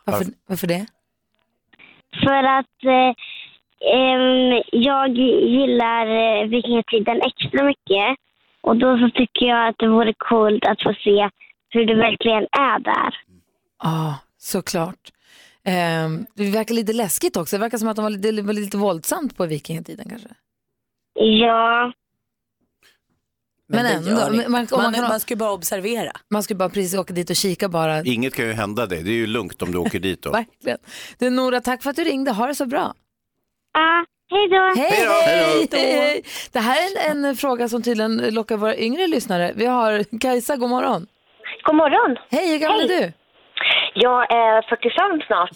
Varför, 0.05 0.27
varför 0.47 0.67
det? 0.67 0.87
För 2.25 2.43
att 2.59 2.85
eh, 2.85 3.15
jag 4.73 5.09
gillar 5.57 6.07
eh, 6.07 6.49
vikingatiden 6.49 7.23
extra 7.23 7.65
mycket. 7.65 8.17
Och 8.61 8.77
då 8.77 8.99
så 8.99 9.11
tycker 9.15 9.47
jag 9.47 9.69
att 9.69 9.77
det 9.79 9.89
vore 9.89 10.15
coolt 10.19 10.65
att 10.67 10.83
få 10.83 10.95
se 11.05 11.31
hur 11.71 11.87
det 11.87 11.95
verkligen 11.95 12.43
är 12.53 12.79
där. 12.79 13.15
Ja, 13.83 14.19
såklart. 14.39 15.13
Ehm, 15.65 16.27
det 16.35 16.51
verkar 16.51 16.75
lite 16.75 16.93
läskigt 16.93 17.37
också. 17.37 17.57
Det 17.57 17.61
verkar 17.61 17.79
som 17.79 17.89
att 17.89 17.97
de 17.97 18.03
var 18.03 18.11
lite, 18.11 18.33
det 18.33 18.43
var 18.43 18.53
lite 18.53 18.77
våldsamt 18.77 19.37
på 19.37 19.47
vikingatiden 19.47 20.09
kanske. 20.09 20.29
Ja, 21.21 21.93
Men, 23.69 23.85
det 23.85 23.91
ändå. 23.91 24.11
gör 24.11 24.25
Men 24.31 24.35
inget. 24.35 24.49
man, 24.49 24.67
man, 24.71 24.83
man, 24.83 24.95
kan, 24.95 25.03
man 25.09 25.21
ska 25.21 25.35
ju 25.35 25.39
bara 25.39 25.53
observera. 25.53 26.13
man 26.31 26.43
skulle 26.43 26.57
bara 26.59 26.69
precis 26.69 26.95
åka 26.95 27.15
dit 27.15 27.31
och 27.31 27.37
kika 27.37 27.69
bara. 27.69 28.03
Inget 28.03 28.35
kan 28.35 28.47
ju 28.47 28.53
hända 28.53 28.87
dig, 28.87 29.03
det 29.03 29.11
är 29.11 29.15
ju 29.15 29.27
lugnt 29.27 29.63
om 29.63 29.73
du 29.73 29.79
åker 29.79 29.99
dit 30.01 30.23
då. 30.23 30.31
Verkligen. 30.33 30.79
Du 31.19 31.31
Nora, 31.31 31.61
tack 31.61 31.83
för 31.83 31.91
att 31.91 31.97
du 31.97 32.05
ringde. 32.05 32.31
Ha 32.33 32.47
det 32.47 32.55
så 32.55 32.67
bra. 32.67 32.95
hej 34.31 34.49
då. 34.49 34.73
Hej, 34.81 34.91
Hej 34.91 35.07
då. 35.07 35.13
hej, 35.13 35.69
hej, 35.73 36.01
hej. 36.01 36.23
Det 36.53 36.59
här 36.61 36.77
är 37.07 37.11
en, 37.11 37.25
en 37.25 37.37
fråga 37.37 37.69
som 37.69 37.83
tydligen 37.83 38.17
lockar 38.35 38.57
våra 38.57 38.77
yngre 38.77 39.07
lyssnare. 39.07 39.53
Vi 39.57 39.67
har 39.67 40.19
Kajsa, 40.21 40.57
god 40.57 40.71
morgon. 40.71 41.07
God 41.65 41.75
morgon. 41.77 42.17
Hej, 42.31 42.51
hur 42.53 42.59
gammal 42.59 42.81
är 42.81 42.89
du? 42.89 43.13
Jag 44.01 44.33
är 44.33 44.63
45 44.63 45.21
snart. 45.27 45.51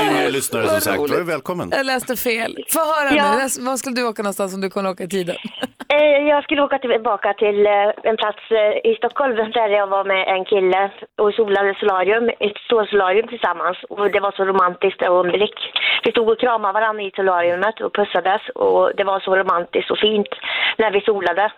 Yngre 0.00 0.30
lyssnare 0.36 0.66
som 0.68 0.80
sagt, 0.80 0.98
då 1.08 1.14
är 1.16 1.24
välkommen. 1.24 1.68
Jag 1.72 1.86
läste 1.86 2.16
fel. 2.16 2.56
Få 2.74 2.78
höra 2.80 3.14
Ja. 3.16 3.32
nu, 3.32 3.38
Läs- 3.42 3.58
var 3.66 3.76
skulle 3.76 3.96
du 3.96 4.04
åka 4.08 4.22
någonstans 4.22 4.54
om 4.54 4.60
du 4.60 4.70
kunde 4.70 4.90
åka 4.90 5.04
i 5.04 5.08
tiden? 5.08 5.36
Eh, 5.92 6.28
Jag 6.32 6.44
skulle 6.44 6.62
åka 6.62 6.78
tillbaka 6.78 7.32
till 7.32 7.66
eh, 7.66 7.88
en 8.10 8.16
plats 8.16 8.38
eh, 8.50 8.90
i 8.90 8.94
Stockholm 8.98 9.36
där 9.36 9.68
jag 9.68 9.86
var 9.86 10.04
med 10.04 10.22
en 10.28 10.44
kille 10.44 10.90
och 11.22 11.34
solade 11.34 11.74
solarium, 11.80 12.28
ett 12.28 12.58
solarium 12.90 13.28
tillsammans. 13.28 13.78
Och 13.88 14.10
det 14.10 14.20
var 14.20 14.32
så 14.36 14.44
romantiskt 14.44 15.02
ögonblick. 15.02 15.54
Vi 16.04 16.10
stod 16.10 16.28
och 16.28 16.40
kramade 16.40 16.72
varandra 16.74 17.02
i 17.02 17.10
solariumet 17.16 17.80
och 17.80 17.94
pussades 17.94 18.42
och 18.54 18.90
det 18.96 19.04
var 19.04 19.20
så 19.20 19.36
romantiskt 19.36 19.90
och 19.90 19.98
fint 19.98 20.28
när 20.78 20.90
vi 20.90 21.00
solade 21.00 21.52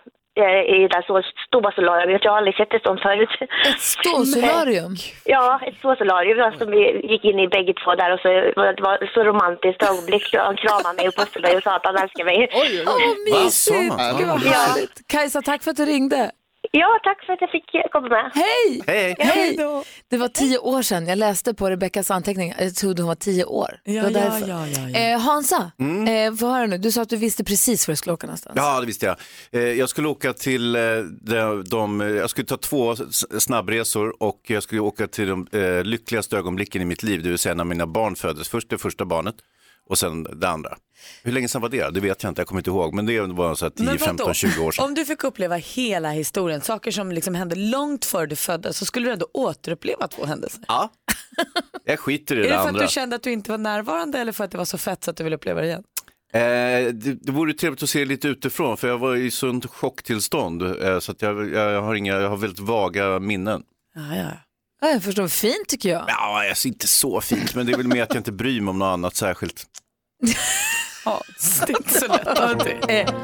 i 0.75 0.77
det 0.81 0.87
där 0.87 1.01
så 1.07 1.21
stora 1.47 1.71
solariumet. 1.71 2.23
Jag 2.23 2.31
har 2.31 2.37
aldrig 2.37 2.55
sett 2.55 2.73
ett 2.73 2.83
sånt 2.83 3.01
förut. 3.01 3.29
Ett 3.69 3.79
ståsolarium? 3.79 4.95
Ja, 5.25 5.59
ett 5.67 5.77
ståsolarium 5.77 6.57
som 6.59 6.71
vi 6.71 6.81
gick 7.11 7.23
in 7.25 7.39
i 7.39 7.47
bägge 7.47 7.73
två 7.73 7.95
där 7.95 8.13
och 8.13 8.19
så 8.19 8.27
det 8.27 8.81
var 8.87 8.95
så 9.13 9.23
romantiskt 9.23 9.83
ögonblick. 9.89 10.35
Han 10.35 10.55
kramade 10.57 10.95
mig 10.97 11.07
och 11.07 11.15
pussade 11.15 11.41
mig 11.47 11.57
och 11.57 11.63
sa 11.63 11.75
att 11.75 11.85
han 11.85 11.97
älskar 11.97 12.25
mig. 12.25 12.49
Åh, 12.53 13.43
mysigt! 13.43 13.93
Va, 13.93 14.11
så? 14.11 14.17
Gud 14.17 14.27
vad 14.27 14.41
Ja. 14.45 14.51
härligt. 14.51 15.07
Kajsa, 15.07 15.41
tack 15.41 15.63
för 15.63 15.71
att 15.71 15.77
du 15.77 15.85
ringde. 15.85 16.31
Ja, 16.75 16.99
tack 17.03 17.25
för 17.25 17.33
att 17.33 17.41
jag 17.41 17.49
fick 17.51 17.91
komma 17.91 18.07
med. 18.07 18.31
Hej! 18.33 18.81
Hej! 18.87 19.15
Hej! 19.19 19.57
Det 20.09 20.17
var 20.17 20.27
tio 20.27 20.57
år 20.57 20.81
sedan 20.81 21.07
jag 21.07 21.17
läste 21.17 21.53
på 21.53 21.69
Rebeckas 21.69 22.11
anteckningar. 22.11 22.55
Jag 22.59 22.75
trodde 22.75 23.01
hon 23.01 23.07
var 23.07 23.15
tio 23.15 23.45
år. 23.45 23.79
Ja, 23.83 23.93
det 23.93 24.01
var 24.01 24.19
ja, 24.19 24.29
därför. 24.29 24.47
ja, 24.47 24.67
ja, 24.67 24.89
ja. 24.89 24.99
Eh, 25.13 25.19
Hansa, 25.19 25.71
eh, 26.07 26.35
få 26.35 26.47
höra 26.47 26.65
nu. 26.65 26.77
Du 26.77 26.91
sa 26.91 27.01
att 27.01 27.09
du 27.09 27.17
visste 27.17 27.43
precis 27.43 27.87
var 27.87 27.91
du 27.91 27.95
skulle 27.95 28.13
åka 28.13 28.27
någonstans. 28.27 28.53
Ja, 28.57 28.79
det 28.79 28.85
visste 28.85 29.05
jag. 29.05 29.15
Eh, 29.51 29.61
Jag 29.61 29.89
skulle 29.89 30.07
åka 30.07 30.33
till 30.33 30.75
eh, 30.75 30.81
de, 31.21 31.63
de, 31.69 31.99
jag 31.99 32.29
skulle 32.29 32.47
ta 32.47 32.57
två 32.57 32.95
snabbresor 33.39 34.23
och 34.23 34.41
jag 34.47 34.63
skulle 34.63 34.81
åka 34.81 35.07
till 35.07 35.27
de 35.27 35.47
eh, 35.51 35.83
lyckligaste 35.83 36.37
ögonblicken 36.37 36.81
i 36.81 36.85
mitt 36.85 37.03
liv, 37.03 37.23
det 37.23 37.29
vill 37.29 37.37
säga 37.39 37.55
när 37.55 37.63
mina 37.63 37.87
barn 37.87 38.15
föddes. 38.15 38.49
Först 38.49 38.69
det 38.69 38.77
första 38.77 39.05
barnet 39.05 39.35
och 39.89 39.97
sen 39.97 40.23
det 40.23 40.49
andra. 40.49 40.77
Hur 41.23 41.31
länge 41.31 41.47
sedan 41.47 41.61
var 41.61 41.69
det? 41.69 41.89
Det 41.89 41.99
vet 41.99 42.23
jag 42.23 42.31
inte, 42.31 42.41
jag 42.41 42.47
kommer 42.47 42.59
inte 42.59 42.69
ihåg, 42.69 42.93
men 42.93 43.05
det 43.05 43.21
var 43.21 43.55
så 43.55 43.65
här 43.65 43.69
10, 43.69 43.85
Men 43.85 43.93
vadå? 43.93 44.05
15, 44.05 44.33
20 44.33 44.63
år 44.63 44.71
sedan. 44.71 44.85
Om 44.85 44.93
du 44.93 45.05
fick 45.05 45.23
uppleva 45.23 45.55
hela 45.55 46.11
historien, 46.11 46.61
saker 46.61 46.91
som 46.91 47.11
liksom 47.11 47.35
hände 47.35 47.55
långt 47.55 48.05
före 48.05 48.25
du 48.25 48.35
föddes, 48.35 48.77
så 48.77 48.85
skulle 48.85 49.07
du 49.07 49.13
ändå 49.13 49.27
återuppleva 49.33 50.07
två 50.07 50.25
händelser. 50.25 50.61
Ja, 50.67 50.91
jag 51.85 51.99
skiter 51.99 52.35
i 52.35 52.39
Är 52.39 52.43
det, 52.43 52.49
det 52.49 52.53
för 52.57 52.67
andra. 52.67 52.81
att 52.83 52.87
du 52.89 52.93
kände 52.93 53.15
att 53.15 53.23
du 53.23 53.31
inte 53.31 53.51
var 53.51 53.57
närvarande 53.57 54.19
eller 54.19 54.31
för 54.31 54.43
att 54.43 54.51
det 54.51 54.57
var 54.57 54.65
så 54.65 54.77
fett 54.77 55.03
så 55.03 55.11
att 55.11 55.17
du 55.17 55.23
vill 55.23 55.33
uppleva 55.33 55.61
det 55.61 55.67
igen? 55.67 55.83
Eh, 56.33 56.39
det, 56.93 57.13
det 57.21 57.31
vore 57.31 57.53
trevligt 57.53 57.83
att 57.83 57.89
se 57.89 58.05
lite 58.05 58.27
utifrån 58.27 58.77
för 58.77 58.87
jag 58.87 58.97
var 58.97 59.15
i 59.15 59.31
sånt 59.31 59.65
chocktillstånd 59.65 60.61
eh, 60.61 60.99
så 60.99 61.11
att 61.11 61.21
jag, 61.21 61.49
jag, 61.53 61.81
har 61.81 61.95
inga, 61.95 62.13
jag 62.13 62.29
har 62.29 62.37
väldigt 62.37 62.59
vaga 62.59 63.19
minnen. 63.19 63.63
Ja, 63.95 64.15
ja. 64.15 64.25
Ja, 64.83 64.89
jag 64.89 65.03
förstår, 65.03 65.27
fint 65.27 65.67
tycker 65.67 65.89
jag. 65.89 66.05
Ja, 66.07 66.49
alltså 66.49 66.67
inte 66.67 66.87
så 66.87 67.21
fint 67.21 67.55
men 67.55 67.65
det 67.65 67.71
är 67.73 67.77
väl 67.77 67.87
mer 67.87 68.03
att 68.03 68.13
jag 68.13 68.19
inte 68.19 68.31
bryr 68.31 68.61
mig 68.61 68.69
om 68.69 68.79
något 68.79 68.93
annat 68.93 69.15
särskilt. 69.15 69.63
Ja, 71.05 71.21
det 71.67 71.73
är 71.73 71.77
inte 71.77 71.99
så 71.99 72.07
lätt 72.07 72.27
att 72.27 72.59
det 72.59 73.01
är. 73.01 73.15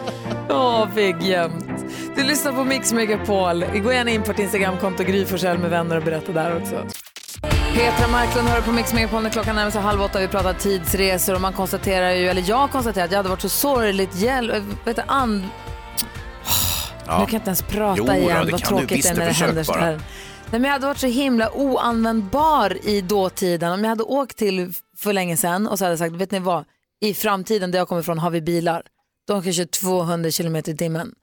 Åh, 0.49 0.87
Vigg 0.95 1.21
jämt. 1.21 1.85
Du 2.15 2.23
lyssnar 2.23 2.51
på 2.51 2.63
Mix 2.63 2.93
Megapol. 2.93 3.65
Gå 3.65 3.93
gärna 3.93 4.11
in 4.11 4.23
på 4.23 4.31
ett 4.31 4.39
Instagramkonto, 4.39 5.03
Gry 5.03 5.25
med 5.41 5.69
vänner 5.69 5.97
och 5.97 6.03
berätta 6.03 6.31
där 6.31 6.61
också. 6.61 6.85
Petra 7.73 8.07
Marklund 8.07 8.47
hör 8.47 8.61
på 8.61 8.71
Mix 8.71 8.93
Megapol 8.93 9.23
när 9.23 9.29
klockan 9.29 9.55
närmar 9.55 9.71
sig 9.71 9.81
halv 9.81 10.01
åtta. 10.01 10.19
Vi 10.19 10.27
pratar 10.27 10.53
tidsresor 10.53 11.35
och 11.35 11.41
man 11.41 11.53
konstaterar 11.53 12.11
ju, 12.11 12.27
eller 12.27 12.43
jag 12.47 12.71
konstaterar 12.71 13.05
att 13.05 13.11
jag 13.11 13.17
hade 13.17 13.29
varit 13.29 13.41
så 13.41 13.49
sorgligt 13.49 14.23
äh, 14.23 14.63
Vet 14.85 14.95
du, 14.95 15.01
and... 15.07 15.41
Nu 15.41 15.45
kan 17.05 17.19
jag 17.19 17.33
inte 17.33 17.47
ens 17.49 17.61
prata 17.61 17.97
Jo 17.97 18.13
igen. 18.13 18.45
det 18.45 18.51
Vad 18.51 18.63
tråkigt 18.63 18.91
visst, 18.91 19.03
det 19.03 19.15
är 19.15 19.19
när 19.19 19.25
det 19.25 19.31
händer 19.31 19.63
så 19.63 19.71
bara. 19.71 19.81
här. 19.81 19.99
Nej, 20.51 20.61
men 20.61 20.63
jag 20.63 20.73
hade 20.73 20.85
varit 20.85 20.97
så 20.97 21.07
himla 21.07 21.51
oanvändbar 21.51 22.77
i 22.87 23.01
dåtiden. 23.01 23.71
Om 23.71 23.83
jag 23.83 23.89
hade 23.89 24.03
åkt 24.03 24.37
till 24.37 24.73
för 24.97 25.13
länge 25.13 25.37
sedan 25.37 25.67
och 25.67 25.79
så 25.79 25.85
hade 25.85 25.91
jag 25.91 25.99
sagt, 25.99 26.15
vet 26.15 26.31
ni 26.31 26.39
vad? 26.39 26.65
I 27.01 27.13
framtiden 27.13 27.71
där 27.71 27.79
jag 27.79 27.87
kommer 27.87 28.01
ifrån 28.01 28.19
har 28.19 28.29
vi 28.29 28.41
bilar. 28.41 28.83
De 29.27 29.43
kan 29.43 29.53
köra 29.53 29.67
200 29.67 30.31
kilometer 30.31 30.71
i 30.71 30.77
timmen. 30.77 31.15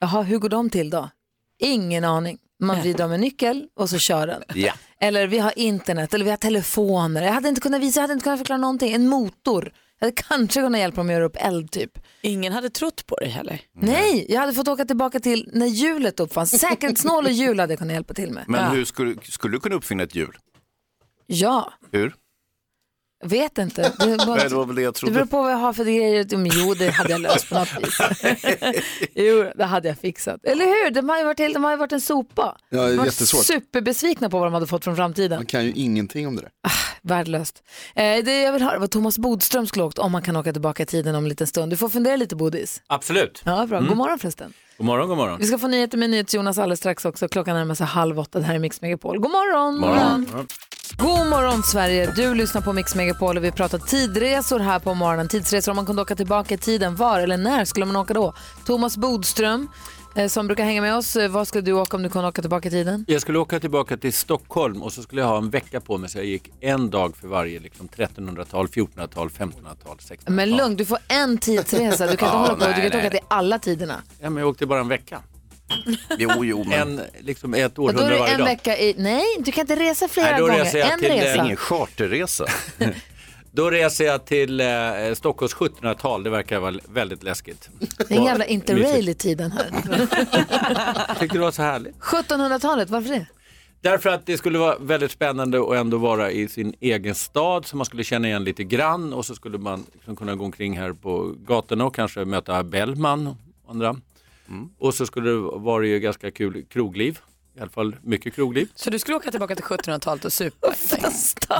Jaha, 0.00 0.22
hur 0.22 0.38
går 0.38 0.48
de 0.48 0.70
till 0.70 0.90
då? 0.90 1.10
Ingen 1.58 2.04
aning. 2.04 2.38
Man 2.60 2.80
vrider 2.80 3.04
om 3.04 3.12
en 3.12 3.20
nyckel 3.20 3.66
och 3.76 3.90
så 3.90 3.98
kör 3.98 4.26
den. 4.26 4.42
Ja. 4.54 4.72
Eller 5.00 5.26
vi 5.26 5.38
har 5.38 5.58
internet, 5.58 6.14
eller 6.14 6.24
vi 6.24 6.30
har 6.30 6.36
telefoner. 6.36 7.22
Jag 7.22 7.32
hade 7.32 7.48
inte 7.48 7.60
kunnat 7.60 7.80
visa, 7.80 8.00
jag 8.00 8.02
hade 8.02 8.12
inte 8.12 8.24
kunnat 8.24 8.38
förklara 8.38 8.58
någonting. 8.58 8.92
En 8.92 9.08
motor. 9.08 9.72
Jag 9.98 10.06
hade 10.06 10.22
kanske 10.22 10.60
kunnat 10.60 10.80
hjälpa 10.80 10.96
dem 10.96 11.06
att 11.06 11.12
göra 11.12 11.24
upp 11.24 11.36
eld 11.40 11.70
typ. 11.70 11.98
Ingen 12.20 12.52
hade 12.52 12.70
trott 12.70 13.06
på 13.06 13.16
dig 13.16 13.28
heller. 13.28 13.60
Nej, 13.72 14.26
jag 14.28 14.40
hade 14.40 14.52
fått 14.52 14.68
åka 14.68 14.84
tillbaka 14.84 15.20
till 15.20 15.50
när 15.52 15.66
hjulet 15.66 16.20
uppfanns. 16.20 16.60
Säkerhetsnål 16.60 17.24
och 17.24 17.30
hjul 17.30 17.60
hade 17.60 17.72
jag 17.72 17.78
kunnat 17.78 17.94
hjälpa 17.94 18.14
till 18.14 18.32
med. 18.32 18.44
Men 18.48 18.70
hur 18.76 18.84
skulle, 18.84 19.16
skulle 19.22 19.56
du 19.56 19.60
kunna 19.60 19.74
uppfinna 19.74 20.02
ett 20.02 20.14
hjul? 20.14 20.36
Ja, 21.26 21.72
Hur? 21.92 22.14
Jag 23.26 23.38
vet 23.38 23.58
inte. 23.58 23.82
Det, 23.98 24.16
bara- 24.26 24.36
Nej, 24.36 24.48
det 24.48 24.54
var 24.54 24.64
väl 24.66 24.76
det 24.76 24.82
jag 24.82 24.94
det 24.94 24.98
trodde. 24.98 25.14
beror 25.14 25.26
på 25.26 25.42
vad 25.42 25.52
jag 25.52 25.56
har 25.56 25.72
för 25.72 25.84
grejer. 25.84 26.36
Men 26.36 26.50
jo, 26.54 26.74
det 26.74 26.90
hade 26.90 27.10
jag 27.10 27.20
löst 27.20 27.48
på 27.48 27.54
något 27.58 27.68
vis. 27.82 27.98
jo, 29.14 29.50
det 29.56 29.64
hade 29.64 29.88
jag 29.88 29.98
fixat. 29.98 30.44
Eller 30.44 30.64
hur? 30.64 30.90
De 30.90 31.08
har 31.08 31.18
ju 31.18 31.24
varit, 31.24 31.38
helt- 31.38 31.54
de 31.54 31.64
har 31.64 31.70
ju 31.70 31.76
varit 31.76 31.92
en 31.92 32.00
sopa. 32.00 32.56
Ja, 32.70 32.78
det 32.78 32.84
är 32.86 32.90
de 32.90 32.96
var 32.96 33.04
jättesvårt. 33.04 33.44
superbesvikna 33.44 34.30
på 34.30 34.38
vad 34.38 34.46
de 34.46 34.54
hade 34.54 34.66
fått 34.66 34.84
från 34.84 34.96
framtiden. 34.96 35.38
Man 35.38 35.46
kan 35.46 35.64
ju 35.64 35.72
ingenting 35.72 36.26
om 36.26 36.36
det 36.36 36.42
där. 36.42 36.50
Värdelöst. 37.02 37.62
Eh, 37.94 38.24
det 38.24 38.42
jag 38.42 38.52
vill 38.52 38.62
höra 38.62 38.78
vad 38.78 38.90
Thomas 38.90 39.18
Bodström 39.18 39.66
skulle 39.66 39.84
åkt 39.84 39.98
om 39.98 40.12
man 40.12 40.22
kan 40.22 40.36
åka 40.36 40.52
tillbaka 40.52 40.82
i 40.82 40.86
tiden 40.86 41.14
om 41.14 41.24
en 41.24 41.28
liten 41.28 41.46
stund. 41.46 41.72
Du 41.72 41.76
får 41.76 41.88
fundera 41.88 42.16
lite 42.16 42.36
Bodis. 42.36 42.82
Absolut. 42.86 43.42
Ja, 43.44 43.66
bra. 43.66 43.80
God 43.80 43.96
morgon 43.96 44.18
förresten. 44.18 44.52
God 44.78 44.86
morgon, 44.86 45.08
god 45.08 45.16
morgon. 45.16 45.38
Vi 45.40 45.46
ska 45.46 45.58
få 45.58 45.68
nyheter 45.68 45.98
med 45.98 46.10
NyhetsJonas 46.10 46.58
alldeles 46.58 46.78
strax 46.78 47.04
också. 47.04 47.28
Klockan 47.28 47.56
närmar 47.56 47.74
sig 47.74 47.86
halv 47.86 48.18
åtta. 48.18 48.38
Det 48.38 48.44
här 48.44 48.54
är 48.54 48.58
Mix 48.58 48.80
Megapol. 48.80 49.18
God 49.18 49.30
morgon! 49.30 49.78
morgon. 49.78 50.46
God 50.98 51.26
morgon 51.26 51.62
Sverige! 51.62 52.12
Du 52.16 52.34
lyssnar 52.34 52.60
på 52.60 52.72
Mix 52.72 52.94
Megapol 52.94 53.36
och 53.36 53.44
vi 53.44 53.52
pratar 53.52 53.78
tidresor 53.78 54.58
här 54.58 54.78
på 54.78 54.94
morgonen. 54.94 55.28
Tidsresor 55.28 55.72
om 55.72 55.76
man 55.76 55.86
kunde 55.86 56.02
åka 56.02 56.16
tillbaka 56.16 56.54
i 56.54 56.58
tiden. 56.58 56.96
Var 56.96 57.20
eller 57.20 57.36
när 57.36 57.64
skulle 57.64 57.86
man 57.86 57.96
åka 57.96 58.14
då? 58.14 58.34
Thomas 58.66 58.96
Bodström 58.96 59.68
som 60.28 60.46
brukar 60.46 60.64
hänga 60.64 60.82
med 60.82 60.94
oss. 60.96 61.16
Eh, 61.16 61.28
Vad 61.28 61.48
skulle 61.48 61.62
du 61.62 61.72
åka 61.72 61.96
om 61.96 62.02
du 62.02 62.08
kunde 62.08 62.28
åka 62.28 62.42
tillbaka 62.42 62.68
i 62.68 62.70
tiden? 62.70 63.04
Jag 63.08 63.20
skulle 63.22 63.38
åka 63.38 63.60
tillbaka 63.60 63.96
till 63.96 64.12
Stockholm 64.12 64.82
och 64.82 64.92
så 64.92 65.02
skulle 65.02 65.20
jag 65.20 65.28
ha 65.28 65.38
en 65.38 65.50
vecka 65.50 65.80
på 65.80 65.98
mig 65.98 66.10
så 66.10 66.18
jag 66.18 66.24
gick 66.26 66.50
en 66.60 66.90
dag 66.90 67.16
för 67.16 67.28
varje 67.28 67.60
liksom 67.60 67.88
1300-tal, 67.88 68.66
1400-tal, 68.66 69.28
1500-tal, 69.28 69.96
1600-tal. 69.96 70.34
Men 70.34 70.50
lugn, 70.56 70.76
du 70.76 70.84
får 70.84 70.98
en 71.08 71.38
tidsresa. 71.38 72.06
Du 72.06 72.16
kan 72.16 72.18
inte 72.18 72.24
Ja, 72.24 72.30
hålla 72.30 72.54
på. 72.54 72.60
Du 72.60 72.64
nej, 72.66 72.74
kan 72.76 72.84
inte 72.84 72.98
åka 72.98 73.10
till 73.10 73.26
alla 73.28 73.58
tiderna. 73.58 74.02
Ja, 74.20 74.30
men 74.30 74.40
jag 74.40 74.50
åkte 74.50 74.66
bara 74.66 74.80
en 74.80 74.88
vecka. 74.88 75.20
Jo, 76.18 76.44
jo, 76.44 76.64
men... 76.64 76.98
En, 76.98 77.00
liksom 77.20 77.54
ett 77.54 77.78
Och 77.78 77.92
då 77.94 78.00
är 78.00 78.04
århundrade 78.04 78.14
det 78.14 78.20
varje 78.20 78.32
en 78.34 78.38
dag. 78.38 78.46
vecka 78.46 78.76
i... 78.78 78.94
Nej, 78.98 79.24
du 79.38 79.52
kan 79.52 79.60
inte 79.62 79.76
resa 79.76 80.08
flera 80.08 80.30
Nej, 80.30 80.40
då 80.40 80.46
gånger. 80.46 80.64
reser 80.64 80.78
jag 80.78 80.92
En 80.92 80.98
till, 80.98 81.10
eh, 81.10 81.14
resa. 81.14 81.44
Ingen 81.44 81.56
charterresa. 81.56 82.46
Då 83.56 83.70
reser 83.70 84.04
jag 84.04 84.24
till 84.24 84.60
eh, 84.60 84.66
Stockholms 85.14 85.54
1700-tal, 85.54 86.22
det 86.22 86.30
verkar 86.30 86.60
vara 86.60 86.74
väldigt 86.88 87.22
läskigt. 87.22 87.70
Det 88.08 88.14
är 88.14 88.18
en 88.18 88.24
jävla 88.24 88.46
interrail 88.46 89.08
i 89.08 89.14
tiden 89.14 89.52
här. 89.52 89.70
Tyckte 91.20 91.38
det 91.38 91.42
var 91.42 91.50
så 91.50 91.62
härligt. 91.62 91.96
1700-talet, 91.98 92.90
varför 92.90 93.10
det? 93.10 93.26
Därför 93.80 94.10
att 94.10 94.26
det 94.26 94.38
skulle 94.38 94.58
vara 94.58 94.78
väldigt 94.78 95.10
spännande 95.10 95.60
att 95.60 95.74
ändå 95.74 95.98
vara 95.98 96.30
i 96.30 96.48
sin 96.48 96.74
egen 96.80 97.14
stad 97.14 97.66
så 97.66 97.76
man 97.76 97.86
skulle 97.86 98.04
känna 98.04 98.28
igen 98.28 98.44
lite 98.44 98.64
grann 98.64 99.12
och 99.12 99.26
så 99.26 99.34
skulle 99.34 99.58
man 99.58 99.84
liksom 99.92 100.16
kunna 100.16 100.34
gå 100.34 100.44
omkring 100.44 100.78
här 100.78 100.92
på 100.92 101.34
gatorna 101.46 101.84
och 101.84 101.94
kanske 101.94 102.24
möta 102.24 102.62
Bellman 102.62 103.26
och 103.26 103.70
andra. 103.70 103.96
Och 104.78 104.94
så 104.94 105.06
skulle 105.06 105.30
det 105.30 105.36
vara 105.40 105.86
ju 105.86 106.00
ganska 106.00 106.30
kul 106.30 106.64
krogliv, 106.70 107.18
i 107.56 107.60
alla 107.60 107.70
fall 107.70 107.96
mycket 108.02 108.34
krogliv. 108.34 108.68
Så 108.74 108.90
du 108.90 108.98
skulle 108.98 109.16
åka 109.16 109.30
tillbaka 109.30 109.54
till 109.54 109.64
1700-talet 109.64 110.24
och 110.24 110.32
supa? 110.32 110.74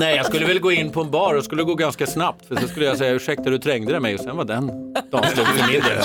Nej, 0.00 0.16
jag 0.16 0.26
skulle 0.26 0.46
väl 0.46 0.61
gå 0.61 0.72
in 0.72 0.92
på 0.92 1.00
en 1.00 1.11
bar 1.11 1.35
och 1.35 1.44
skulle 1.44 1.62
gå 1.62 1.74
ganska 1.74 2.06
snabbt 2.06 2.46
för 2.46 2.56
så 2.56 2.68
skulle 2.68 2.87
jag 2.87 2.98
säga 2.98 3.12
ursäkta 3.12 3.50
du 3.50 3.59
trängde 3.59 3.92
dig 3.92 4.00
mig 4.00 4.14
och 4.14 4.20
sen 4.20 4.37
var 4.37 4.44
den 4.44 4.92
dagen 5.11 5.30
slut 5.30 5.46
för 5.46 5.72
min 5.72 5.82
del. 5.82 6.02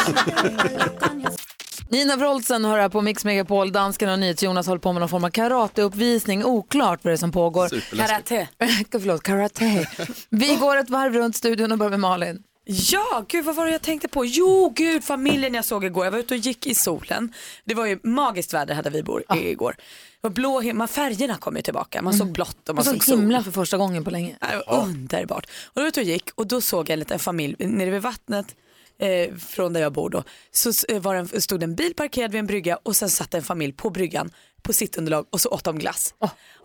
Nina 1.89 2.15
Wroldsen 2.15 2.65
hör 2.65 2.79
här 2.79 2.89
på 2.89 3.01
Mix 3.01 3.25
Megapol. 3.25 3.71
Dansken 3.71 4.09
och 4.09 4.19
NyhetsJonas 4.19 4.67
håller 4.67 4.79
på 4.79 4.93
med 4.93 4.99
någon 4.99 5.09
form 5.09 5.23
av 5.23 5.29
karateuppvisning. 5.29 6.45
Oklart 6.45 6.99
vad 7.03 7.11
det 7.11 7.15
är 7.15 7.17
som 7.17 7.31
pågår. 7.31 7.95
Karate. 7.95 8.47
Förlåt, 8.91 9.23
karate. 9.23 9.87
Vi 10.29 10.55
går 10.55 10.77
ett 10.77 10.89
varv 10.89 11.13
runt 11.13 11.35
studion 11.35 11.71
och 11.71 11.77
börjar 11.77 11.89
med 11.89 11.99
Malin. 11.99 12.43
Ja, 12.71 13.25
gud 13.27 13.45
vad 13.45 13.55
var 13.55 13.65
det 13.65 13.71
jag 13.71 13.81
tänkte 13.81 14.07
på? 14.07 14.25
Jo, 14.25 14.73
gud 14.75 15.03
familjen 15.03 15.53
jag 15.53 15.65
såg 15.65 15.85
igår. 15.85 16.05
Jag 16.05 16.11
var 16.11 16.19
ute 16.19 16.33
och 16.33 16.39
gick 16.39 16.67
i 16.67 16.75
solen. 16.75 17.33
Det 17.65 17.73
var 17.73 17.85
ju 17.85 17.99
magiskt 18.03 18.53
väder 18.53 18.75
hade 18.75 18.89
vi 18.89 19.03
bor 19.03 19.23
igår. 19.35 19.75
Det 20.21 20.27
var 20.27 20.29
blå 20.29 20.59
himmel, 20.59 20.87
färgerna 20.87 21.37
kom 21.37 21.55
ju 21.55 21.61
tillbaka. 21.61 22.01
Man 22.01 22.13
såg 22.13 22.31
blått 22.31 22.69
och 22.69 22.75
man 22.75 22.85
Jag 22.85 22.93
såg 22.93 23.03
såg 23.03 23.17
himlen 23.19 23.43
för 23.43 23.51
första 23.51 23.77
gången 23.77 24.03
på 24.03 24.09
länge. 24.09 24.37
Var 24.67 24.79
underbart. 24.83 25.45
Och 25.45 25.51
då 25.73 25.81
var 25.81 25.83
jag 25.83 25.87
ute 25.87 25.99
och 25.99 26.05
gick 26.05 26.29
och 26.35 26.47
då 26.47 26.61
såg 26.61 26.89
jag 26.89 26.93
en 26.93 26.99
liten 26.99 27.19
familj 27.19 27.55
nere 27.59 27.89
vid 27.89 28.01
vattnet 28.01 28.55
eh, 28.99 29.35
från 29.35 29.73
där 29.73 29.81
jag 29.81 29.93
bor 29.93 30.09
då. 30.09 30.23
Så 30.51 30.71
eh, 30.89 31.01
var 31.01 31.15
en, 31.15 31.41
stod 31.41 31.63
en 31.63 31.75
bil 31.75 31.93
parkerad 31.93 32.31
vid 32.31 32.39
en 32.39 32.47
brygga 32.47 32.79
och 32.83 32.95
sen 32.95 33.09
satt 33.09 33.33
en 33.33 33.43
familj 33.43 33.73
på 33.73 33.89
bryggan 33.89 34.31
på 34.61 34.73
sitt 34.73 34.97
underlag 34.97 35.25
och 35.29 35.41
så 35.41 35.49
åt 35.49 35.63
de 35.63 35.79
glass. 35.79 36.13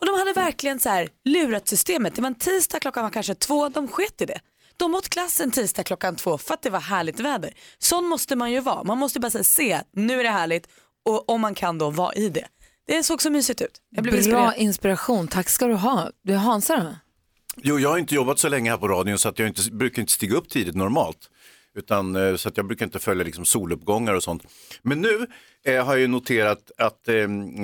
Och 0.00 0.06
de 0.06 0.18
hade 0.18 0.32
verkligen 0.32 0.80
så 0.80 0.88
här 0.88 1.08
lurat 1.24 1.68
systemet. 1.68 2.14
Det 2.14 2.22
var 2.22 2.28
en 2.28 2.34
tisdag, 2.34 2.80
klockan 2.80 3.02
var 3.02 3.10
kanske 3.10 3.34
två, 3.34 3.68
de 3.68 3.88
sket 3.88 4.20
i 4.20 4.26
det. 4.26 4.40
De 4.76 4.94
åt 4.94 5.08
glass 5.08 5.40
en 5.40 5.50
tisdag 5.50 5.82
klockan 5.82 6.16
två 6.16 6.38
för 6.38 6.54
att 6.54 6.62
det 6.62 6.70
var 6.70 6.80
härligt 6.80 7.20
väder. 7.20 7.52
Sån 7.78 8.04
måste 8.04 8.36
man 8.36 8.52
ju 8.52 8.60
vara. 8.60 8.84
Man 8.84 8.98
måste 8.98 9.20
bara 9.20 9.30
här, 9.34 9.42
se, 9.42 9.80
nu 9.92 10.20
är 10.20 10.24
det 10.24 10.30
härligt 10.30 10.68
och 11.04 11.28
om 11.28 11.40
man 11.40 11.54
kan 11.54 11.78
då 11.78 11.90
vara 11.90 12.14
i 12.14 12.28
det. 12.28 12.46
Det 12.86 13.02
såg 13.02 13.22
så 13.22 13.30
mysigt 13.30 13.62
ut. 13.62 13.80
Jag 13.90 14.02
blev 14.02 14.12
Bra 14.12 14.20
inspirerad. 14.20 14.54
inspiration, 14.56 15.28
tack 15.28 15.48
ska 15.48 15.66
du 15.66 15.74
ha. 15.74 16.10
Du 16.22 16.32
är 16.32 16.36
Hansa 16.36 16.76
då? 16.76 16.94
Jo, 17.62 17.78
jag 17.78 17.88
har 17.90 17.98
inte 17.98 18.14
jobbat 18.14 18.38
så 18.38 18.48
länge 18.48 18.70
här 18.70 18.76
på 18.78 18.88
radion 18.88 19.18
så 19.18 19.28
att 19.28 19.38
jag 19.38 19.48
inte, 19.48 19.70
brukar 19.70 20.00
inte 20.02 20.12
stiga 20.12 20.36
upp 20.36 20.48
tidigt 20.48 20.74
normalt. 20.74 21.30
Utan, 21.76 22.16
eh, 22.16 22.36
så 22.36 22.48
att 22.48 22.56
jag 22.56 22.66
brukar 22.66 22.86
inte 22.86 22.98
följa 22.98 23.24
liksom 23.24 23.44
soluppgångar 23.44 24.14
och 24.14 24.22
sånt. 24.22 24.42
Men 24.82 25.00
nu 25.00 25.26
eh, 25.66 25.84
har 25.84 25.92
jag 25.92 26.00
ju 26.00 26.06
noterat 26.06 26.70
att 26.78 27.08
eh, 27.08 27.14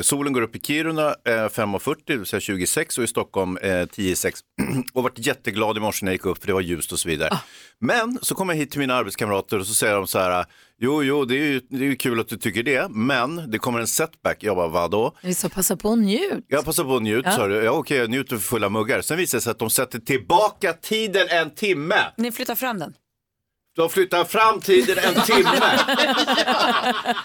solen 0.02 0.32
går 0.32 0.42
upp 0.42 0.56
i 0.56 0.60
Kiruna 0.60 1.08
eh, 1.08 1.30
5.40, 1.32 1.96
det 2.06 2.16
vill 2.16 2.26
säga 2.26 2.40
26 2.40 2.98
och 2.98 3.04
i 3.04 3.06
Stockholm 3.06 3.56
eh, 3.56 3.68
10.06. 3.68 4.32
och 4.92 5.02
varit 5.02 5.26
jätteglad 5.26 5.76
i 5.76 5.80
morse 5.80 6.04
när 6.04 6.12
jag 6.12 6.14
gick 6.14 6.26
upp 6.26 6.38
för 6.40 6.46
det 6.46 6.52
var 6.52 6.60
ljust 6.60 6.92
och 6.92 6.98
så 6.98 7.08
vidare. 7.08 7.38
Men 7.78 8.18
så 8.22 8.34
kommer 8.34 8.52
jag 8.54 8.58
hit 8.58 8.70
till 8.70 8.80
mina 8.80 8.94
arbetskamrater 8.94 9.58
och 9.58 9.66
så 9.66 9.74
säger 9.74 9.94
de 9.94 10.06
så 10.06 10.18
här, 10.18 10.44
jo, 10.80 11.02
jo, 11.02 11.24
det 11.24 11.34
är 11.34 11.44
ju, 11.44 11.60
det 11.68 11.76
är 11.76 11.88
ju 11.88 11.96
kul 11.96 12.20
att 12.20 12.28
du 12.28 12.36
tycker 12.36 12.62
det, 12.62 12.88
men 12.90 13.50
det 13.50 13.58
kommer 13.58 13.80
en 13.80 13.86
setback. 13.86 14.36
Jag 14.40 14.56
bara, 14.56 14.68
vadå? 14.68 15.16
Vi 15.22 15.34
ska 15.34 15.48
passa 15.48 15.76
på 15.76 15.88
och 15.88 15.98
njut. 15.98 16.44
Jag 16.48 16.64
passar 16.64 16.84
på 16.84 16.96
att 16.96 17.02
njut, 17.02 17.22
Ja. 17.24 17.32
sa 17.32 17.46
du. 17.48 17.54
Ja, 17.54 17.70
okej, 17.70 17.98
jag 17.98 18.10
njuter 18.10 18.36
för 18.36 18.42
fulla 18.42 18.68
muggar. 18.68 19.00
Sen 19.00 19.16
visar 19.16 19.38
det 19.38 19.42
sig 19.42 19.50
att 19.50 19.58
de 19.58 19.70
sätter 19.70 19.98
tillbaka 19.98 20.72
tiden 20.72 21.26
en 21.30 21.50
timme. 21.54 21.94
Ni 22.16 22.32
flyttar 22.32 22.54
fram 22.54 22.78
den. 22.78 22.94
De 23.76 23.90
flyttar 23.90 24.24
fram 24.24 24.60
tiden 24.60 24.98
en 24.98 25.22
timme. 25.22 25.50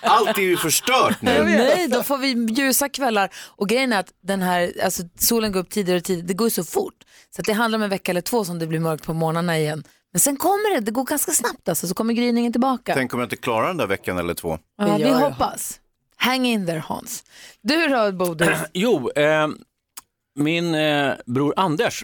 Allt 0.02 0.38
är 0.38 0.42
ju 0.42 0.58
förstört 0.58 1.22
nu. 1.22 1.44
Nej, 1.44 1.88
då 1.88 2.04
får 2.04 2.18
vi 2.18 2.28
ljusa 2.54 2.90
kvällar. 2.90 3.30
Och 3.46 3.70
grejen 3.70 3.94
är 3.94 4.00
att 4.00 4.14
den 4.24 4.42
här, 4.42 4.74
alltså, 4.84 5.04
solen 5.20 5.52
går 5.52 5.60
upp 5.60 5.70
tidigare 5.70 5.98
och 5.98 6.04
tidigare, 6.04 6.28
det 6.28 6.34
går 6.34 6.48
ju 6.48 6.52
så 6.52 6.64
fort. 6.64 6.94
Så 7.36 7.42
att 7.42 7.46
det 7.46 7.54
handlar 7.54 7.80
om 7.80 7.84
en 7.84 7.90
vecka 7.90 8.12
eller 8.12 8.22
två 8.22 8.46
som 8.46 8.60
det 8.60 8.68
blir 8.68 8.80
mörkt 8.80 9.06
på 9.06 9.14
morgnarna 9.14 9.58
igen. 9.58 9.84
Men 10.14 10.20
sen 10.20 10.38
kommer 10.38 10.74
det, 10.76 10.80
det 10.80 10.92
går 10.92 11.04
ganska 11.04 11.32
snabbt 11.32 11.70
alltså, 11.70 11.88
så 11.88 11.94
kommer 11.94 12.14
gryningen 12.14 12.52
tillbaka. 12.52 12.94
Tänk 12.94 13.14
om 13.14 13.20
jag 13.20 13.26
inte 13.26 13.36
klarar 13.36 13.68
den 13.68 13.78
där 13.78 13.88
veckan 13.88 14.18
eller 14.18 14.34
två. 14.34 14.60
ja, 14.78 14.98
vi 14.98 15.12
hoppas. 15.12 15.80
Hang 16.16 16.46
in 16.46 16.66
there 16.66 16.80
Hans. 16.88 17.24
Du 17.62 17.88
då 17.88 18.12
Bodil? 18.12 18.56
Jo, 18.74 19.10
eh, 19.16 19.48
min 20.38 20.76
eh, 20.76 21.12
bror 21.26 21.54
Anders, 21.58 22.04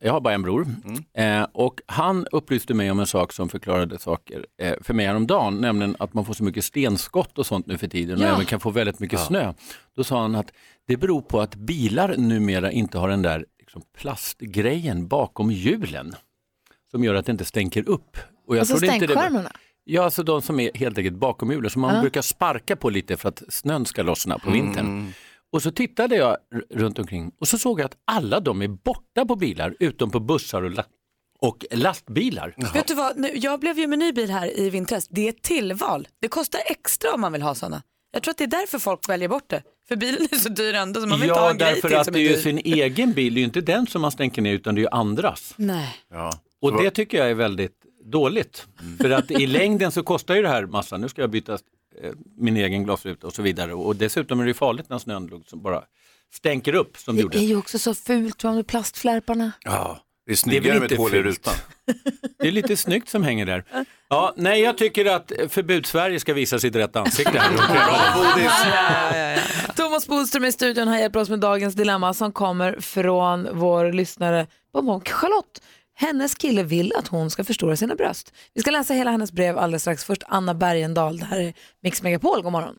jag 0.00 0.12
har 0.12 0.20
bara 0.20 0.34
en 0.34 0.42
bror, 0.42 0.66
eh, 1.14 1.42
och 1.52 1.80
han 1.86 2.26
upplyste 2.32 2.74
mig 2.74 2.90
om 2.90 3.00
en 3.00 3.06
sak 3.06 3.32
som 3.32 3.48
förklarade 3.48 3.98
saker 3.98 4.46
eh, 4.62 4.74
för 4.80 4.94
mig 4.94 5.06
häromdagen, 5.06 5.56
nämligen 5.60 5.96
att 5.98 6.14
man 6.14 6.24
får 6.24 6.34
så 6.34 6.44
mycket 6.44 6.64
stenskott 6.64 7.38
och 7.38 7.46
sånt 7.46 7.66
nu 7.66 7.78
för 7.78 7.88
tiden 7.88 8.16
och 8.18 8.24
Ja. 8.24 8.34
även 8.34 8.46
kan 8.46 8.60
få 8.60 8.70
väldigt 8.70 9.00
mycket 9.00 9.18
Ja. 9.18 9.26
snö. 9.26 9.52
Då 9.96 10.04
sa 10.04 10.20
han 10.22 10.34
att 10.34 10.52
det 10.86 10.96
beror 10.96 11.20
på 11.20 11.40
att 11.40 11.54
bilar 11.54 12.14
numera 12.16 12.70
inte 12.72 12.98
har 12.98 13.08
den 13.08 13.22
där 13.22 13.44
liksom, 13.58 13.82
plastgrejen 13.98 15.08
bakom 15.08 15.50
hjulen 15.50 16.14
som 16.90 17.04
gör 17.04 17.14
att 17.14 17.26
det 17.26 17.32
inte 17.32 17.44
stänker 17.44 17.88
upp. 17.88 18.16
Och 18.46 18.56
Alltså 18.56 18.74
det 18.74 18.86
var- 18.86 18.94
stänkskärmarna? 18.96 19.50
Ja, 19.84 20.04
alltså 20.04 20.22
de 20.22 20.42
som 20.42 20.60
är 20.60 20.70
helt 20.74 20.98
enkelt 20.98 21.16
bakom 21.16 21.50
hjulen 21.50 21.70
som 21.70 21.82
man 21.82 21.94
Ja. 21.94 22.00
brukar 22.00 22.22
sparka 22.22 22.76
på 22.76 22.90
lite 22.90 23.16
för 23.16 23.28
att 23.28 23.42
snön 23.48 23.86
ska 23.86 24.02
lossna 24.02 24.38
på 24.38 24.50
vintern. 24.50 25.12
Och 25.52 25.62
så 25.62 25.70
tittade 25.70 26.16
jag 26.16 26.36
runt 26.74 26.98
omkring 26.98 27.32
och 27.40 27.48
så 27.48 27.58
såg 27.58 27.80
jag 27.80 27.84
att 27.84 27.96
alla 28.04 28.40
de 28.40 28.62
är 28.62 28.68
borta 28.68 29.24
på 29.26 29.36
bilar 29.36 29.76
utom 29.80 30.10
på 30.10 30.20
bussar 30.20 30.62
och, 30.62 30.70
la- 30.70 30.84
och 31.38 31.64
lastbilar. 31.70 32.54
Vet 32.74 32.86
du 32.86 32.94
vad, 32.94 33.16
nu, 33.18 33.30
jag 33.34 33.60
blev 33.60 33.78
ju 33.78 33.86
med 33.86 33.98
ny 33.98 34.12
bil 34.12 34.30
här 34.30 34.58
i 34.60 34.70
vintras. 34.70 35.08
Det 35.08 35.24
är 35.24 35.28
ett 35.28 35.42
tillval. 35.42 36.08
Det 36.20 36.28
kostar 36.28 36.60
extra 36.66 37.12
om 37.14 37.20
man 37.20 37.32
vill 37.32 37.42
ha 37.42 37.54
sådana. 37.54 37.82
Jag 38.12 38.22
tror 38.22 38.30
att 38.30 38.38
det 38.38 38.44
är 38.44 38.48
därför 38.48 38.78
folk 38.78 39.08
väljer 39.08 39.28
bort 39.28 39.48
det. 39.50 39.62
För 39.88 39.96
bilen 39.96 40.22
är 40.30 40.36
så 40.36 40.48
dyr 40.48 40.74
ändå 40.74 41.00
så 41.00 41.06
man 41.06 41.20
vill 41.20 41.28
inte 41.28 41.40
ha 41.40 41.46
Ja, 41.46 41.50
en 41.50 41.58
grej 41.58 41.74
därför 41.74 41.88
till 41.88 41.98
att 41.98 42.04
som 42.04 42.14
det 42.14 42.20
är 42.20 42.30
ju 42.30 42.36
sin 42.36 42.58
egen 42.58 43.12
bil, 43.12 43.34
det 43.34 43.38
är 43.38 43.40
ju 43.42 43.44
inte 43.46 43.60
den 43.60 43.86
som 43.86 44.02
man 44.02 44.10
stänker 44.12 44.42
ner 44.42 44.52
utan 44.54 44.74
det 44.74 44.78
är 44.78 44.82
ju 44.82 44.88
andras. 44.88 45.54
Nej. 45.56 45.94
Ja. 46.10 46.32
Och 46.60 46.82
det 46.82 46.90
tycker 46.90 47.18
jag 47.18 47.30
är 47.30 47.34
väldigt 47.34 47.76
dåligt. 48.04 48.66
För 49.00 49.10
att 49.10 49.30
i 49.30 49.46
längden 49.46 49.92
så 49.92 50.02
kostar 50.02 50.34
ju 50.34 50.42
det 50.42 50.48
här 50.48 50.66
massa. 50.66 50.96
Nu 50.96 51.08
ska 51.08 51.20
jag 51.20 51.30
byta 51.30 51.58
min 52.36 52.56
egen 52.56 52.84
glasruta 52.84 53.26
och 53.26 53.32
så 53.34 53.42
vidare. 53.42 53.74
Och 53.74 53.96
dessutom 53.96 54.40
är 54.40 54.46
det 54.46 54.54
farligt 54.54 54.88
när 54.88 54.98
snön 54.98 55.26
liksom 55.26 55.62
bara 55.62 55.82
stänker 56.34 56.74
upp 56.74 56.96
som 56.98 57.16
det 57.16 57.20
Det 57.20 57.22
gjorde. 57.22 57.38
är 57.38 57.42
ju 57.48 57.56
också 57.56 57.78
så 57.78 57.94
fult 57.94 58.44
med 58.44 58.66
plastflärparna. 58.66 59.52
Ja, 59.64 60.00
det 60.26 60.32
är 60.32 60.32
Det 60.32 60.32
är 60.32 60.36
snyggare 60.36 60.80
med 60.80 60.92
ett 60.92 60.98
hål 60.98 61.08
i 61.10 61.12
fult. 61.12 61.26
rutan. 61.26 61.54
Det 62.38 62.48
är 62.48 62.52
lite 62.52 62.76
snyggt 62.76 63.08
som 63.08 63.22
hänger 63.22 63.46
där. 63.46 63.64
Ja, 64.08 64.34
nej, 64.36 64.60
jag 64.60 64.78
tycker 64.78 65.04
att 65.06 65.32
förbud-Sverige 65.48 66.20
ska 66.20 66.34
visa 66.34 66.58
sitt 66.58 66.76
rätta 66.76 67.00
ansikte 67.00 67.38
här. 67.38 67.52
Thomas 69.76 70.06
Bodström 70.06 70.44
i 70.44 70.52
studion 70.52 70.88
har 70.88 70.98
hjälpt 70.98 71.16
oss 71.16 71.28
med 71.30 71.40
dagens 71.40 71.74
dilemma 71.74 72.14
som 72.14 72.32
kommer 72.32 72.80
från 72.80 73.48
vår 73.52 73.92
lyssnare 73.92 74.46
bom, 74.72 75.00
Charlotte. 75.00 75.62
Hennes 76.02 76.34
kille 76.34 76.62
vill 76.62 76.92
att 76.96 77.08
hon 77.08 77.30
ska 77.30 77.44
förstora 77.44 77.76
sina 77.76 77.94
bröst. 77.94 78.32
Vi 78.54 78.60
ska 78.60 78.70
läsa 78.70 78.94
hela 78.94 79.10
hennes 79.10 79.32
brev 79.32 79.58
alldeles 79.58 79.82
strax. 79.82 80.04
Först 80.04 80.22
Anna 80.28 80.54
Bergendahl. 80.54 81.18
Det 81.18 81.24
här 81.24 81.40
är 81.40 81.54
Mix 81.82 82.02
Megapol. 82.02 82.42
God 82.42 82.52
morgon. 82.52 82.74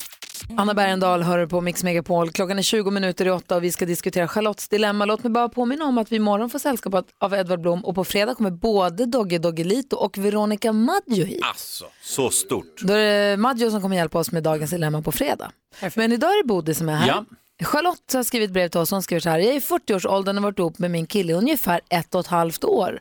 Anna 0.57 0.73
Bergendahl 0.73 1.23
hör 1.23 1.45
på 1.45 1.61
Mix 1.61 1.83
Megapol. 1.83 2.31
Klockan 2.31 2.57
är 2.59 2.63
20 2.63 2.91
minuter 2.91 3.25
i 3.25 3.29
åtta 3.29 3.55
och 3.55 3.63
vi 3.63 3.71
ska 3.71 3.85
diskutera 3.85 4.27
Charlottes 4.27 4.67
dilemma. 4.67 5.05
Låt 5.05 5.23
mig 5.23 5.31
bara 5.31 5.49
påminna 5.49 5.85
om 5.85 5.97
att 5.97 6.11
vi 6.11 6.15
imorgon 6.15 6.49
får 6.49 6.59
sällskap 6.59 7.05
av- 7.19 7.33
Edvard 7.33 7.61
Blom 7.61 7.85
och 7.85 7.95
på 7.95 8.03
fredag 8.03 8.35
kommer 8.35 8.51
både 8.51 9.05
Dogge 9.05 9.37
Doggelito 9.37 9.95
och 9.95 10.17
Veronica 10.17 10.73
Maggio 10.73 11.25
hit. 11.25 11.39
Alltså, 11.43 11.85
så 12.03 12.29
stort. 12.29 12.81
Då 12.81 12.93
är 12.93 13.29
det 13.31 13.37
Maggio 13.37 13.71
som 13.71 13.81
kommer 13.81 13.95
hjälpa 13.95 14.19
oss 14.19 14.31
med 14.31 14.43
dagens 14.43 14.71
dilemma 14.71 15.01
på 15.01 15.11
fredag. 15.11 15.51
Men 15.95 16.11
idag 16.11 16.29
är 16.29 16.43
det 16.43 16.47
Bodil 16.47 16.75
som 16.75 16.89
är 16.89 16.95
här. 16.95 17.07
Ja. 17.07 17.25
Charlotte 17.63 18.13
har 18.13 18.23
skrivit 18.23 18.51
brev 18.51 18.67
till 18.69 18.79
oss. 18.79 18.91
Hon 18.91 19.03
skriver 19.03 19.19
så 19.21 19.29
här. 19.29 19.39
Jag 19.39 19.47
är 19.53 19.57
i 19.57 19.59
40-årsåldern 19.59 20.37
och 20.37 20.43
har 20.43 20.49
varit 20.51 20.59
ihop 20.59 20.79
med 20.79 20.91
min 20.91 21.07
kille 21.07 21.31
i 21.33 21.35
ungefär 21.35 21.81
ett 21.89 22.15
och 22.15 22.19
ett 22.21 22.27
halvt 22.27 22.63
år. 22.63 22.99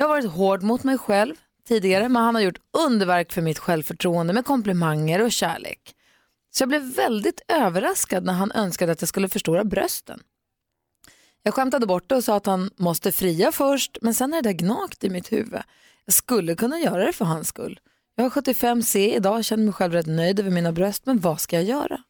Jag 0.00 0.08
har 0.08 0.14
varit 0.14 0.30
hård 0.30 0.62
mot 0.62 0.84
mig 0.84 0.98
själv 0.98 1.34
tidigare 1.68 2.08
men 2.08 2.22
han 2.22 2.34
har 2.34 2.42
gjort 2.42 2.60
underverk 2.78 3.32
för 3.32 3.42
mitt 3.42 3.58
självförtroende 3.58 4.32
med 4.32 4.44
komplimanger 4.44 5.22
och 5.22 5.32
kärlek. 5.32 5.94
Så 6.50 6.62
jag 6.62 6.68
blev 6.68 6.82
väldigt 6.82 7.40
överraskad 7.48 8.24
när 8.24 8.32
han 8.32 8.52
önskade 8.52 8.92
att 8.92 9.02
jag 9.02 9.08
skulle 9.08 9.28
förstora 9.28 9.64
brösten. 9.64 10.20
Jag 11.42 11.54
skämtade 11.54 11.86
bort 11.86 12.08
det 12.08 12.16
och 12.16 12.24
sa 12.24 12.36
att 12.36 12.46
han 12.46 12.70
måste 12.76 13.12
fria 13.12 13.52
först 13.52 13.98
men 14.02 14.14
sen 14.14 14.34
är 14.34 14.42
det 14.42 14.48
där 14.48 14.58
gnagt 14.58 15.04
i 15.04 15.10
mitt 15.10 15.32
huvud. 15.32 15.62
Jag 16.04 16.14
skulle 16.14 16.54
kunna 16.54 16.78
göra 16.78 17.06
det 17.06 17.12
för 17.12 17.24
hans 17.24 17.48
skull. 17.48 17.80
Jag 18.14 18.24
har 18.24 18.30
75C 18.30 18.98
idag, 18.98 19.44
känner 19.44 19.64
mig 19.64 19.72
själv 19.72 19.92
rätt 19.92 20.06
nöjd 20.06 20.40
över 20.40 20.50
mina 20.50 20.72
bröst 20.72 21.06
men 21.06 21.18
vad 21.18 21.40
ska 21.40 21.56
jag 21.56 21.64
göra? 21.64 22.02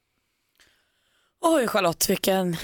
Oj 1.41 1.67
Charlotte, 1.67 2.11
vilken... 2.11 2.57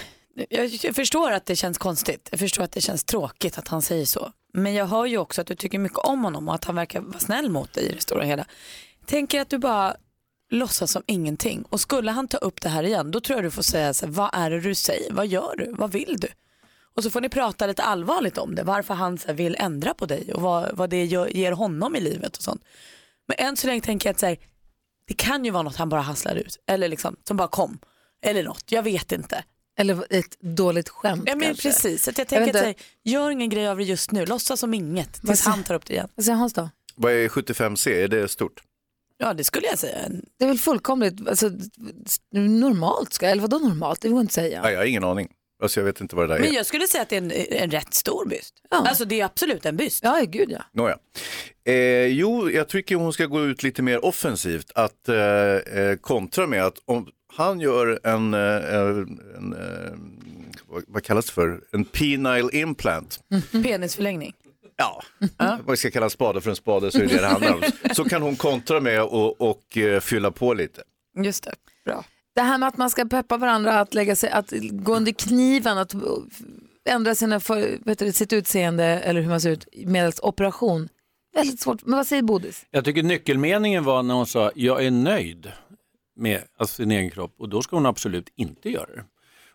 Jag, 0.49 0.97
förstår 0.97 1.33
att 1.33 1.47
det 1.47 1.57
känns 1.57 1.79
konstigt. 1.79 2.29
Jag 2.31 2.41
förstår 2.41 2.65
att 2.65 2.73
det 2.73 2.81
känns 2.81 3.05
tråkigt 3.05 3.59
att 3.59 3.69
han 3.69 3.83
säger 3.83 4.07
så. 4.07 4.33
Men 4.53 4.75
jag 4.75 4.87
hör 4.87 5.07
ju 5.07 5.19
också 5.19 5.41
att 5.41 5.47
du 5.47 5.55
tycker 5.55 5.79
mycket 5.79 5.99
om 5.99 6.25
honom 6.25 6.49
och 6.49 6.55
att 6.55 6.65
han 6.65 6.75
verkar 6.75 7.01
vara 7.01 7.19
snäll 7.19 7.51
mot 7.51 7.73
dig 7.73 7.85
i 7.85 7.93
det 7.93 8.01
stora 8.01 8.25
hela. 8.25 8.47
Tänker 9.07 9.41
att 9.41 9.51
du 9.51 9.59
bara 9.59 9.97
låtsas 10.51 10.91
som 10.91 11.03
ingenting. 11.07 11.65
Och 11.69 11.81
skulle 11.81 12.11
han 12.11 12.29
ta 12.29 12.37
upp 12.37 12.61
det 12.61 12.69
här 12.69 12.83
igen, 12.83 13.11
då 13.11 13.21
tror 13.21 13.37
jag 13.37 13.45
du 13.45 13.51
får 13.51 13.63
säga 13.63 13.95
så 13.95 14.07
här, 14.07 14.13
vad 14.13 14.31
är 14.33 14.51
det 14.51 14.61
du 14.61 14.75
säger? 14.75 15.13
Vad 15.13 15.27
gör 15.27 15.57
du? 15.57 15.75
Vad 15.79 15.93
vill 15.93 16.17
du? 16.19 16.29
Och 16.97 17.03
så 17.03 17.11
får 17.11 17.21
ni 17.21 17.29
prata 17.29 17.67
lite 17.67 17.83
allvarligt 17.83 18.39
om 18.39 18.55
det. 18.55 18.63
Varför 18.63 18.95
han 18.95 19.19
så 19.19 19.27
här, 19.27 19.35
vill 19.35 19.57
ändra 19.59 19.95
på 19.95 20.07
dig 20.07 20.33
och 20.35 20.43
vad, 20.43 20.77
vad 20.77 20.91
det 20.91 21.05
gör, 21.05 21.27
ger 21.27 21.53
honom 21.53 21.97
i 21.97 22.01
livet 22.01 22.37
och 22.37 22.43
sånt. 22.43 22.65
Men 23.29 23.47
än 23.47 23.57
så 23.57 23.67
länge 23.67 23.81
tänker 23.81 24.09
jag 24.09 24.15
att 24.15 24.21
så 24.21 24.27
här, 24.27 24.39
det 25.07 25.15
kan 25.15 25.45
ju 25.45 25.51
vara 25.51 25.63
något 25.63 25.77
han 25.77 25.89
bara 25.89 26.01
hasslar 26.01 26.35
ut. 26.35 26.59
Eller 26.67 26.89
liksom, 26.89 27.17
som 27.29 27.37
bara 27.37 27.49
kom. 27.49 27.79
Eller 28.23 28.43
något, 28.43 28.73
jag 28.73 28.83
vet 28.83 29.13
inte. 29.13 29.45
Eller 29.79 30.05
ett 30.11 30.41
dåligt 30.41 30.89
skämt 30.89 31.23
Ja 31.27 31.37
men 31.37 31.47
kanske. 31.47 31.63
precis, 31.69 32.09
att 32.09 32.19
jag 32.19 32.23
Jag 32.25 32.29
tänker 32.29 32.47
vet 32.47 32.55
att 32.55 32.61
säga, 32.61 32.69
inte. 32.69 32.83
gör 33.05 33.31
ingen 33.31 33.49
grej 33.49 33.69
av 33.69 33.77
det 33.79 33.85
just 33.85 34.11
nu, 34.13 34.27
låtsas 34.27 34.61
som 34.61 34.75
inget 34.75 35.23
tills 35.23 35.45
han 35.45 35.63
tar 35.65 35.75
upp 35.75 35.87
det 35.87 35.93
igen. 35.93 36.09
Vad 36.15 36.25
säger 36.25 36.37
Hans 36.39 36.53
då? 36.53 36.71
Vad 36.95 37.13
är 37.13 37.29
75C? 37.29 37.89
Är 37.91 38.09
det 38.09 38.29
stort? 38.29 38.63
Ja 39.19 39.35
det 39.35 39.45
skulle 39.45 39.67
jag 39.67 39.79
säga. 39.79 39.99
Det 40.39 40.45
är 40.45 40.49
väl 40.49 40.59
fullkomligt 40.59 41.29
alltså, 41.29 41.51
normalt, 42.33 43.13
ska, 43.13 43.27
eller 43.27 43.43
vadå 43.43 43.59
normalt? 43.59 44.01
Det 44.01 44.09
går 44.09 44.21
inte 44.21 44.35
säga. 44.35 44.61
Ja, 44.65 44.71
jag 44.71 44.79
har 44.79 44.85
ingen 44.85 45.05
aning. 45.05 45.29
Alltså, 45.63 45.81
jag 45.81 45.85
vet 45.85 46.01
inte 46.01 46.17
vad 46.17 46.29
det 46.29 46.35
där 46.35 46.41
Men 46.41 46.51
är. 46.51 46.55
jag 46.55 46.67
skulle 46.67 46.87
säga 46.87 47.03
att 47.03 47.09
det 47.09 47.17
är 47.17 47.23
en, 47.23 47.33
en 47.63 47.71
rätt 47.71 47.95
stor 47.95 48.27
byst. 48.29 48.55
Alltså 48.71 49.05
det 49.05 49.21
är 49.21 49.25
absolut 49.25 49.67
en 49.67 49.77
byst. 49.77 50.01
Ja 50.05 50.21
gud 50.29 50.51
ja. 50.51 50.63
Nåja. 50.73 50.99
Eh, 51.67 51.75
jo, 52.07 52.51
jag 52.51 52.69
tycker 52.69 52.97
hon 52.97 53.13
ska 53.13 53.27
gå 53.27 53.45
ut 53.45 53.63
lite 53.63 53.83
mer 53.83 54.05
offensivt. 54.05 54.73
Att 54.75 55.09
eh, 55.09 55.17
eh, 55.17 55.97
kontra 56.01 56.47
med 56.47 56.65
att 56.65 56.79
om 56.85 57.09
han 57.37 57.61
gör 57.61 58.01
en, 58.07 58.35
eh, 58.35 58.75
en 59.37 59.53
eh, 59.53 59.93
vad, 60.89 61.05
kallas 61.05 61.27
det 61.27 61.33
för? 61.33 61.61
En 61.73 61.85
penile 61.85 62.49
implant. 62.53 63.21
Penisförlängning. 63.53 64.33
Ja, 64.77 65.03
vad 65.65 65.79
ska 65.79 65.91
kalla 65.91 66.07
en 66.07 66.11
spade 66.11 66.41
för 66.41 66.51
en 66.51 66.57
spade 66.57 66.91
så 66.91 66.99
är 66.99 67.07
det 67.07 67.21
det 67.21 67.27
handlar 67.27 67.55
om. 67.55 67.63
Så 67.93 68.05
kan 68.05 68.23
hon 68.23 68.37
kontra 68.37 68.81
med 68.81 69.03
och, 69.03 69.41
och 69.41 69.79
eh, 69.79 70.01
fylla 70.01 70.31
på 70.31 70.55
lite. 70.55 70.83
Just 71.25 71.45
det, 71.45 71.55
bra. 71.85 72.05
Det 72.35 72.41
här 72.41 72.59
med 72.59 72.69
att 72.69 72.77
man 72.77 72.91
ska 72.91 73.05
peppa 73.05 73.37
varandra 73.37 73.81
att, 73.81 73.95
lägga 73.95 74.17
sig, 74.17 74.31
att 74.31 74.53
gå 74.71 74.97
under 74.97 75.13
kniven, 75.13 75.79
att 75.79 75.95
ändra 76.89 77.15
sina 77.15 77.41
för, 77.41 77.79
vet 77.85 77.99
du, 77.99 78.13
sitt 78.13 78.33
utseende 78.33 78.85
eller 78.85 79.21
hur 79.21 79.29
man 79.29 79.41
ser 79.41 79.51
ut 79.51 79.69
medelst 79.87 80.21
operation. 80.21 80.89
Väldigt 81.35 81.61
svårt. 81.61 81.87
Men 81.87 81.97
vad 81.97 82.07
säger 82.07 82.23
Bodis? 82.23 82.67
Jag 82.71 82.85
tycker 82.85 83.03
nyckelmeningen 83.03 83.85
var 83.85 84.03
när 84.03 84.15
hon 84.15 84.27
sa 84.27 84.51
jag 84.55 84.85
är 84.85 84.91
nöjd 84.91 85.53
med 86.17 86.43
alltså, 86.57 86.75
sin 86.75 86.91
egen 86.91 87.11
kropp 87.11 87.35
och 87.39 87.49
då 87.49 87.63
ska 87.63 87.77
hon 87.77 87.87
absolut 87.87 88.33
inte 88.37 88.71
göra 88.71 88.87
det. 88.87 89.05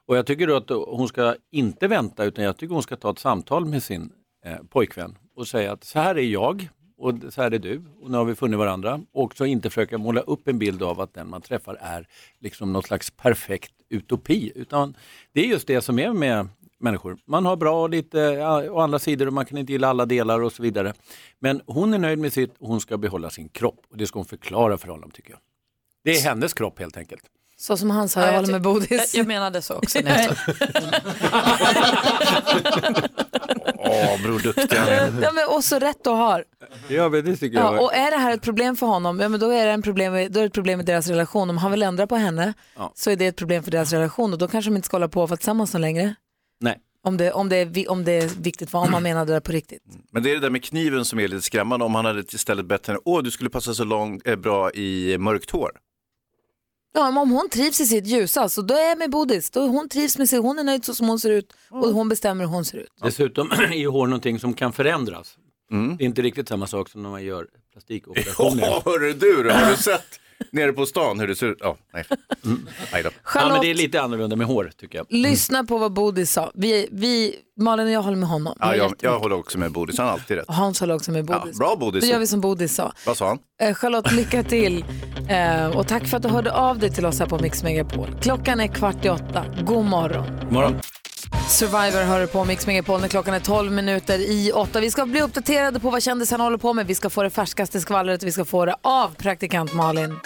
Och 0.06 0.18
jag 0.18 0.26
tycker 0.26 0.48
då 0.48 0.56
att 0.56 0.70
hon 0.70 1.08
ska 1.08 1.36
inte 1.52 1.88
vänta 1.88 2.24
utan 2.24 2.44
jag 2.44 2.58
tycker 2.58 2.74
hon 2.74 2.84
ska 2.84 2.96
ta 2.96 3.12
ett 3.12 3.20
samtal 3.20 3.66
med 3.66 3.84
sin 3.84 4.12
eh, 4.46 4.58
pojkvän 4.70 5.18
och 5.36 5.48
säga 5.48 5.72
att 5.72 5.84
så 5.84 6.00
här 6.00 6.18
är 6.18 6.22
jag 6.22 6.70
och 6.98 7.14
så 7.30 7.42
här 7.42 7.52
är 7.52 7.60
du 7.60 7.82
och 8.02 8.12
nu 8.12 8.18
har 8.18 8.26
vi 8.26 8.36
funnit 8.36 8.60
varandra. 8.60 9.02
Och 9.12 9.38
så 9.38 9.46
inte 9.46 9.70
försöka 9.70 9.98
måla 9.98 10.22
upp 10.22 10.48
en 10.48 10.60
bild 10.60 10.84
av 10.84 11.02
att 11.02 11.14
den 11.14 11.30
man 11.30 11.42
träffar 11.42 11.78
är 11.82 12.08
liksom 12.40 12.74
något 12.74 12.86
slags 12.86 13.12
perfekt 13.12 13.74
utopi 13.90 14.52
utan 14.56 14.96
det 15.34 15.42
är 15.42 15.46
just 15.46 15.68
det 15.68 15.82
som 15.82 16.00
är 16.00 16.14
med 16.14 16.48
människor. 16.80 17.18
Man 17.26 17.46
har 17.46 17.56
bra 17.56 17.82
och 17.82 17.90
lite 17.90 18.38
och 18.70 18.84
andra 18.84 19.00
sidor 19.00 19.28
och 19.28 19.34
man 19.34 19.46
kan 19.46 19.58
inte 19.58 19.72
gilla 19.72 19.88
alla 19.88 20.06
delar 20.06 20.42
och 20.42 20.52
så 20.52 20.64
vidare. 20.64 20.94
Men 21.40 21.62
hon 21.66 21.94
är 21.94 21.98
nöjd 21.98 22.20
med 22.20 22.34
sitt 22.34 22.58
och 22.58 22.68
hon 22.68 22.82
ska 22.82 22.98
behålla 22.98 23.30
sin 23.30 23.50
kropp 23.50 23.86
och 23.90 23.98
det 23.98 24.08
ska 24.08 24.20
hon 24.20 24.26
förklara 24.26 24.78
för 24.78 24.88
honom 24.88 25.12
tycker 25.12 25.32
jag. 25.32 25.40
Det 26.04 26.12
är 26.18 26.22
hennes 26.22 26.54
kropp 26.54 26.80
helt 26.80 26.98
enkelt. 26.98 27.22
Så 27.58 27.78
som 27.78 27.90
han 27.90 28.10
sa, 28.10 28.20
jag 28.22 28.34
Ja, 28.34 28.36
håller 28.36 28.52
med 28.52 28.62
Bodis. 28.62 28.90
Jag, 28.92 29.20
jag 29.20 29.28
menade 29.28 29.62
så 29.62 29.76
också. 29.76 30.00
Åh, 33.76 34.22
bror 34.24 34.40
duktig 34.40 34.78
han 34.78 34.88
är. 34.88 35.22
ja, 35.22 35.32
men, 35.32 35.48
och 35.56 35.64
så 35.64 35.80
rätt 35.80 36.08
och 36.08 36.16
har. 36.18 36.46
Ja, 36.88 37.10
men 37.10 37.26
det 37.26 37.36
tycker 37.38 37.58
jag. 37.58 37.76
Ja, 37.76 37.80
och 37.82 37.94
är 37.94 38.12
det 38.12 38.18
här 38.18 38.34
ett 38.34 38.42
problem 38.42 38.76
för 38.76 38.86
honom, 38.86 39.20
ja, 39.20 39.30
men 39.30 39.40
då 39.40 39.50
är 39.50 39.66
det, 39.66 39.72
en 39.72 39.82
problem, 39.82 40.14
då 40.14 40.18
är 40.20 40.30
det 40.30 40.44
ett 40.44 40.54
problem 40.54 40.78
med 40.80 40.86
deras 40.86 41.08
relation. 41.08 41.50
Om 41.50 41.58
han 41.58 41.72
vill 41.72 41.84
ändra 41.84 42.08
på 42.08 42.16
henne 42.16 42.54
Ja. 42.76 42.92
så 42.96 43.12
är 43.12 43.16
det 43.16 43.28
ett 43.28 43.36
problem 43.36 43.64
för 43.64 43.72
deras 43.72 43.94
relation 43.94 44.34
och 44.34 44.40
då 44.40 44.48
kanske 44.48 44.72
de 44.72 44.76
inte 44.76 44.86
ska 44.86 44.96
hålla 44.98 45.08
på 45.08 45.22
och 45.22 45.30
vara 45.30 45.38
tillsammans 45.38 45.72
så 45.72 45.78
länge. 45.78 46.16
Nej. 46.60 46.78
Om 47.04 47.18
det, 47.18 47.32
om, 47.32 47.50
det 47.50 47.56
är, 47.56 47.92
om 47.92 48.04
det 48.06 48.12
är 48.12 48.28
viktigt, 48.42 48.70
för 48.70 48.78
om 48.78 48.92
man 48.92 49.04
menar 49.04 49.26
det 49.26 49.34
där 49.34 49.40
på 49.40 49.52
riktigt. 49.52 49.82
Men 50.12 50.24
det 50.24 50.30
är 50.32 50.34
det 50.34 50.40
där 50.42 50.50
med 50.50 50.64
kniven 50.64 51.06
som 51.06 51.20
är 51.20 51.28
lite 51.28 51.42
skrämmande. 51.42 51.86
Om 51.86 51.96
han 51.96 52.06
hade 52.06 52.20
istället 52.20 52.66
bett 52.66 52.88
henne, 52.88 53.00
åh 53.06 53.24
du 53.24 53.32
skulle 53.32 53.50
passa 53.50 53.74
så 53.74 53.84
lång, 53.84 54.22
eh, 54.26 54.36
bra 54.36 54.72
i 54.72 55.18
mörkt 55.18 55.50
hår. 55.50 55.72
Ja, 56.94 57.12
men 57.12 57.18
om 57.18 57.32
hon 57.32 57.50
trivs 57.50 57.82
i 57.82 57.86
sitt 57.86 58.08
ljusa, 58.08 58.50
så 58.50 58.62
då 58.62 58.74
är 58.74 58.90
jag 58.90 58.98
med 58.98 59.10
Bodis. 59.12 59.52
Då 59.52 59.68
hon 59.68 59.90
trivs 59.90 60.18
med 60.18 60.30
sig, 60.30 60.40
hon 60.40 60.60
är 60.60 60.64
nöjd 60.64 60.86
så 60.86 60.94
som 60.94 61.08
hon 61.08 61.20
ser 61.20 61.30
ut 61.30 61.54
och 61.70 61.90
hon 61.90 62.10
bestämmer 62.10 62.44
hur 62.46 62.52
hon 62.52 62.66
ser 62.66 62.78
ut. 62.78 62.90
Dessutom 63.04 63.52
är 63.72 63.74
ju 63.74 63.88
hår 63.88 64.08
någonting 64.08 64.40
som 64.40 64.54
kan 64.54 64.74
förändras. 64.74 65.38
Det 65.98 66.04
är 66.04 66.06
inte 66.06 66.22
riktigt 66.22 66.48
samma 66.48 66.68
sak 66.68 66.90
som 66.90 67.04
när 67.04 67.10
man 67.10 67.24
gör 67.24 67.48
plastikoperationer. 67.74 68.64
Åh, 68.70 68.82
hörru 68.86 69.14
du, 69.14 69.50
har 69.50 69.72
du 69.72 69.78
sett 69.78 70.20
nere 70.52 70.72
på 70.74 70.86
stan 70.86 71.20
hur 71.20 71.28
det 71.28 71.36
ser 71.36 71.48
ut? 71.48 71.58
Ja, 71.62 71.78
nej. 71.94 72.04
nej 72.94 73.04
då. 73.04 73.10
Ja, 73.36 73.48
men 73.50 73.62
det 73.62 73.70
är 73.70 73.74
lite 73.74 74.02
annorlunda 74.02 74.36
med 74.36 74.48
hår 74.48 74.72
tycker 74.78 74.98
jag. 74.98 75.08
Lyssna 75.10 75.64
på 75.64 75.78
vad 75.78 75.94
Bodis 75.94 76.32
sa. 76.32 76.52
Vi, 76.54 76.88
vi, 76.92 77.36
Malin 77.60 77.86
och 77.88 77.92
jag 77.94 78.02
håller 78.02 78.18
med 78.18 78.30
honom. 78.30 78.58
Ja, 78.60 78.76
jag, 78.76 78.94
jag 79.00 79.20
håller 79.20 79.36
också 79.36 79.58
med 79.58 79.72
Bodis, 79.72 79.98
han 79.98 80.08
har 80.08 80.14
alltid 80.14 80.38
rätt. 80.38 80.48
Och 80.48 80.54
Hans 80.56 80.80
håller 80.80 80.96
också 80.96 81.12
med 81.12 81.30
Ja, 81.30 81.40
Bodis. 81.40 81.58
bra 81.60 81.76
Bodis. 81.80 82.04
Då 82.04 82.10
gör 82.10 82.20
vi 82.20 82.28
som 82.28 82.42
Bodis 82.42 82.76
sa. 82.76 82.94
Vad 83.06 83.18
sa 83.18 83.28
han? 83.28 83.40
Eh, 83.62 83.74
Charlotte, 83.74 84.12
lycka 84.12 84.44
till. 84.44 84.86
Eh, 85.30 85.78
och 85.78 85.88
tack 85.88 86.08
för 86.08 86.18
att 86.18 86.24
du 86.24 86.30
hörde 86.30 86.52
av 86.54 86.80
dig 86.80 86.90
till 86.92 87.06
oss 87.06 87.20
här 87.20 87.26
på 87.28 87.40
Mix 87.40 87.64
Megapol. 87.64 88.08
Klockan 88.22 88.60
är 88.60 88.68
kvart 88.68 89.06
i 89.06 89.10
åtta. 89.10 89.46
God 89.64 89.86
morgon. 89.86 90.26
Morgon. 90.50 90.76
Survivor 91.50 92.04
hör 92.04 92.26
på 92.26 92.46
Mix 92.46 92.68
Megapol 92.68 93.02
när 93.02 93.08
klockan 93.08 93.34
är 93.34 93.40
12 93.40 93.72
minuter 93.72 94.20
i 94.20 94.52
8. 94.52 94.80
Vi 94.80 94.92
ska 94.92 95.06
bli 95.06 95.22
uppdaterade 95.22 95.80
på 95.80 95.90
vad 95.90 96.04
kändisarna 96.04 96.44
håller 96.44 96.58
på 96.58 96.74
med. 96.74 96.88
Vi 96.88 96.96
ska 96.96 97.10
få 97.10 97.24
det 97.24 97.30
färskaste 97.30 97.82
skvallret 97.82 98.22
och 98.22 98.28
vi 98.28 98.32
ska 98.32 98.46
få 98.46 98.66
det 98.66 98.76
av 98.82 99.16
praktikant 99.16 99.74
Malin. 99.74 100.20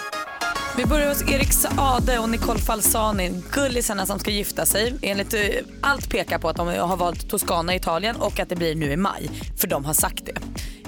Vi 0.77 0.85
börjar 0.85 1.09
hos 1.09 1.21
Erik 1.31 1.53
Saade 1.53 2.19
och 2.19 2.29
Nicole 2.29 2.59
Falsani, 2.59 3.41
gullisarna 3.51 4.05
som 4.05 4.19
ska 4.19 4.31
gifta 4.31 4.65
sig. 4.65 4.95
Enligt 5.01 5.33
eh, 5.33 5.39
allt 5.81 6.09
pekar 6.09 6.39
på 6.39 6.49
att 6.49 6.55
de 6.55 6.67
har 6.67 6.97
valt 6.97 7.29
Toscana 7.29 7.73
i 7.73 7.77
Italien 7.77 8.15
och 8.15 8.39
att 8.39 8.49
det 8.49 8.55
blir 8.55 8.75
nu 8.75 8.91
i 8.91 8.97
maj, 8.97 9.29
för 9.57 9.67
de 9.67 9.85
har 9.85 9.93
sagt 9.93 10.25
det. 10.25 10.33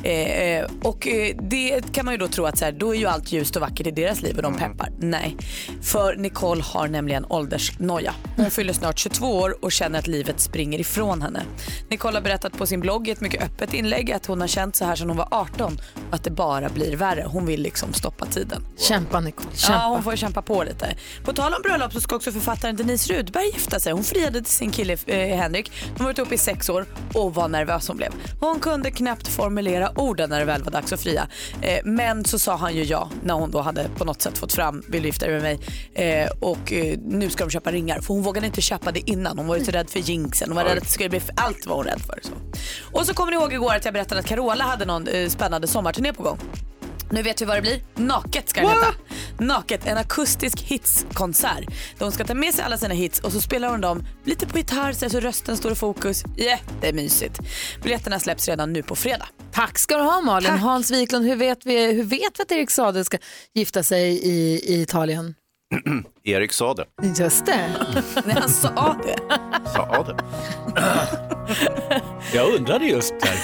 Eh, 0.06 0.60
eh, 0.60 0.66
och 0.84 1.08
eh, 1.08 1.36
det 1.42 1.82
kan 1.92 2.06
man 2.06 2.14
ju 2.14 2.18
då 2.18 2.28
tro 2.28 2.46
att 2.46 2.58
så 2.58 2.66
här, 2.66 2.72
då 2.72 2.96
är 2.96 3.00
ju 3.00 3.06
allt 3.06 3.32
ljust 3.32 3.56
och 3.56 3.62
vackert 3.62 3.88
i 3.88 3.92
deras 3.92 4.22
liv 4.22 4.36
och 4.36 4.44
de 4.44 4.58
peppar. 4.58 4.90
Nej, 5.00 5.38
för 5.82 6.16
Nicole 6.16 6.64
har 6.64 6.88
nämligen 6.88 7.26
åldersnoja. 7.30 8.14
Hon 8.36 8.52
fyller 8.52 8.74
snart 8.74 9.00
22 9.00 9.40
år 9.40 9.66
och 9.66 9.72
känner 9.72 10.00
att 10.00 10.08
livet 10.08 10.40
springer 10.40 10.80
ifrån 10.80 11.22
henne. 11.22 11.44
Nicole 11.90 12.18
har 12.18 12.22
berättat 12.22 12.58
på 12.58 12.66
sin 12.66 12.80
blogg 12.80 13.08
i 13.08 13.12
ett 13.12 13.22
mycket 13.22 13.44
öppet 13.44 13.74
inlägg 13.74 14.12
att 14.12 14.26
hon 14.26 14.42
har 14.42 14.48
känt 14.48 14.76
så 14.76 14.86
här 14.86 14.96
sedan 14.96 15.10
hon 15.10 15.18
var 15.18 15.28
18 15.32 15.80
och 16.10 16.16
att 16.16 16.24
det 16.24 16.32
bara 16.32 16.70
blir 16.70 16.96
värre. 16.96 17.26
Hon 17.28 17.46
vill 17.46 17.62
liksom 17.62 17.94
stoppa 17.94 18.26
tiden. 18.26 18.64
Kämpa 18.78 19.20
Nicole, 19.20 19.50
kämpa. 19.54 19.80
Ja, 19.80 19.88
hon 19.88 20.04
får 20.04 20.16
kämpa 20.16 20.42
på 20.42 20.64
lite. 20.64 20.96
På 21.24 21.34
tal 21.34 21.54
om 21.54 21.62
bröllop 21.62 21.94
så 21.94 22.02
ska 22.02 22.16
också 22.16 22.32
författaren 22.32 22.76
Denise 22.76 23.14
Rudberg 23.14 23.46
gifta 23.46 23.80
sig. 23.80 23.94
Hon 23.94 24.04
friade 24.04 24.42
till 24.42 24.54
sin 24.54 24.72
kille 24.72 24.98
eh, 25.06 25.38
Henrik. 25.38 25.72
De 25.96 26.00
har 26.00 26.06
varit 26.06 26.18
ihop 26.18 26.32
i 26.32 26.38
sex 26.38 26.70
år 26.70 26.86
och 27.14 27.36
vad 27.36 27.52
nervös 27.52 27.88
hon 27.88 27.98
blev. 27.98 28.12
Hon 28.40 28.60
kunde 28.60 28.92
knappt 28.92 29.28
formulera 29.28 29.95
orden 29.96 30.30
när 30.30 30.40
det 30.40 30.46
väl 30.46 30.64
var 30.64 30.72
dags 30.72 30.94
att 30.94 31.02
fria. 31.02 31.28
Eh, 31.62 31.80
men 31.84 32.26
så 32.26 32.40
sa 32.40 32.56
han 32.56 32.76
ju 32.76 32.84
ja 32.84 33.10
när 33.24 33.34
hon 33.34 33.52
då 33.52 33.62
hade 33.62 33.90
på 33.98 34.06
något 34.06 34.22
sätt 34.22 34.38
fått 34.38 34.54
fram, 34.54 34.84
vill 34.88 35.02
du 35.02 35.08
gifta 35.08 35.26
dig 35.26 35.42
med 35.42 35.44
mig? 35.44 35.60
Eh, 35.94 36.30
och 36.40 36.74
eh, 36.74 36.98
nu 37.06 37.30
ska 37.30 37.44
de 37.44 37.50
köpa 37.50 37.72
ringar. 37.72 38.00
För 38.02 38.14
hon 38.14 38.24
vågade 38.24 38.48
inte 38.48 38.62
köpa 38.62 38.92
det 38.92 39.10
innan. 39.10 39.38
Hon 39.38 39.48
var 39.48 39.58
ju 39.58 39.66
så 39.66 39.72
rädd 39.72 39.90
för 39.90 40.00
jinxen. 40.00 40.50
Hon 40.50 40.56
var 40.56 40.64
rädd 40.64 40.78
att 40.78 40.84
det 40.84 40.90
skulle 40.90 41.10
bli 41.10 41.22
allt 41.36 41.66
var 41.66 41.76
hon 41.76 41.86
rädd 41.86 42.02
för. 42.02 42.20
Så. 42.24 42.32
Och 42.92 43.06
så 43.06 43.14
kommer 43.14 43.32
ni 43.32 43.38
ihåg 43.38 43.54
igår 43.54 43.76
att 43.76 43.86
jag 43.86 43.94
berättade 43.94 44.20
att 44.20 44.26
Carola 44.26 44.64
hade 44.64 44.86
någon 44.86 45.08
eh, 45.08 45.30
spännande 45.30 45.68
sommarturné 45.68 46.14
på 46.14 46.24
gång. 46.24 46.40
Nu 47.12 47.22
vet 47.22 47.42
vi 47.42 47.46
vad 47.46 47.58
det 47.58 47.62
blir. 47.62 47.82
Naket 47.96 48.50
ska 48.50 48.62
den 48.62 48.70
heta. 48.70 48.94
Naket, 49.40 49.86
en 49.88 49.98
akustisk 49.98 50.62
hitskonsert. 50.62 51.66
Där 51.98 52.06
hon 52.06 52.12
ska 52.12 52.24
ta 52.26 52.34
med 52.34 52.54
sig 52.54 52.64
alla 52.66 52.78
sina 52.78 52.94
hits 52.94 53.20
och 53.20 53.32
så 53.32 53.42
spelar 53.42 53.70
hon 53.70 53.82
dem 53.82 54.04
lite 54.24 54.48
på 54.48 54.58
gitarr 54.58 54.92
så 54.94 55.06
alltså 55.06 55.20
rösten 55.20 55.58
står 55.58 55.72
i 55.72 55.76
fokus. 55.76 56.24
Jättemysigt. 56.38 57.40
Biljetterna 57.84 58.20
släpps 58.20 58.48
redan 58.48 58.74
nu 58.74 58.84
på 58.84 58.96
fredag. 58.96 59.28
Tack 59.52 59.78
ska 59.78 59.98
du 59.98 60.04
ha 60.04 60.22
Malin. 60.22 60.52
Hans 60.52 60.92
Wiklund, 60.92 61.26
hur 61.26 61.36
vet, 61.36 61.66
vi, 61.66 61.94
hur 61.94 62.04
vet 62.04 62.40
vi 62.40 62.42
att 62.44 62.52
Erik 62.52 62.72
Saade 62.72 63.06
ska 63.06 63.18
gifta 63.54 63.84
sig 63.84 64.10
i, 64.12 64.62
i 64.76 64.82
Italien? 64.82 65.36
Erik 66.24 66.52
sa 66.54 66.74
det. 66.74 66.86
Just 67.18 67.46
det. 67.46 67.70
Nej, 68.26 68.36
han 68.40 68.50
sa 68.50 68.98
det. 69.06 69.18
Sa 69.74 70.04
det. 70.04 70.18
Jag 72.34 72.54
undrade 72.56 72.86
just 72.86 73.14
där. 73.22 73.40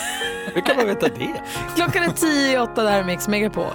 Hur 0.54 0.62
kan 0.62 0.78
man 0.78 0.86
veta 0.86 1.08
det? 1.08 1.42
Klockan 1.76 2.04
är 2.04 2.12
tio 2.12 2.54
i 2.54 2.58
åtta, 2.58 2.84
där 2.84 3.00
är 3.00 3.04
Mix 3.04 3.28
Megapol. 3.28 3.74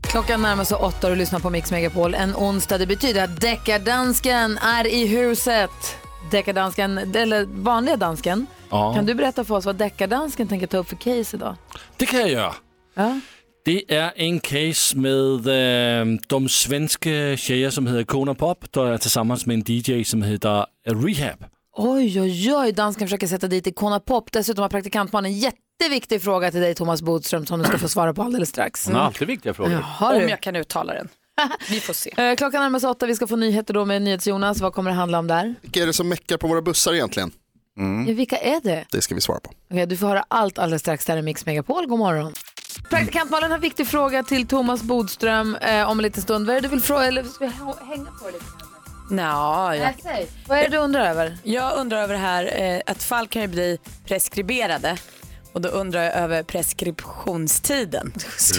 Klockan 0.00 0.42
närmar 0.42 0.64
sig 0.64 0.76
åtta 0.76 1.06
och 1.06 1.12
du 1.12 1.18
lyssnar 1.18 1.40
på 1.40 1.50
Mix 1.50 1.70
Megapol. 1.70 2.14
En 2.14 2.34
onsdag, 2.36 2.78
det 2.78 2.86
betyder 2.86 3.24
att 3.24 3.40
deckardansken 3.40 4.58
är 4.58 4.86
i 4.86 5.06
huset. 5.06 5.70
Deckardansken, 6.30 6.98
eller 6.98 7.44
vanliga 7.44 7.96
dansken. 7.96 8.46
Ja. 8.70 8.94
Kan 8.94 9.06
du 9.06 9.14
berätta 9.14 9.44
för 9.44 9.54
oss 9.54 9.66
vad 9.66 9.76
deckardansken 9.76 10.48
tänker 10.48 10.66
ta 10.66 10.76
upp 10.76 10.88
för 10.88 10.96
case 10.96 11.36
idag? 11.36 11.56
Det 11.96 12.06
kan 12.06 12.20
jag 12.20 12.30
göra. 12.30 12.54
Ja. 12.94 13.20
Det 13.64 13.94
är 13.94 14.12
en 14.16 14.40
case 14.40 14.96
med 14.96 15.46
eh, 15.46 16.18
de 16.28 16.48
svenska 16.48 17.36
tjejer 17.36 17.70
som 17.70 17.86
heter 17.86 18.04
Kona 18.04 18.34
Pop, 18.34 18.64
som 18.74 18.86
är 18.86 18.98
tillsammans 18.98 19.46
med 19.46 19.54
en 19.54 19.64
DJ 19.66 20.04
som 20.04 20.22
heter 20.22 20.66
Rehab. 20.84 21.44
Oj, 21.76 22.20
oj, 22.20 22.54
oj, 22.54 22.72
dansken 22.72 23.06
försöker 23.06 23.26
sätta 23.26 23.46
dit 23.48 23.66
Icona 23.66 24.00
Pop. 24.00 24.32
Dessutom 24.32 24.62
har 24.62 24.68
praktikantmannen 24.68 25.32
en 25.32 25.38
jätteviktig 25.80 26.22
fråga 26.22 26.50
till 26.50 26.60
dig 26.60 26.74
Thomas 26.74 27.02
Bodström 27.02 27.46
som 27.46 27.58
du 27.58 27.64
ska 27.64 27.78
få 27.78 27.88
svara 27.88 28.14
på 28.14 28.22
alldeles 28.22 28.48
strax. 28.48 28.86
Hon 28.86 28.94
har 28.94 29.02
alltid 29.02 29.28
viktiga 29.28 29.54
frågor. 29.54 29.72
Jaha, 29.72 30.14
du. 30.14 30.22
Om 30.24 30.28
jag 30.28 30.40
kan 30.40 30.56
uttala 30.56 30.94
den. 30.94 31.08
Vi 31.70 31.80
får 31.80 31.94
se. 31.94 32.14
Eh, 32.22 32.36
Klockan 32.36 32.60
närmar 32.62 32.78
sig 32.78 32.88
åtta, 32.90 33.06
vi 33.06 33.14
ska 33.16 33.26
få 33.26 33.36
nyheter 33.36 33.74
då 33.74 33.84
med 33.84 34.02
NyhetsJonas. 34.02 34.60
Vad 34.60 34.72
kommer 34.74 34.90
det 34.90 34.96
handla 34.96 35.18
om 35.18 35.26
där? 35.26 35.54
Vilka 35.62 35.82
är 35.82 35.86
det 35.86 35.92
som 35.92 36.08
meckar 36.08 36.36
på 36.36 36.46
våra 36.48 36.62
bussar 36.62 36.94
egentligen? 36.94 37.30
Ja, 38.06 38.14
vilka 38.14 38.36
är 38.36 38.60
det? 38.60 38.84
Det 38.92 39.02
ska 39.02 39.14
vi 39.14 39.20
svara 39.20 39.40
på. 39.40 39.50
Okej, 39.70 39.86
du 39.86 39.96
får 39.96 40.06
höra 40.06 40.24
allt 40.28 40.58
alldeles 40.58 40.82
strax. 40.82 41.04
Där 41.04 41.16
är 41.16 41.22
Mix 41.22 41.46
Megapol. 41.46 41.86
God 41.86 41.98
morgon. 41.98 42.32
Praktikantmannen 42.90 43.50
har 43.50 43.56
en 43.56 43.62
viktig 43.62 43.86
fråga 43.86 44.22
till 44.22 44.46
Thomas 44.46 44.82
Bodström 44.82 45.54
eh, 45.56 45.90
om 45.90 45.98
en 45.98 46.02
liten 46.02 46.22
stund. 46.22 46.46
Vad 46.46 46.56
är 46.56 46.60
det 46.60 46.68
du 46.68 46.70
vill 46.70 46.82
fråga? 46.82 47.04
Eller 47.04 47.22
ska 47.24 47.44
vi 47.44 47.50
hä- 47.50 47.86
hänga 47.88 48.04
på 48.10 48.26
det 48.26 48.32
lite? 48.32 48.44
Nå, 49.10 49.22
jag, 49.74 49.94
Vad 50.48 50.58
är 50.58 50.62
det 50.62 50.68
du 50.68 50.76
undrar 50.76 51.00
över? 51.10 51.38
jag 51.42 51.78
undrar 51.78 52.02
över 52.02 52.14
det 52.14 52.20
här 52.20 52.60
eh, 52.62 52.80
att 52.86 53.02
fall 53.02 53.28
kan 53.28 53.42
ju 53.42 53.48
bli 53.48 53.78
preskriberade. 54.04 54.96
Och 55.56 55.62
då 55.62 55.68
undrar 55.68 56.02
jag 56.02 56.14
över 56.14 56.42
preskriptionstiden. 56.42 58.12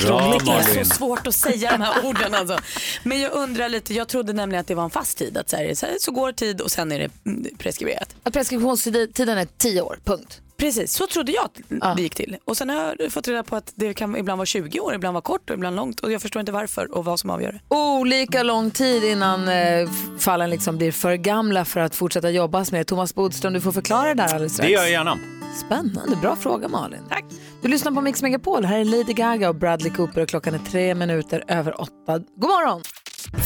Bra, 0.06 0.38
det 0.46 0.52
är 0.52 0.84
så 0.84 0.96
svårt 0.96 1.28
att 1.28 1.36
säga 1.36 1.72
de 1.72 1.82
här 1.82 1.94
orden 2.06 2.36
alltså. 2.36 2.60
Men 3.04 3.22
jag 3.22 3.32
undrar 3.32 3.70
lite, 3.70 3.94
jag 3.94 4.08
trodde 4.08 4.34
nämligen 4.34 4.62
att 4.62 4.68
det 4.68 4.76
var 4.76 4.84
en 4.84 4.90
fast 4.90 5.18
tid. 5.18 5.38
Att 5.38 5.50
så, 5.50 5.56
här, 5.56 5.74
så, 5.74 5.86
här, 5.86 5.96
så 6.00 6.12
går 6.12 6.32
tid 6.32 6.62
och 6.62 6.72
sen 6.72 6.92
är 6.92 7.00
det 7.00 7.10
mm, 7.26 7.46
preskriberat. 7.58 8.16
Att 8.24 8.34
preskriptionstiden 8.34 9.38
är 9.38 9.48
tio 9.58 9.82
år, 9.82 10.00
punkt. 10.04 10.42
Precis, 10.58 10.94
så 10.94 11.08
trodde 11.08 11.32
jag 11.32 11.50
att 11.82 11.98
det 11.98 12.04
gick 12.04 12.16
till. 12.16 12.38
Och 12.46 12.58
sen 12.58 12.70
har 12.70 12.96
jag 13.00 13.12
fått 13.12 13.28
reda 13.28 13.44
på 13.44 13.56
att 13.56 13.72
det 13.76 13.94
kan 13.94 14.16
ibland 14.16 14.38
vara 14.38 14.46
20 14.46 14.80
år, 14.80 14.96
ibland 14.96 15.14
vara 15.14 15.22
kort 15.22 15.50
och 15.50 15.56
ibland 15.56 15.76
långt. 15.76 16.00
Och 16.00 16.12
jag 16.12 16.22
förstår 16.22 16.40
inte 16.40 16.52
varför 16.52 16.98
och 16.98 17.06
vad 17.06 17.20
som 17.20 17.30
avgör 17.30 17.52
det. 17.52 17.76
Olika 17.76 18.44
lång 18.44 18.72
tid 18.72 19.04
innan 19.04 19.48
eh, 19.48 19.90
fallen 20.20 20.50
liksom 20.50 20.78
blir 20.78 20.92
för 20.92 21.16
gamla 21.16 21.66
för 21.66 21.80
att 21.80 21.96
fortsätta 21.96 22.30
jobbas 22.30 22.72
med. 22.72 22.88
Thomas 22.88 23.16
Bodström, 23.16 23.54
du 23.54 23.62
får 23.62 23.72
förklara 23.72 24.08
det 24.08 24.14
där 24.14 24.34
alldeles 24.34 24.54
strax. 24.54 24.68
Det 24.68 24.74
gör 24.74 24.82
jag 24.82 24.92
gärna. 24.92 25.37
Spännande, 25.58 26.16
bra 26.16 26.36
fråga 26.36 26.68
Malin. 26.68 27.02
Tack. 27.10 27.26
Du 27.62 27.68
lyssnar 27.68 27.92
på 27.92 28.02
Mix 28.02 28.22
Megapol. 28.22 28.66
Här 28.66 28.80
är 28.80 28.86
Lady 28.86 29.14
Gaga 29.14 29.50
och 29.50 29.56
Bradley 29.56 29.92
Cooper 29.92 30.22
och 30.22 30.30
klockan 30.30 30.54
är 30.54 30.60
tre 30.60 30.96
minuter 30.96 31.44
över 31.48 31.82
åtta. 31.82 32.20
God 32.36 32.50
morgon! 32.50 32.82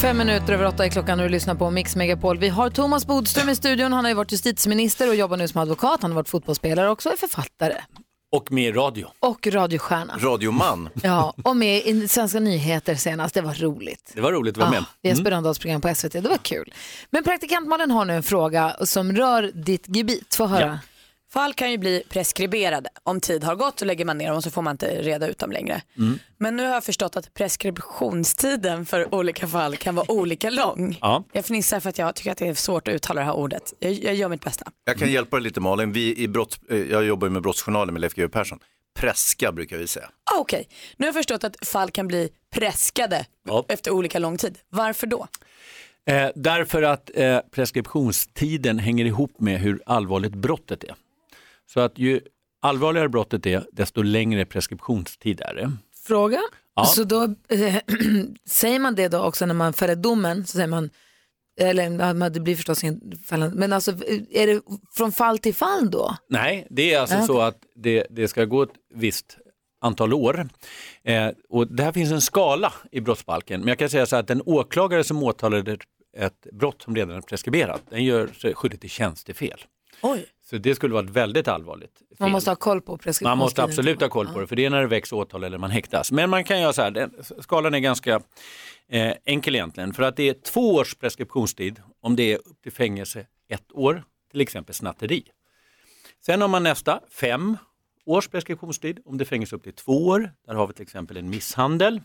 Fem 0.02 0.18
minuter 0.18 0.54
över 0.54 0.66
åtta 0.66 0.86
är 0.86 0.90
klockan 0.90 1.20
och 1.20 1.26
du 1.26 1.30
lyssnar 1.30 1.56
på 1.56 1.72
Mix 1.72 1.96
Megapol. 1.96 2.38
Vi 2.38 2.50
har 2.50 2.70
Thomas 2.70 3.08
Bodström 3.08 3.50
i 3.50 3.56
studion. 3.56 3.94
Han 3.94 4.06
har 4.06 4.10
ju 4.12 4.16
varit 4.16 4.32
justitieminister 4.32 5.08
och 5.10 5.16
jobbar 5.16 5.38
nu 5.38 5.48
som 5.48 5.62
advokat. 5.62 6.02
Han 6.02 6.12
har 6.12 6.16
varit 6.16 6.30
fotbollsspelare 6.30 6.90
också 6.90 7.10
och 7.10 7.14
är 7.14 7.18
författare. 7.18 7.76
Och 8.32 8.52
med 8.52 8.64
i 8.64 8.72
radio. 8.72 9.08
Och 9.20 9.48
radiostjärna. 9.48 10.18
Radioman. 10.20 10.90
Ja, 11.04 11.34
och 11.44 11.56
med 11.56 11.86
i 11.86 12.08
Svenska 12.08 12.40
nyheter 12.40 12.96
senast. 12.96 13.34
Det 13.34 13.42
var 13.42 13.54
roligt. 13.54 14.12
Det 14.16 14.22
var 14.22 14.32
roligt 14.32 14.54
att 14.54 14.58
vara 14.58 14.70
med. 14.70 14.80
Ja, 15.02 15.10
i 15.10 15.14
Jesper 15.14 15.32
Rönndahls 15.32 15.60
program 15.60 15.82
på 15.82 15.96
SVT. 15.96 16.12
Det 16.12 16.30
var 16.30 16.38
kul. 16.38 16.74
Men 17.10 17.24
praktikantmannen 17.24 17.92
har 17.92 18.06
nu 18.06 18.14
en 18.14 18.24
fråga 18.24 18.76
som 18.84 19.12
rör 19.12 19.52
ditt 19.54 19.96
gebit. 19.96 20.36
Få 20.36 20.46
höra. 20.46 20.80
Fall 21.34 21.54
kan 21.54 21.72
ju 21.72 21.78
bli 21.78 22.04
preskriberade. 22.10 22.90
Om 23.04 23.20
tid 23.20 23.44
har 23.44 23.56
gått 23.56 23.80
så 23.80 23.86
lägger 23.86 24.06
man 24.06 24.18
ner 24.18 24.28
dem 24.28 24.38
och 24.38 24.44
så 24.44 24.52
får 24.52 24.62
man 24.62 24.72
inte 24.72 25.02
reda 25.02 25.28
ut 25.28 25.40
dem 25.40 25.52
längre. 25.52 25.82
Mm. 25.98 26.20
Men 26.38 26.56
nu 26.56 26.64
har 26.64 26.74
jag 26.74 26.84
förstått 26.84 27.18
att 27.18 27.34
preskriptionstiden 27.34 28.86
för 28.86 29.16
olika 29.16 29.48
fall 29.48 29.76
kan 29.78 29.96
vara 29.96 30.12
olika 30.12 30.50
lång. 30.50 30.98
Ja. 31.02 31.24
Jag 31.32 31.46
fnissar 31.46 31.80
för 31.80 31.90
att 31.90 31.98
jag 31.98 32.16
tycker 32.16 32.32
att 32.32 32.38
det 32.38 32.48
är 32.48 32.54
svårt 32.54 32.88
att 32.88 32.94
uttala 32.94 33.20
det 33.22 33.26
här 33.26 33.36
ordet. 33.36 33.74
Jag, 33.80 33.92
jag 33.92 34.16
gör 34.16 34.30
mitt 34.30 34.44
bästa. 34.44 34.72
Jag 34.86 34.98
kan 34.98 35.12
hjälpa 35.12 35.38
dig 35.38 35.44
lite 35.44 35.60
Malin. 35.60 35.92
Vi 35.92 36.18
i 36.18 36.28
brotts, 36.28 36.60
eh, 36.70 36.78
jag 36.78 37.06
jobbar 37.06 37.28
ju 37.28 37.32
med 37.32 37.42
Brottsjournalen 37.42 37.94
med 37.94 38.02
Leif 38.02 38.14
GW 38.14 38.28
Persson. 38.30 38.60
Preska 39.00 39.52
brukar 39.52 39.78
vi 39.78 39.88
säga. 39.88 40.10
Ah, 40.36 40.40
Okej, 40.40 40.68
nu 40.98 41.06
har 41.06 41.08
jag 41.08 41.16
förstått 41.16 41.44
att 41.44 41.68
fall 41.68 41.92
kan 41.92 42.08
bli 42.08 42.30
preskade 42.54 43.26
efter 43.68 43.92
olika 43.92 44.20
lång 44.20 44.38
tid. 44.38 44.58
Varför 44.70 45.08
då? 45.08 45.28
Eh, 46.06 46.30
därför 46.36 46.84
att 46.84 47.12
eh, 47.14 47.40
preskriptionstiden 47.52 48.80
hänger 48.80 49.06
ihop 49.06 49.40
med 49.40 49.60
hur 49.60 49.82
allvarligt 49.86 50.36
brottet 50.36 50.84
är. 50.84 50.96
Så 51.74 51.80
att 51.80 51.98
ju 51.98 52.22
allvarligare 52.62 53.10
brottet 53.10 53.46
är, 53.46 53.66
desto 53.72 54.02
längre 54.02 54.46
preskriptionstid 54.46 55.42
är 55.42 55.54
det. 55.54 55.72
Fråga. 56.08 56.42
Ja. 56.76 56.86
Så 56.86 57.04
då 57.04 57.24
eh, 57.50 57.76
säger 58.46 58.80
man 58.80 58.96
det 58.96 59.08
då 59.08 59.24
också 59.24 59.46
när 59.46 59.54
man 59.54 59.74
fäller 59.74 59.96
domen, 59.96 60.46
så 60.46 60.52
säger 60.52 60.68
man, 60.68 60.90
eller 61.60 62.30
det 62.30 62.40
blir 62.40 62.56
förstås 62.56 62.84
ingen 62.84 63.18
fällande, 63.30 63.56
men 63.56 63.74
alltså 63.74 63.92
är 64.32 64.48
det 64.48 64.62
från 64.98 65.12
fall 65.12 65.38
till 65.38 65.56
fall 65.56 65.92
då? 65.92 66.16
Nej, 66.30 66.68
det 66.70 66.94
är 66.94 67.00
alltså 67.00 67.16
Ja, 67.16 67.26
så 67.26 67.42
att 67.42 67.58
det, 67.76 68.08
det 68.10 68.28
ska 68.28 68.46
gå 68.46 68.64
ett 68.64 68.74
visst 68.94 69.38
antal 69.82 70.14
år. 70.14 70.50
Eh, 71.04 71.30
och 71.50 71.68
det 71.68 71.84
här 71.84 71.92
finns 71.92 72.12
en 72.12 72.22
skala 72.22 72.74
i 72.92 73.02
brottsbalken, 73.02 73.60
men 73.60 73.68
jag 73.68 73.80
kan 73.80 73.90
säga 73.90 74.06
så 74.06 74.16
att 74.16 74.30
en 74.30 74.42
åklagare 74.46 75.04
som 75.04 75.24
åtalade 75.24 75.78
ett 76.18 76.48
brott 76.52 76.82
som 76.82 76.96
redan 76.96 77.18
är 77.18 77.22
preskriberat, 77.22 77.82
den 77.90 78.04
gör 78.04 78.28
sig 78.28 78.56
skyldig 78.56 78.82
till 78.82 78.90
tjänstefel. 78.90 79.66
Oj. 80.02 80.26
Så 80.52 80.58
det 80.58 80.76
skulle 80.76 80.94
vara 80.94 81.04
ett 81.04 81.10
väldigt 81.10 81.48
allvarligt 81.48 81.98
fel. 81.98 82.18
Man 82.20 82.32
måste 82.32 82.52
ha 82.52 82.56
koll 82.56 82.82
på 82.82 82.98
preskriptionstiden. 82.98 83.30
Man 83.30 83.38
måste 83.38 83.64
absolut 83.64 84.02
ha 84.02 84.10
koll 84.10 84.28
på 84.28 84.40
det, 84.40 84.48
för 84.48 84.56
det 84.56 84.66
är 84.66 84.70
när 84.70 84.82
det 84.82 84.88
väcks 84.88 85.14
åtal 85.14 85.44
eller 85.44 85.58
man 85.58 85.72
häktas. 85.72 86.12
Men 86.12 86.30
man 86.30 86.44
kan 86.44 86.62
göra 86.62 86.74
så 86.74 86.82
här, 86.82 87.10
skalan 87.42 87.74
är 87.74 87.80
ganska 87.80 88.22
eh, 88.90 89.14
enkel 89.26 89.56
egentligen, 89.56 89.94
för 89.94 90.04
att 90.04 90.16
det 90.16 90.30
är 90.30 90.34
två 90.34 90.74
års 90.76 90.96
preskriptionstid 90.96 91.82
om 92.02 92.16
det 92.16 92.34
är 92.34 92.38
upp 92.38 92.62
till 92.64 92.72
fängelse 92.72 93.26
ett 93.50 93.72
år, 93.72 94.04
till 94.32 94.42
exempel 94.42 94.76
snatteri. 94.76 95.24
Sen 96.26 96.42
har 96.42 96.48
man 96.48 96.64
nästa, 96.64 97.00
fem 97.10 97.58
års 98.06 98.28
preskriptionstid 98.28 99.00
om 99.06 99.18
det 99.18 99.24
är 99.24 99.26
fängelse 99.26 99.56
upp 99.56 99.64
till 99.64 99.74
två 99.74 100.08
år. 100.08 100.32
Där 100.48 100.56
har 100.56 100.68
vi 100.68 100.74
till 100.74 100.84
exempel 100.84 101.18
en 101.18 101.30
misshandel. 101.30 102.02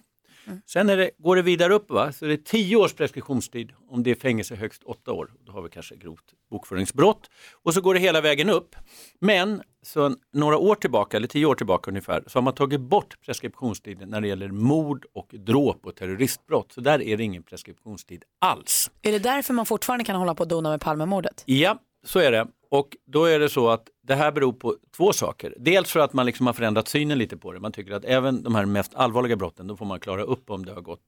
Sen 0.66 0.88
är 0.88 0.96
det, 0.96 1.10
går 1.18 1.36
det 1.36 1.42
vidare 1.42 1.74
upp, 1.74 1.90
va? 1.90 2.12
så 2.12 2.24
det 2.24 2.32
är 2.32 2.36
tio 2.36 2.76
års 2.76 2.92
preskriptionstid 2.92 3.72
om 3.88 4.02
det 4.02 4.10
är 4.10 4.14
fängelse 4.14 4.54
högst 4.54 4.82
åtta 4.84 5.12
år. 5.12 5.30
Då 5.46 5.52
har 5.52 5.62
vi 5.62 5.68
kanske 5.68 5.96
grovt 5.96 6.24
bokföringsbrott. 6.50 7.30
Och 7.62 7.74
så 7.74 7.80
går 7.80 7.94
det 7.94 8.00
hela 8.00 8.20
vägen 8.20 8.50
upp. 8.50 8.76
Men 9.20 9.62
så 9.82 10.14
några 10.32 10.58
år 10.58 10.74
tillbaka, 10.74 11.16
eller 11.16 11.28
tio 11.28 11.46
år 11.46 11.54
tillbaka 11.54 11.90
ungefär, 11.90 12.24
så 12.26 12.38
har 12.38 12.42
man 12.42 12.54
tagit 12.54 12.80
bort 12.80 13.20
preskriptionstiden 13.20 14.08
när 14.08 14.20
det 14.20 14.28
gäller 14.28 14.48
mord 14.48 15.06
och 15.14 15.28
dråp 15.32 15.86
och 15.86 15.96
terroristbrott. 15.96 16.72
Så 16.72 16.80
där 16.80 17.02
är 17.02 17.16
det 17.16 17.22
ingen 17.22 17.42
preskriptionstid 17.42 18.24
alls. 18.38 18.90
Är 19.02 19.12
det 19.12 19.18
därför 19.18 19.54
man 19.54 19.66
fortfarande 19.66 20.04
kan 20.04 20.16
hålla 20.16 20.34
på 20.34 20.42
och 20.42 20.48
dona 20.48 20.70
med 20.70 20.80
Palmemordet? 20.80 21.42
Ja, 21.46 21.78
så 22.04 22.18
är 22.18 22.32
det. 22.32 22.46
Och 22.70 22.96
då 23.06 23.24
är 23.24 23.38
det 23.38 23.48
så 23.48 23.68
att 23.68 23.88
det 24.06 24.14
här 24.14 24.32
beror 24.32 24.52
på 24.52 24.76
två 24.96 25.12
saker. 25.12 25.54
Dels 25.58 25.90
för 25.90 26.00
att 26.00 26.12
man 26.12 26.26
liksom 26.26 26.46
har 26.46 26.54
förändrat 26.54 26.88
synen 26.88 27.18
lite 27.18 27.36
på 27.36 27.52
det. 27.52 27.60
Man 27.60 27.72
tycker 27.72 27.92
att 27.92 28.04
även 28.04 28.42
de 28.42 28.54
här 28.54 28.64
mest 28.64 28.94
allvarliga 28.94 29.36
brotten, 29.36 29.66
då 29.66 29.76
får 29.76 29.86
man 29.86 30.00
klara 30.00 30.22
upp 30.22 30.50
om 30.50 30.64
det 30.64 30.72
har 30.72 30.80
gått 30.80 31.02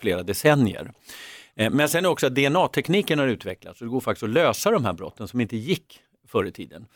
flera 0.00 0.22
decennier. 0.22 0.92
Eh, 1.54 1.70
men 1.70 1.88
sen 1.88 2.06
också 2.06 2.26
att 2.26 2.34
DNA-tekniken 2.34 3.18
har 3.18 3.26
utvecklats 3.26 3.80
och 3.80 3.86
det 3.86 3.90
går 3.90 4.00
faktiskt 4.00 4.22
att 4.22 4.30
lösa 4.30 4.70
de 4.70 4.84
här 4.84 4.92
brotten 4.92 5.28
som 5.28 5.40
inte 5.40 5.56
gick 5.56 6.00
förr 6.26 6.46
i 6.46 6.52
tiden. 6.52 6.86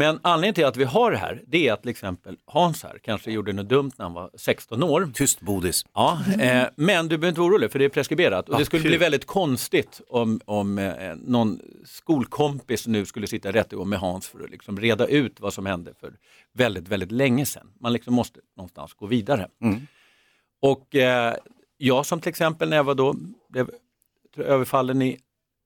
Men 0.00 0.20
anledningen 0.22 0.54
till 0.54 0.64
att 0.64 0.76
vi 0.76 0.84
har 0.84 1.10
det 1.10 1.16
här, 1.16 1.42
det 1.46 1.68
är 1.68 1.72
att 1.72 1.80
till 1.82 1.90
exempel 1.90 2.36
Hans 2.44 2.82
här 2.82 2.98
kanske 3.02 3.32
gjorde 3.32 3.52
något 3.52 3.68
dumt 3.68 3.90
när 3.96 4.04
han 4.04 4.12
var 4.12 4.30
16 4.34 4.82
år. 4.82 5.10
Tyst 5.14 5.40
bodis. 5.40 5.86
Ja, 5.94 6.18
eh, 6.40 6.64
men 6.76 7.08
du 7.08 7.18
behöver 7.18 7.28
inte 7.28 7.40
vara 7.40 7.50
orolig 7.50 7.72
för 7.72 7.78
det 7.78 7.84
är 7.84 7.88
preskriberat. 7.88 8.48
Och 8.48 8.58
det 8.58 8.64
skulle 8.64 8.82
kul. 8.82 8.90
bli 8.90 8.98
väldigt 8.98 9.26
konstigt 9.26 10.00
om, 10.08 10.40
om 10.44 10.78
eh, 10.78 11.14
någon 11.16 11.60
skolkompis 11.84 12.86
nu 12.86 13.06
skulle 13.06 13.26
sitta 13.26 13.48
i 13.48 13.52
rättegång 13.52 13.88
med 13.88 13.98
Hans 13.98 14.28
för 14.28 14.44
att 14.44 14.50
liksom 14.50 14.80
reda 14.80 15.06
ut 15.06 15.40
vad 15.40 15.54
som 15.54 15.66
hände 15.66 15.94
för 16.00 16.12
väldigt, 16.52 16.88
väldigt 16.88 17.12
länge 17.12 17.46
sedan. 17.46 17.66
Man 17.80 17.92
liksom 17.92 18.14
måste 18.14 18.40
någonstans 18.56 18.94
gå 18.94 19.06
vidare. 19.06 19.48
Och 20.60 20.94
eh, 20.96 21.34
jag 21.76 22.06
som 22.06 22.20
till 22.20 22.30
exempel 22.30 22.68
när 22.68 22.76
jag 22.76 22.84
var 22.84 22.94
då, 22.94 23.14
blev 23.48 23.70
överfallen 24.36 25.02
i 25.02 25.18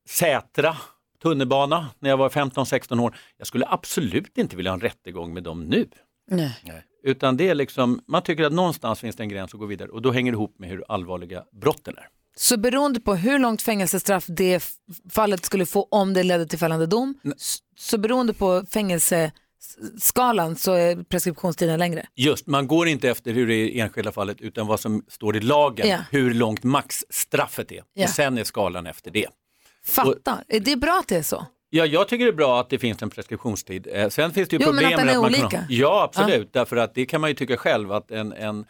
Sätra 0.09 0.77
tunnelbana 1.25 1.87
när 1.99 2.11
jag 2.11 2.17
var 2.17 2.29
15-16 2.29 3.01
år. 3.01 3.17
Jag 3.39 3.47
skulle 3.47 3.67
absolut 3.69 4.39
inte 4.39 4.57
vilja 4.57 4.71
ha 4.71 4.75
en 4.75 4.81
rättegång 4.81 5.35
med 5.35 5.43
dem 5.43 5.65
nu. 5.65 5.89
Nej. 6.31 6.61
Utan 7.05 7.37
det 7.37 7.49
är 7.49 7.55
liksom, 7.55 8.01
man 8.07 8.23
tycker 8.23 8.45
att 8.45 8.53
någonstans 8.53 9.01
finns 9.01 9.17
det 9.17 9.23
en 9.23 9.29
gräns 9.29 9.55
att 9.55 9.61
gå 9.61 9.67
vidare 9.67 9.89
och 9.89 10.03
då 10.03 10.13
hänger 10.13 10.33
det 10.33 10.37
ihop 10.37 10.55
med 10.59 10.69
hur 10.69 10.85
allvarliga 10.89 11.45
brotten 11.53 11.95
är. 11.97 12.09
Så 12.37 12.57
beroende 12.57 13.01
på 13.01 13.15
hur 13.15 13.39
långt 13.39 13.63
fängelsestraff 13.63 14.25
det 14.29 14.79
fallet 15.11 15.45
skulle 15.45 15.67
få 15.67 15.89
om 15.91 16.15
det 16.15 16.23
ledde 16.23 16.47
till 16.47 16.59
fällande 16.59 16.87
dom, 16.87 17.15
så 17.77 17.99
beroende 17.99 18.33
på 18.35 18.65
fängelseskalan 18.71 20.57
så 20.57 20.73
är 20.73 21.03
preskriptionstiden 21.03 21.79
längre. 21.79 22.07
Just, 22.15 22.47
man 22.47 22.67
går 22.67 22.89
inte 22.89 23.09
efter 23.09 23.33
hur 23.33 23.47
det 23.47 23.55
är 23.55 23.67
i 23.67 23.81
enskilda 23.81 24.13
fallet 24.13 24.41
utan 24.41 24.67
vad 24.67 24.81
som 24.81 25.05
står 25.09 25.37
i 25.37 25.41
lagen, 25.41 25.89
Ja. 25.89 25.99
hur 26.11 26.35
långt 26.35 26.63
maxstraffet 26.65 27.73
är. 27.73 27.83
Ja. 27.95 28.05
Och 28.05 28.11
sen 28.11 28.39
är 28.39 28.45
skalan 28.45 28.87
efter 28.87 29.11
det. 29.11 29.27
Fattar. 29.87 30.45
Är 30.49 30.61
det 30.61 30.77
bra 30.77 30.99
att 31.01 31.09
det 31.09 31.17
är 31.17 31.23
så? 31.23 31.47
Ja, 31.71 31.87
jag 31.87 32.09
tycker 32.09 32.25
det 32.25 32.31
är 32.31 32.37
bra 32.37 32.61
att 32.61 32.71
det 32.71 32.79
finns 32.79 33.03
en 33.03 33.11
preskriptionstid. 33.11 33.89
Eh, 33.93 34.09
Sen 34.09 34.33
finns 34.33 34.49
det 34.49 34.57
ju 34.57 34.63
Jo, 34.63 34.73
men 34.73 34.77
problem 34.83 34.93
att 34.93 34.97
den 34.99 35.07
med 35.07 35.15
är 35.15 35.19
man 35.21 35.25
olika. 35.31 35.49
kan... 35.49 35.65
Ja, 35.69 36.03
absolut. 36.03 36.53
Därför 36.53 36.77
att 36.77 36.95
det 36.95 37.07
kan 37.07 37.21
man 37.21 37.31
ju 37.31 37.35
tycka 37.35 37.57
själv 37.57 37.93
att 37.93 38.11
en, 38.11 38.33
en 38.33 38.65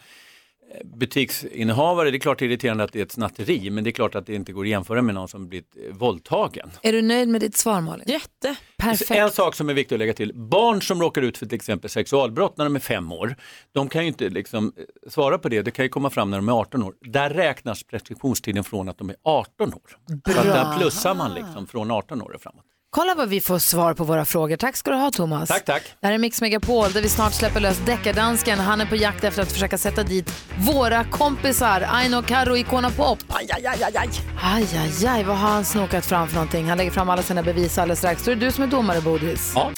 butiksinnehavare, 0.85 2.11
det 2.11 2.16
är 2.16 2.18
klart 2.18 2.39
det 2.39 2.45
är 2.45 2.47
irriterande 2.47 2.85
att 2.85 2.93
det 2.93 2.99
är 2.99 3.03
ett 3.03 3.12
snatteri, 3.12 3.70
men 3.70 3.85
det 3.85 3.91
är 3.91 3.93
klart 3.93 4.14
att 4.14 4.27
det 4.27 4.35
inte 4.35 4.53
går 4.53 4.64
att 4.64 4.68
jämföra 4.68 5.03
med 5.03 5.14
någon 5.14 5.29
som 5.29 5.49
blivit 5.49 5.77
eh, 5.77 5.97
våldtagen. 5.97 6.70
Är 6.83 6.93
du 6.93 7.03
nöjd 7.03 7.29
med 7.29 7.41
ditt 7.41 7.57
svar 7.57 7.81
Malin? 7.81 8.05
Jätte. 8.09 8.57
Perfekt. 8.77 9.11
En 9.11 9.31
sak 9.31 9.55
som 9.55 9.68
är 9.68 9.75
viktig 9.75 9.95
att 9.95 9.99
lägga 9.99 10.14
till, 10.14 10.33
barn 10.35 10.83
som 10.83 11.03
råkar 11.03 11.22
ut 11.22 11.39
för 11.39 11.47
till 11.47 11.57
exempel 11.57 11.91
sexualbrott 11.91 12.57
när 12.57 12.64
de 12.64 12.77
är 12.77 12.81
fem 12.81 13.12
år, 13.12 13.37
de 13.72 13.89
kan 13.89 14.03
ju 14.03 14.09
inte 14.09 14.29
liksom 14.29 14.72
eh, 14.77 15.11
svara 15.11 15.39
på 15.39 15.49
det, 15.49 15.62
det 15.62 15.70
kan 15.70 15.85
ju 15.85 15.89
komma 15.89 16.11
fram 16.11 16.31
när 16.31 16.39
de 16.39 16.49
är 16.49 16.53
18 16.53 16.83
år. 16.83 16.95
Där 17.01 17.31
räknas 17.31 17.83
preskriptionstiden 17.83 18.64
från 18.64 18.89
att 18.89 18.99
de 18.99 19.11
är 19.11 19.16
18 19.25 19.75
år. 19.75 19.99
Så 20.33 20.39
att 20.39 20.45
där 20.45 20.79
plussar 20.79 21.14
man 21.14 21.35
liksom 21.35 21.66
från 21.66 21.91
18 21.91 22.22
år 22.22 22.31
och 22.35 22.43
framåt. 22.43 22.64
Kolla 22.95 23.14
vad 23.14 23.28
vi 23.28 23.40
får 23.40 23.59
svar 23.59 23.95
på 23.95 24.05
våra 24.05 24.24
frågor. 24.24 24.57
Tack 24.57 24.76
ska 24.76 24.90
du 24.90 24.97
ha 24.97 25.11
Thomas. 25.11 25.49
Tack, 25.49 25.64
tack. 25.64 25.82
Det 26.01 26.07
här 26.07 26.14
är 26.14 26.18
Mix 26.18 26.40
Megapol 26.40 26.92
där 26.92 27.03
vi 27.03 27.09
snart 27.09 27.32
släpper 27.32 27.61
lös 27.61 27.78
deckardansken. 27.78 28.59
Han 28.59 28.80
är 28.80 28.86
på 28.86 28.97
jakt 28.97 29.24
efter 29.24 29.42
att 29.42 29.53
försöka 29.53 29.78
sätta 29.78 30.03
dit 30.03 30.30
våra 30.59 31.05
kompisar 31.05 31.86
Aino, 31.90 32.22
Karo, 32.22 32.57
Icona 32.57 32.90
Pop. 32.90 33.18
Aj, 33.28 33.47
aj, 33.51 33.66
aj, 33.66 33.82
aj, 33.82 33.97
aj. 33.97 34.09
Aj, 34.42 34.68
aj, 34.78 35.07
aj, 35.07 35.24
vad 35.24 35.36
har 35.36 35.49
han 35.49 35.64
snokat 35.64 36.07
fram 36.07 36.28
för 36.28 36.34
någonting? 36.34 36.68
Han 36.68 36.78
lägger 36.78 36.90
fram 36.90 37.11
alla 37.11 37.22
sina 37.22 37.42
bevis 37.42 37.78
alldeles 37.78 37.99
strax. 37.99 38.24
Så 38.24 38.30
är 38.30 38.34
det 38.34 38.47
du 38.47 38.53
som 38.53 38.64
är 38.64 38.68
domare, 38.68 39.01
Bodis. 39.01 39.53
Ja. 39.55 39.70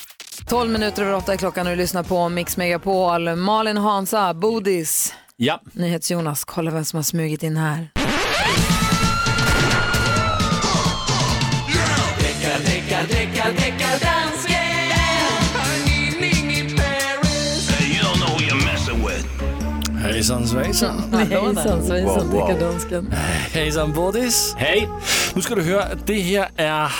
12 0.46 0.70
minuter 0.70 1.02
över 1.02 1.14
8 1.14 1.32
är 1.32 1.36
klockan 1.36 1.66
och 1.66 1.70
du 1.70 1.76
lyssnar 1.76 2.02
på 2.02 2.28
Mix 2.28 2.56
Megapol. 2.56 3.36
Malin 3.36 3.76
Hansa, 3.76 4.34
Bodis. 4.34 5.14
Ja. 5.36 5.60
NyhetsJonas, 5.72 6.44
kolla 6.44 6.70
vem 6.70 6.84
som 6.84 6.96
har 6.96 7.04
smugit 7.04 7.42
in 7.42 7.56
här. 7.56 7.88
Hejsan 20.30 20.46
svejsan. 20.46 21.12
Hejsan 21.12 21.86
svejsan, 21.86 22.06
Wow, 22.06 22.26
wow. 22.26 22.48
deckardansken. 22.48 23.12
Hejsan 23.52 23.92
Bodis. 23.92 24.54
Hej. 24.58 24.88
Nu 25.34 25.42
ska 25.42 25.54
du 25.54 25.62
höra, 25.62 25.84
det 26.06 26.20
här 26.20 26.48
är 26.56 26.92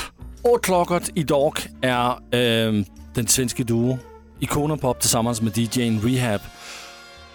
åklokket 0.43 1.11
idag 1.15 1.53
är 1.83 2.35
øh, 2.35 2.85
den 3.15 3.27
svenska 3.27 3.65
duo 3.65 3.99
Icona 4.41 4.77
Pop 4.77 5.01
tillsammans 5.01 5.41
med 5.43 5.53
DJ'n 5.53 6.01
Rehab. 6.01 6.41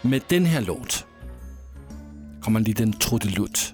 Med 0.01 0.21
den 0.27 0.45
här 0.45 0.61
låt 0.61 1.05
kommer 2.41 2.59
en 2.59 2.63
liten 2.63 2.93
trudelutt. 2.93 3.73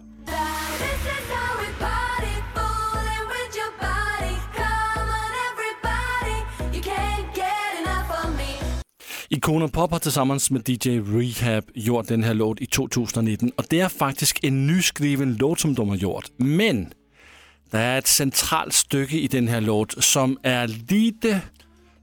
Icona 9.29 9.67
Pop 9.67 9.91
har 9.91 9.99
tillsammans 9.99 10.51
med 10.51 10.69
DJ 10.69 10.99
Rehab 10.99 11.63
gjort 11.73 12.07
den 12.07 12.23
här 12.23 12.33
låt 12.33 12.61
i 12.61 12.65
2019 12.65 13.51
och 13.57 13.65
det 13.69 13.79
är 13.79 13.89
faktiskt 13.89 14.43
en 14.43 14.67
nyskriven 14.67 15.37
låt 15.39 15.59
som 15.59 15.73
de 15.73 15.89
har 15.89 15.95
gjort. 15.95 16.25
Men 16.37 16.93
det 17.71 17.77
är 17.77 17.99
ett 17.99 18.07
centralt 18.07 18.73
stycke 18.73 19.17
i 19.17 19.27
den 19.27 19.47
här 19.47 19.61
låt 19.61 20.03
som 20.03 20.39
är 20.43 20.67
lite 20.67 21.41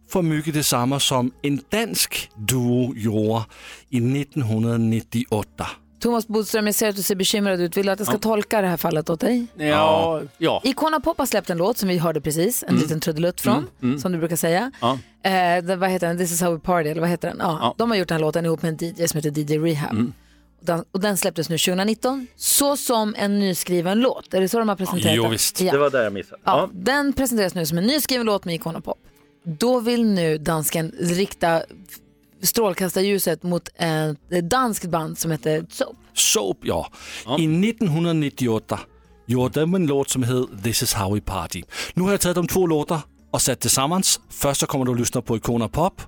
för 0.09 0.23
mycket 0.23 0.55
detsamma 0.55 1.01
som 1.01 1.33
en 1.43 1.61
dansk 1.71 2.31
duo 2.37 2.95
gjorde 2.97 3.45
i 3.89 4.21
1998. 4.21 5.67
Thomas 6.05 6.29
Bodström, 6.29 6.67
jag 6.67 6.75
ser 6.75 6.89
att 6.89 6.97
du 6.97 7.03
ser 7.03 7.15
bekymrad 7.15 7.61
ut. 7.61 7.77
Vill 7.77 7.87
du 7.87 7.93
att 7.93 7.99
jag 7.99 8.07
ska 8.07 8.15
Ja. 8.17 8.19
tolka 8.21 8.61
det 8.61 8.67
här 8.69 8.77
fallet 8.77 9.11
åt 9.11 9.21
dig? 9.21 9.47
Ja, 9.57 10.23
ja. 10.39 10.61
Icona 10.65 11.01
Pop 11.01 11.19
har 11.19 11.27
släppt 11.27 11.51
en 11.51 11.59
låt 11.59 11.79
som 11.79 11.89
vi 11.89 11.99
hörde 11.99 12.21
precis, 12.21 12.63
en 12.63 12.69
Mm. 12.69 12.83
liten 12.83 13.01
trudelutt 13.01 13.41
från, 13.41 13.55
Mm, 13.57 13.69
mm. 13.83 13.99
som 13.99 14.13
du 14.13 14.19
brukar 14.19 14.37
säga. 14.37 14.71
Ja. 14.81 14.99
Eh, 15.23 15.65
det, 15.65 15.77
vad 15.77 15.91
heter 15.91 16.07
den? 16.07 16.19
This 16.19 16.33
is 16.33 16.41
how 16.43 16.53
we 16.53 16.59
party, 16.59 16.89
eller 16.89 17.01
vad 17.01 17.11
heter 17.11 17.29
den? 17.29 17.37
Ja, 17.41 17.59
Ja. 17.61 17.75
De 17.79 17.91
har 17.91 17.99
gjort 17.99 18.09
den 18.09 18.15
här 18.15 18.21
låten 18.21 18.45
ihop 18.45 18.63
med 18.63 18.83
en 18.83 18.89
DJ 18.99 19.07
som 19.09 19.19
heter 19.21 19.31
DJ 19.41 19.59
Rehab. 19.59 19.91
Mm. 19.93 20.13
Och, 20.61 20.67
den, 20.67 20.85
och 20.93 21.01
den 21.01 21.17
släpptes 21.17 21.49
nu 21.49 21.59
2019, 21.59 22.27
så 22.37 22.77
som 22.77 23.15
en 23.19 23.39
nyskriven 23.39 24.01
låt. 24.01 24.35
Är 24.35 24.41
det 24.41 24.49
så 24.49 24.59
de 24.59 24.69
har 24.69 24.77
presenterat 24.77 25.05
den? 25.59 25.67
Ja. 25.67 25.73
Det 25.73 25.79
var 25.79 25.91
där 25.91 26.05
jag 26.05 26.13
missade. 26.13 26.41
Ja, 26.45 26.69
Den 26.73 27.13
presenteras 27.13 27.55
nu 27.55 27.67
som 27.67 27.79
en 27.79 27.85
nyskriven 27.87 28.27
låt 28.27 28.45
med 28.45 28.55
Icona 28.55 28.81
Pop. 28.81 28.99
Då 29.45 29.81
vill 29.81 30.05
nu 30.05 30.39
dansken 30.39 30.93
rikta 31.01 31.63
strålkastarljuset 32.45 33.43
mot 33.43 33.69
ett 34.31 34.51
danskt 34.51 34.85
band 34.85 35.19
som 35.19 35.31
heter 35.31 35.67
Soap. 35.71 35.97
Soap, 36.15 36.59
ja. 36.63 36.89
I 37.39 37.45
1998 37.71 38.81
gjorde 39.27 39.61
de 39.61 39.75
en 39.75 39.87
låt 39.87 40.11
som 40.11 40.23
heter 40.23 40.63
This 40.63 40.83
is 40.83 40.95
how 40.95 41.15
we 41.15 41.21
party. 41.21 41.63
Nu 41.95 42.03
har 42.03 42.11
jag 42.11 42.21
tagit 42.21 42.35
de 42.37 42.47
två 42.47 42.67
låtar 42.67 43.01
och 43.31 43.43
satt 43.43 43.61
tillsammans. 43.61 44.21
Först 44.31 44.61
så 44.61 44.67
kommer 44.67 44.85
du 44.85 44.93
att 44.93 44.99
lyssna 44.99 45.23
på 45.23 45.37
Icona 45.37 45.69
Pop 45.69 46.03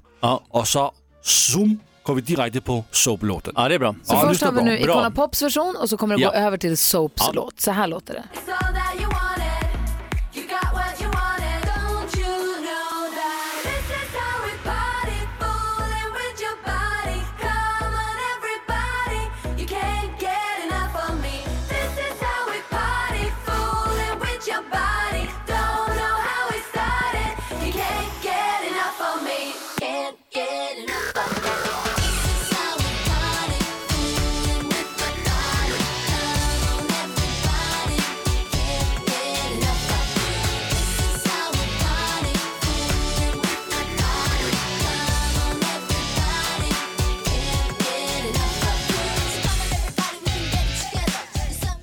och 0.48 0.68
så 0.68 0.92
zoom 1.22 1.78
går 2.02 2.14
vi 2.14 2.20
direkt 2.20 2.64
på 2.64 2.84
Soap-låten. 2.90 3.52
Ja, 3.56 3.68
det 3.68 3.74
är 3.74 3.78
bra. 3.78 3.94
Så 4.02 4.16
först 4.16 4.42
har 4.42 4.52
vi 4.52 4.62
nu 4.62 4.78
Icona 4.80 5.10
Pops 5.10 5.42
version 5.42 5.76
och 5.80 5.88
så 5.90 5.96
kommer 5.96 6.16
det 6.16 6.22
Ja. 6.22 6.28
gå 6.30 6.34
över 6.34 6.56
till 6.58 6.76
Soaps 6.76 7.22
Ja. 7.26 7.30
låt. 7.34 7.60
Så 7.60 7.70
här 7.70 7.86
låter 7.86 8.14
det. 8.14 8.24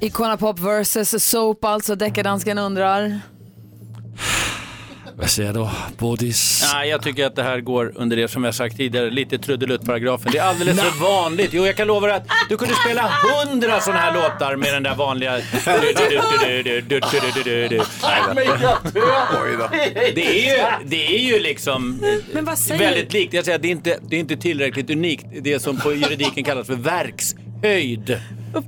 Icona 0.04 0.38
Pop 0.38 0.60
versus 0.60 1.24
Soap 1.24 1.66
alltså. 1.66 1.95
Deckardansken 1.95 2.58
undrar. 2.58 3.20
Vad 5.16 5.30
säger 5.30 5.54
du, 5.54 5.70
Bodis? 5.97 6.72
Nej, 6.74 6.89
jag 6.89 7.01
tycker 7.01 7.26
att 7.26 7.36
det 7.36 7.43
här 7.43 7.60
går 7.60 7.93
under 7.95 8.18
det 8.18 8.28
som 8.28 8.43
jag 8.43 8.56
sagt 8.56 8.78
tidigare, 8.78 9.10
lite 9.10 9.38
trudelutt-paragrafen. 9.38 10.32
Det 10.32 10.38
är 10.38 10.43
alldeles 10.43 10.82
för 10.82 11.04
vanligt. 11.04 11.49
Jo, 11.54 11.66
jag 11.66 11.76
kan 11.76 11.88
lova 11.88 12.08
dig 12.08 12.16
att 12.16 12.28
du 12.49 12.58
kunde 12.58 12.74
spela 12.76 13.01
hundra 13.01 13.80
sådana 13.80 13.99
här 13.99 14.14
låtar 14.14 14.56
med 14.56 14.74
den 14.74 14.84
där 14.84 14.95
vanliga... 14.95 15.32
Det 20.16 20.28
är 20.28 20.45
ju, 20.45 20.64
det 20.86 21.06
är 21.16 21.20
ju 21.20 21.39
liksom 21.39 22.01
Men 22.34 22.45
vad 22.45 22.58
säger 22.58 22.80
väldigt 22.80 23.14
likt. 23.14 23.34
Jag 23.34 23.45
säger 23.45 23.56
att 23.56 23.62
det 23.62 23.68
är, 23.68 23.72
inte, 23.72 23.99
det 24.01 24.16
är 24.16 24.20
inte 24.20 24.38
tillräckligt 24.38 24.89
unikt, 24.89 25.26
det 25.41 25.60
som 25.60 25.78
på 25.78 25.93
juridiken 25.93 26.43
kallas 26.43 26.68
för 26.68 26.76
verkshöjd. 26.76 27.43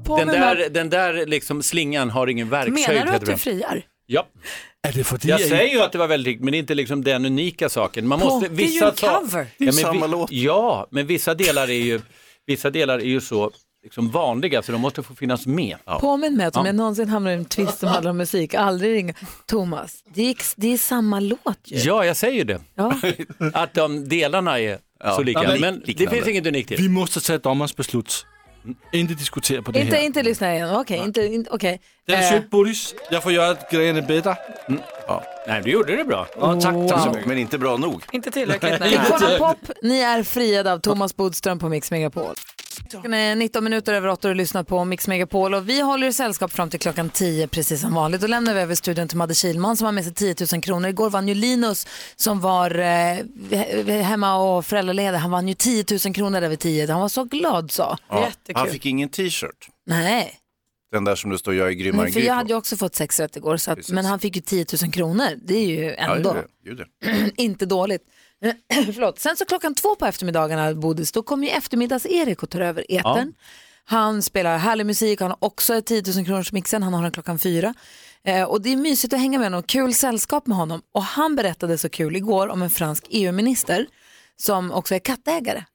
På 0.06 0.18
Den 0.18 0.28
där, 0.28 0.70
den 0.70 0.90
där 0.90 1.26
liksom 1.26 1.64
slingan 1.64 2.10
har 2.10 2.28
ingen 2.28 2.50
verkshöjd. 2.50 2.88
Menar 2.98 3.06
du 3.06 3.12
att 3.12 3.26
du 3.26 3.32
det. 3.32 3.38
friar? 3.38 3.82
Ja. 4.06 4.28
Är 4.88 4.92
det 4.94 5.04
för 5.04 5.20
Jag 5.24 5.40
säger 5.42 5.74
ju 5.74 5.82
att 5.82 5.92
det 5.92 5.98
var 5.98 6.08
väldigt 6.08 6.40
men 6.42 6.52
det 6.52 6.58
är 6.58 6.60
inte 6.60 6.76
liksom 6.76 7.04
den 7.04 7.26
unika 7.26 7.70
saken. 7.70 8.08
Man 8.08 8.20
På- 8.20 8.26
måste, 8.26 8.50
det 8.50 8.64
är 8.64 8.66
ju 8.68 8.72
vissa 8.72 8.88
en 8.90 8.96
cover. 8.96 9.48
Det 9.58 9.64
är 9.64 9.66
Ja, 9.66 9.66
ju 9.66 9.66
men 9.66 9.74
samma 9.74 10.06
vi- 10.08 10.12
låt. 10.12 10.32
Ja, 10.32 10.88
men 10.92 11.08
vissa 11.08 11.34
delar 11.34 11.68
är 11.70 11.74
ju, 11.84 12.02
vissa 12.46 12.70
delar 12.70 13.00
är 13.00 13.04
ju 13.06 13.22
så 13.22 13.52
liksom 13.84 14.10
vanliga 14.12 14.62
så 14.62 14.72
de 14.72 14.82
måste 14.82 15.04
få 15.04 15.16
finnas 15.16 15.46
med. 15.48 15.78
Påminn 16.00 16.38
mig 16.38 16.46
att 16.46 16.56
om 16.58 16.62
Ja. 16.66 16.68
jag 16.70 16.76
någonsin 16.76 17.10
hamnar 17.10 17.32
i 17.32 17.34
en 17.34 17.46
twist 17.46 17.80
som 17.80 17.90
handlar 17.90 18.12
om 18.12 18.18
musik, 18.18 18.54
aldrig 18.54 18.94
ringa. 18.96 19.14
Thomas, 19.46 20.04
det 20.14 20.30
är, 20.30 20.36
det 20.56 20.74
är 20.74 20.78
samma 20.78 21.20
låt 21.20 21.60
ju. 21.64 21.78
Ja, 21.78 22.06
jag 22.06 22.18
säger 22.18 22.46
det. 22.46 22.62
Ja. 22.76 22.94
Att 23.54 23.74
de 23.74 24.10
delarna 24.10 24.60
är 24.60 24.80
Ja. 25.04 25.16
så 25.16 25.24
lika. 25.24 25.44
Ja, 25.44 25.50
men 25.50 25.62
men 25.62 25.84
det 25.98 26.08
finns 26.10 26.28
inget 26.28 26.46
unikt 26.48 26.72
i 26.72 26.76
det. 26.76 26.82
Vi 26.82 26.90
måste 26.90 27.20
ta 27.22 27.38
dommars 27.38 27.76
beslut. 27.76 28.26
Inte 28.92 29.14
diskutera 29.14 29.62
på 29.62 29.72
det 29.72 29.80
Inte, 29.80 29.96
här. 29.96 30.04
inte 30.04 30.24
lyssna 30.24 30.54
igen, 30.56 30.76
okej. 30.76 30.98
inte, 30.98 31.22
inte, 31.22 31.50
okej. 31.52 31.82
Det 32.08 32.14
är 32.16 32.30
slut 32.30 32.50
Bodis. 32.50 32.96
Jag 33.12 33.24
får 33.24 33.32
göra 33.32 33.58
grejerna 33.72 34.02
bättre. 34.02 34.36
Ja. 35.08 35.24
Nej, 35.48 35.62
du 35.64 35.72
gjorde 35.72 35.96
det 35.96 36.04
bra. 36.04 36.28
Ja, 36.40 36.62
tack, 36.62 36.76
tack 36.90 37.04
så 37.04 37.10
mycket. 37.10 37.26
Men 37.26 37.38
inte 37.38 37.58
bra 37.58 37.78
nog. 37.78 38.04
Inte 38.12 38.32
tillräckligt. 38.32 38.76
Nej. 38.80 39.00
Kolla 39.10 39.38
Pop, 39.38 39.58
ni 39.82 40.00
är 40.00 40.24
friade 40.24 40.74
av 40.74 40.80
Thomas 40.80 41.16
Bodström 41.16 41.60
på 41.60 41.70
Mix 41.70 41.92
Megapol. 41.92 42.36
Klockan 42.90 43.14
är 43.14 43.36
19 43.36 43.64
minuter 43.64 43.94
över 43.94 44.08
8 44.08 44.30
och 44.30 44.36
lyssnar 44.36 44.64
på 44.64 44.86
Mix 44.86 45.08
Megapol 45.08 45.54
och 45.54 45.70
vi 45.70 45.82
håller 45.82 46.08
er 46.08 46.12
sällskap 46.12 46.52
fram 46.52 46.70
till 46.70 46.80
klockan 46.80 47.10
10 47.10 47.48
precis 47.48 47.82
som 47.82 47.94
vanligt. 47.94 48.22
Då 48.22 48.28
lämnar 48.28 48.54
vi 48.54 48.60
över 48.60 48.76
studion 48.76 49.08
till 49.08 49.18
Madde 49.18 49.34
Kilman 49.36 49.78
som 49.78 49.86
har 49.86 49.92
med 49.92 50.04
sig 50.04 50.14
10 50.14 50.36
000 50.54 50.62
kronor. 50.62 50.90
Igår 50.90 51.10
vann 51.10 51.28
ju 51.28 51.34
Linus 51.36 51.88
som 52.16 52.40
var 52.40 52.72
eh, 52.80 52.84
he- 52.84 54.02
hemma 54.02 54.36
och 54.38 54.66
föräldraledig. 54.66 55.18
Han 55.18 55.32
vann 55.32 55.48
ju 55.48 55.54
10 55.54 55.86
000 56.06 56.14
kronor 56.14 56.42
över 56.42 56.56
10. 56.56 56.92
Han 56.92 57.02
var 57.02 57.10
så 57.10 57.24
glad 57.24 57.72
så. 57.72 57.98
Ja. 58.10 58.30
Han 58.54 58.68
fick 58.70 58.86
ingen 58.86 59.10
t-shirt. 59.10 59.70
Nej, 59.86 60.34
Den 60.92 61.04
där 61.04 61.16
som 61.16 61.32
det 61.32 61.38
står 61.38 61.56
jag 61.56 61.68
är 61.68 61.72
grymmare 61.72 62.02
Nej 62.02 62.08
än 62.10 62.14
för 62.14 62.20
Gry 62.20 62.28
jag 62.28 62.34
hade 62.36 62.50
ju 62.50 62.56
också 62.56 62.78
fått 62.78 62.96
sex 62.96 63.20
rätt 63.20 63.36
igår 63.38 63.58
så 63.58 63.72
att, 63.72 63.90
men 63.90 64.06
han 64.06 64.20
fick 64.20 64.36
ju 64.36 64.42
10 64.42 64.66
000 64.84 64.92
kronor. 64.92 65.28
Det 65.44 65.56
är 65.58 65.66
ju 65.68 65.84
Ja, 65.84 66.16
ändå. 66.16 66.36
det 66.64 66.70
är 66.70 66.76
det. 66.76 67.32
inte 67.42 67.66
dåligt. 67.66 68.02
Förlåt. 68.94 69.20
Sen 69.20 69.36
så 69.38 69.46
klockan 69.46 69.76
två 69.76 69.96
på 69.96 70.06
eftermiddagarna, 70.06 70.74
Bodis, 70.74 71.12
då 71.12 71.24
kommer 71.24 71.48
ju 71.48 71.54
eftermiddags-Erik 71.54 72.44
och 72.44 72.50
tar 72.50 72.62
över 72.62 72.86
etern. 72.90 73.34
Han 73.88 74.22
spelar 74.24 74.58
härlig 74.58 74.86
musik, 74.86 75.22
han 75.22 75.30
har 75.30 75.38
också 75.42 75.76
ett 75.76 75.86
10 75.86 76.04
000 76.16 76.26
kronors 76.26 76.52
mixen, 76.52 76.84
han 76.84 76.94
har 76.94 77.02
den 77.02 77.12
klockan 77.12 77.40
fyra. 77.40 77.74
Eh, 78.24 78.44
och 78.44 78.62
det 78.62 78.70
är 78.74 78.78
mysigt 78.78 79.14
att 79.14 79.20
hänga 79.20 79.40
med 79.40 79.46
honom, 79.46 79.64
kul 79.64 79.94
sällskap 79.94 80.48
med 80.48 80.58
honom. 80.58 80.82
Och 80.92 81.04
han 81.04 81.36
berättade 81.36 81.78
så 81.78 81.90
kul 81.90 82.16
igår 82.16 82.48
om 82.48 82.62
en 82.62 82.70
fransk 82.70 83.06
EU-minister 83.10 83.88
som 84.38 84.72
också 84.72 84.96
är 84.96 85.00
kattägare. 85.00 85.66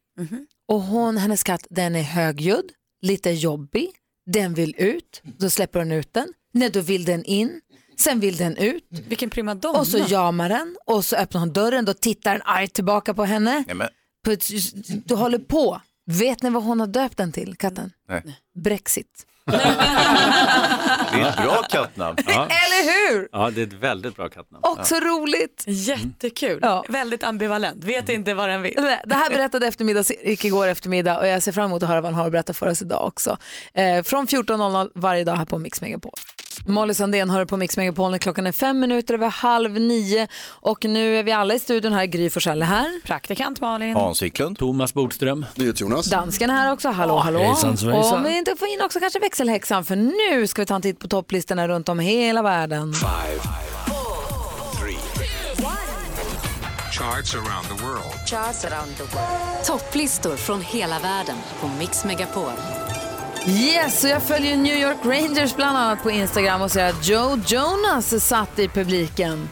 Och 0.68 0.82
hon, 0.82 1.16
hennes 1.16 1.42
katt, 1.44 1.66
den 1.70 1.96
är 1.96 2.02
högljudd, 2.02 2.70
lite 3.02 3.30
jobbig, 3.30 3.90
den 4.26 4.54
vill 4.54 4.74
ut, 4.78 5.22
då 5.38 5.50
släpper 5.50 5.78
hon 5.78 5.92
ut 5.92 6.12
den. 6.14 6.32
Nej, 6.52 6.70
då 6.70 6.80
vill 6.80 7.04
den 7.04 7.24
in, 7.24 7.60
sen 8.00 8.20
vill 8.20 8.36
den 8.36 8.56
ut. 8.56 8.84
Vilken 8.90 9.30
primadonna. 9.30 9.78
Och 9.78 9.86
så 9.86 9.98
jamar 9.98 10.48
den 10.48 10.76
och 10.86 11.04
så 11.04 11.16
öppnar 11.16 11.40
hon 11.40 11.52
dörren, 11.52 11.84
då 11.84 11.94
tittar 11.94 12.32
den 12.32 12.42
argt 12.44 12.72
tillbaka 12.72 13.14
på 13.14 13.24
henne. 13.24 13.64
Nej, 13.66 13.76
men, 13.76 13.88
På 14.24 14.30
ett, 14.30 14.44
du 15.04 15.14
håller 15.14 15.38
på. 15.38 15.80
Vet 16.06 16.42
ni 16.42 16.50
vad 16.50 16.62
hon 16.62 16.80
har 16.80 16.86
döpt 16.86 17.16
den 17.16 17.32
till, 17.32 17.56
katten? 17.56 17.92
nej. 18.08 18.22
Brexit. 18.64 19.26
Det 19.46 21.20
är 21.20 21.28
ett 21.28 21.36
bra 21.36 21.62
kattnamn. 21.70 22.16
Ja. 22.26 22.42
Eller 22.46 23.10
hur? 23.12 23.28
ja, 23.32 23.50
det 23.50 23.62
är 23.62 23.66
ett 23.66 23.72
väldigt 23.72 24.16
bra 24.16 24.28
kattnamn. 24.28 24.64
Också 24.64 24.94
roligt. 24.94 25.64
Jättekul. 25.66 26.58
Ja. 26.62 26.84
Väldigt 26.88 27.22
ambivalent. 27.24 27.84
Vet 27.84 28.08
inte 28.08 28.34
vad 28.34 28.48
den 28.48 28.62
vill. 28.62 28.74
Det 29.04 29.14
här 29.14 29.30
berättade 29.30 29.66
eftermiddags-Erik 29.66 30.44
igår 30.44 30.66
eftermiddag 30.66 31.18
och 31.18 31.26
jag 31.26 31.42
ser 31.42 31.52
fram 31.52 31.64
emot 31.64 31.82
att 31.82 31.88
höra 31.88 32.00
vad 32.00 32.12
han 32.12 32.18
har 32.20 32.26
att 32.26 32.32
berätta 32.32 32.52
för 32.52 32.66
oss 32.66 32.82
idag 32.82 33.06
också. 33.06 33.36
Eh, 33.74 34.02
från 34.02 34.26
14.00 34.26 34.90
varje 34.94 35.24
dag 35.24 35.36
här 35.36 35.44
på 35.44 35.58
Mix 35.58 35.80
Megapol. 35.80 36.12
Molly 36.66 36.94
Sandén 36.94 37.30
hör 37.30 37.44
på 37.44 37.56
Mix 37.56 37.76
Megapol 37.76 38.10
när 38.10 38.18
klockan 38.18 38.46
är 38.46 38.52
fem 38.52 38.80
minuter 38.80 39.14
över 39.14 39.28
halv 39.28 39.72
nio 39.80 40.28
och 40.44 40.84
nu 40.84 41.16
är 41.16 41.22
vi 41.22 41.32
alla 41.32 41.54
i 41.54 41.58
studion 41.58 41.92
här. 41.92 42.06
Gry 42.06 42.30
Forssell 42.30 42.62
är 42.62 42.66
här. 42.66 43.00
Praktikant 43.04 43.60
Malin. 43.60 43.94
Hans 43.96 44.22
Wiklund. 44.22 44.58
Thomas 44.58 44.94
Bodström. 44.94 45.46
Jonas. 45.54 46.06
Dansken 46.06 46.50
är 46.50 46.54
här 46.54 46.72
också. 46.72 46.88
Hallå, 46.88 47.16
hallå. 47.16 47.38
hejsan 47.38 47.76
svejsan. 47.76 48.12
Och 48.12 48.12
om 48.12 48.24
vi 48.24 48.38
inte 48.38 48.56
får 48.56 48.68
in 48.68 48.80
också 48.82 49.00
kanske 49.00 49.18
växelhäxan 49.18 49.84
för 49.84 49.96
nu 49.96 50.46
ska 50.46 50.62
vi 50.62 50.66
ta 50.66 50.74
en 50.74 50.82
titt 50.82 50.98
på 50.98 51.08
topplistorna 51.08 51.68
runt 51.68 51.88
om 51.88 51.98
hela 51.98 52.42
världen. 52.42 52.94
Charts 56.92 57.34
around 57.34 57.66
the 57.68 57.84
world. 57.84 58.26
Charts 58.26 58.64
around 58.64 58.96
the 58.96 59.02
world. 59.02 59.64
Topplistor 59.64 60.36
från 60.36 60.60
hela 60.60 60.98
världen 60.98 61.36
på 61.60 61.68
Mix 61.78 62.04
Megapol. 62.04 62.52
Yes, 63.46 64.04
och 64.04 64.10
jag 64.10 64.22
följer 64.22 64.56
New 64.56 64.76
York 64.76 64.96
Rangers 65.04 65.56
bland 65.56 65.78
annat 65.78 66.02
på 66.02 66.10
Instagram 66.10 66.62
och 66.62 66.70
ser 66.70 66.88
att 66.88 67.08
Joe 67.08 67.38
Jonas 67.46 68.24
satt 68.26 68.58
i 68.58 68.68
publiken 68.68 69.48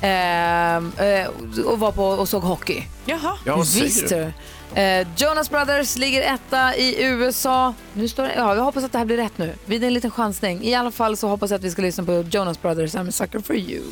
ehm, 0.00 0.92
eh, 0.98 1.28
och 1.64 1.78
var 1.78 1.92
på 1.92 2.04
och 2.04 2.28
såg 2.28 2.42
hockey. 2.42 2.82
Jaha. 3.04 3.38
Ja, 3.44 3.56
vad 3.56 3.66
säger 3.66 3.84
Visst 3.84 4.08
du? 4.08 4.32
du. 4.74 4.80
Eh, 4.80 5.06
Jonas 5.16 5.50
Brothers 5.50 5.96
ligger 5.96 6.34
etta 6.34 6.76
i 6.76 7.02
USA. 7.04 7.74
Nu 7.92 8.08
står 8.08 8.22
det, 8.22 8.34
ja, 8.36 8.54
jag 8.54 8.62
hoppas 8.62 8.84
att 8.84 8.92
det 8.92 8.98
här 8.98 9.04
blir 9.04 9.16
rätt 9.16 9.38
nu. 9.38 9.54
Vid 9.64 9.84
en 9.84 9.94
liten 9.94 10.10
chansning. 10.10 10.62
I 10.64 10.74
alla 10.74 10.90
fall 10.90 11.16
så 11.16 11.28
hoppas 11.28 11.50
jag 11.50 11.58
att 11.58 11.64
vi 11.64 11.70
ska 11.70 11.82
lyssna 11.82 12.04
på 12.04 12.24
Jonas 12.30 12.62
Brothers 12.62 12.94
I'm 12.94 13.08
a 13.08 13.12
sucker 13.12 13.40
for 13.40 13.56
you. 13.56 13.82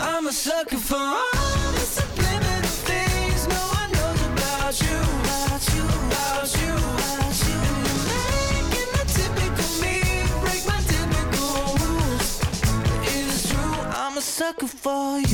I'm 0.00 0.26
a 0.26 0.32
sucker 0.32 0.76
for 0.76 1.37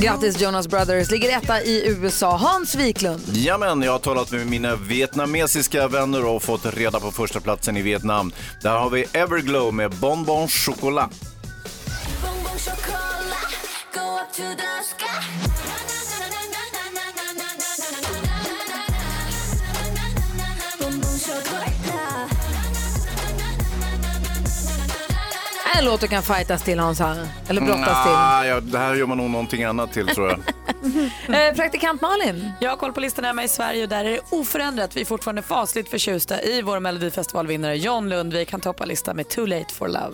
Grattis 0.01 0.41
Jonas 0.41 0.67
Brothers, 0.67 1.11
ligger 1.11 1.37
etta 1.37 1.61
i 1.61 1.87
USA. 1.87 2.37
Hans 2.37 2.75
Wiklund. 2.75 3.21
Jamen, 3.33 3.81
jag 3.81 3.91
har 3.91 3.99
talat 3.99 4.31
med 4.31 4.47
mina 4.47 4.75
vietnamesiska 4.75 5.87
vänner 5.87 6.25
och 6.25 6.43
fått 6.43 6.65
reda 6.65 6.99
på 6.99 7.11
första 7.11 7.39
platsen 7.39 7.77
i 7.77 7.81
Vietnam. 7.81 8.31
Där 8.61 8.77
har 8.77 8.89
vi 8.89 9.05
Everglow 9.13 9.73
med 9.73 9.91
Bonbon 9.91 10.47
Chocolat. 10.47 11.11
Bonbon 12.21 12.59
chocolate, 12.59 13.55
go 13.93 14.19
up 14.21 14.33
to 14.35 14.43
the 14.61 14.83
sky. 14.83 15.54
En 25.79 25.85
låt 25.85 26.01
du 26.01 26.07
kan 26.07 26.23
fightas 26.23 26.63
till 26.63 26.79
Hans, 26.79 27.01
eller 27.47 27.61
brottas 27.61 28.03
till. 28.03 28.11
Nah, 28.11 28.47
ja, 28.47 28.59
det 28.59 28.77
här 28.77 28.95
gör 28.95 29.05
man 29.05 29.17
nog 29.17 29.29
någonting 29.29 29.63
annat 29.63 29.93
till 29.93 30.07
tror 30.07 30.29
jag. 30.29 30.39
Eh, 31.27 31.55
praktikant 31.55 32.01
Malin. 32.01 32.51
Jag 32.59 32.69
har 32.69 32.77
koll 32.77 32.93
på 32.93 32.99
listan 32.99 33.25
hemma 33.25 33.43
i 33.43 33.47
Sverige 33.47 33.83
och 33.83 33.89
där 33.89 34.05
är 34.05 34.09
det 34.09 34.19
oförändrat. 34.29 34.95
Vi 34.95 35.01
är 35.01 35.05
fortfarande 35.05 35.41
fasligt 35.41 35.89
förtjusta 35.89 36.41
i 36.41 36.61
vår 36.61 36.79
Melodifestivalvinnare 36.79 37.77
John 37.77 38.09
Lundvik. 38.09 38.51
Han 38.51 38.61
toppar 38.61 38.85
listan 38.85 39.15
med 39.15 39.29
Too 39.29 39.45
Late 39.45 39.73
for 39.73 39.87
Love. 39.87 40.13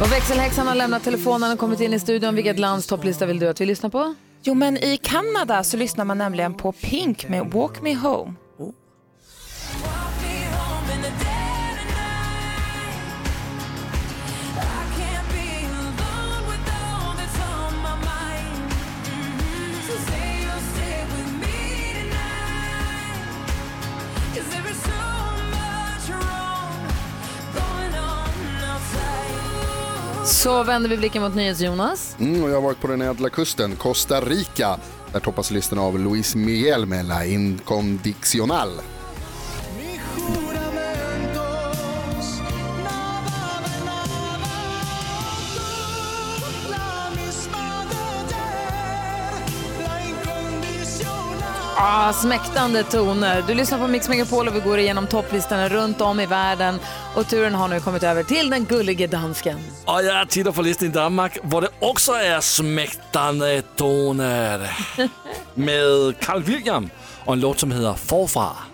Och 0.00 0.12
växelhäxan 0.12 0.66
har 0.66 0.74
lämnat 0.74 1.04
telefonen 1.04 1.52
och 1.52 1.58
kommit 1.58 1.80
in 1.80 1.94
i 1.94 1.98
studion. 1.98 2.34
Vilket 2.34 2.58
lands 2.58 2.86
topplista 2.86 3.26
vill 3.26 3.38
du 3.38 3.48
att 3.48 3.60
vi 3.60 3.66
lyssnar 3.66 3.90
på? 3.90 4.14
Jo, 4.42 4.54
men 4.54 4.76
i 4.76 4.96
Kanada 4.96 5.64
så 5.64 5.76
lyssnar 5.76 6.04
man 6.04 6.18
nämligen 6.18 6.54
på 6.54 6.72
Pink 6.72 7.28
med 7.28 7.46
Walk 7.52 7.82
Me 7.82 7.94
Home. 7.94 8.34
Så 30.42 30.62
vänder 30.62 30.88
vi 30.88 30.96
blicken 30.96 31.22
mot 31.22 31.34
NyhetsJonas. 31.34 32.16
Mm, 32.20 32.44
och 32.44 32.50
jag 32.50 32.54
har 32.54 32.62
varit 32.62 32.80
på 32.80 32.86
den 32.86 33.02
ädla 33.02 33.30
kusten, 33.30 33.76
Costa 33.76 34.20
Rica. 34.20 34.78
Där 35.12 35.20
toppas 35.20 35.50
listan 35.50 35.78
av 35.78 35.98
Luis 35.98 36.34
Miguel 36.34 36.86
med 36.86 37.04
La 37.04 37.24
Incondicional. 37.24 38.68
Ah, 51.76 52.12
smäktande 52.12 52.82
toner. 52.82 53.44
Du 53.46 53.54
lyssnar 53.54 53.78
på 53.78 53.86
Mix 53.86 54.08
Megapol 54.08 54.48
och 54.48 54.54
vi 54.56 54.60
går 54.60 54.78
igenom 54.78 55.06
topplistorna 55.06 55.68
runt 55.68 56.00
om 56.00 56.20
i 56.20 56.26
världen. 56.26 56.80
Och 57.14 57.28
turen 57.28 57.54
har 57.54 57.68
nu 57.68 57.80
kommit 57.80 58.02
över 58.02 58.22
till 58.22 58.50
den 58.50 58.64
gullige 58.64 59.06
dansken. 59.06 59.58
Och 59.84 60.02
jag 60.02 60.28
tittar 60.28 60.52
på 60.52 60.62
listan 60.62 60.88
i 60.88 60.90
Danmark, 60.90 61.38
där 61.42 61.60
det 61.60 61.68
också 61.80 62.12
är 62.12 62.40
smäktande 62.40 63.62
toner. 63.62 64.70
Med 65.54 66.14
Carl 66.20 66.42
William 66.42 66.90
och 67.24 67.32
en 67.32 67.40
låt 67.40 67.58
som 67.58 67.72
heter 67.72 67.94
Forfar. 67.94 68.69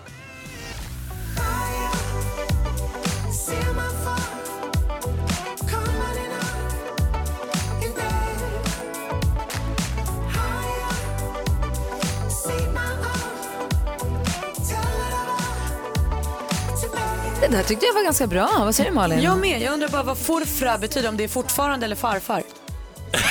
Det 17.49 17.57
där 17.57 17.63
tyckte 17.63 17.85
jag 17.85 17.93
var 17.93 18.03
ganska 18.03 18.27
bra. 18.27 18.49
Vad 18.59 18.75
säger 18.75 18.89
du 18.89 18.95
Malin? 18.95 19.21
Jag 19.21 19.37
med. 19.37 19.61
Jag 19.61 19.73
undrar 19.73 19.89
bara 19.89 20.03
vad 20.03 20.17
forfra 20.17 20.77
betyder, 20.77 21.09
om 21.09 21.17
det 21.17 21.23
är 21.23 21.27
fortfarande 21.27 21.85
eller 21.85 21.95
farfar. 21.95 22.43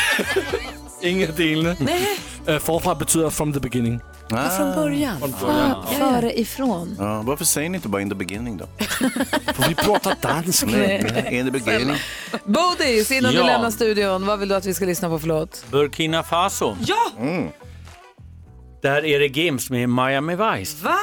Ingenting. 1.03 1.63
Nej. 1.63 2.19
Uh, 2.49 2.59
forfar 2.59 2.95
betyder 2.95 3.31
from 3.31 3.53
the 3.53 3.61
beginning. 3.61 4.01
Ja, 4.29 4.49
från 4.57 4.75
början. 4.75 5.19
Från 5.19 5.31
början. 5.41 5.71
Ah, 5.71 5.87
före 5.87 6.39
ifrån. 6.39 6.97
Ja, 6.99 7.23
varför 7.23 7.45
säger 7.45 7.69
ni 7.69 7.77
inte 7.77 7.89
bara 7.89 8.03
in 8.03 8.09
the 8.09 8.15
beginning 8.15 8.57
då? 8.57 8.67
För 9.55 9.69
vi 9.69 9.75
pratar 9.75 10.15
dansk. 10.21 10.63
In 10.63 10.71
the 11.45 11.51
beginning. 11.51 11.97
Bodis, 12.45 13.11
innan 13.11 13.33
Ja. 13.33 13.41
du 13.41 13.47
lämnar 13.47 13.71
studion, 13.71 14.27
vad 14.27 14.39
vill 14.39 14.49
du 14.49 14.55
att 14.55 14.67
vi 14.67 14.75
ska 14.75 14.85
lyssna 14.85 15.09
på 15.09 15.19
för 15.19 15.27
låt? 15.27 15.65
Burkina 15.71 16.23
Faso. 16.23 16.77
Ja! 16.87 17.11
Mm. 17.19 17.49
Där 18.83 19.05
är 19.05 19.21
det 19.21 19.29
Games 19.29 19.71
med 19.71 19.89
Miami 19.89 20.37
Vice. 20.37 20.85
Va? 20.85 20.97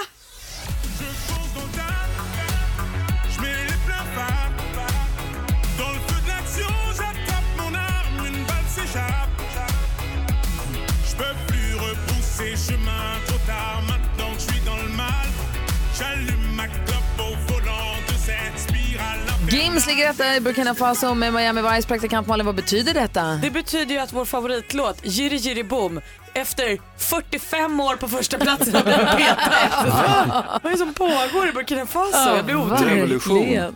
Gims 19.53 19.87
ligger 19.87 20.09
etta 20.09 20.35
i 20.35 20.39
Burkina 20.39 20.75
Faso 20.75 21.13
med 21.13 21.33
Miami 21.33 21.61
Vice. 21.61 21.87
Praktikant 21.87 22.27
Malin, 22.27 22.45
vad 22.45 22.55
betyder 22.55 22.93
detta? 22.93 23.23
Det 23.41 23.51
betyder 23.51 23.95
ju 23.95 24.01
att 24.01 24.13
vår 24.13 24.25
favoritlåt, 24.25 24.99
Jiri 25.03 25.35
Jiri 25.37 25.63
Boom, 25.63 26.01
efter 26.33 26.79
45 26.97 27.79
år 27.79 27.95
på 27.95 28.07
första 28.07 28.37
platsen 28.37 28.73
har 28.75 28.83
blivit 28.83 28.99
petad. 29.07 30.59
Vad 30.63 30.65
är 30.65 30.71
det 30.71 30.77
som 30.77 30.93
pågår 30.93 31.49
i 31.49 31.51
Burkina 31.51 31.85
Faso? 31.85 32.35
Jag 32.35 32.45
blir 32.45 32.55
verkligen. 32.69 33.75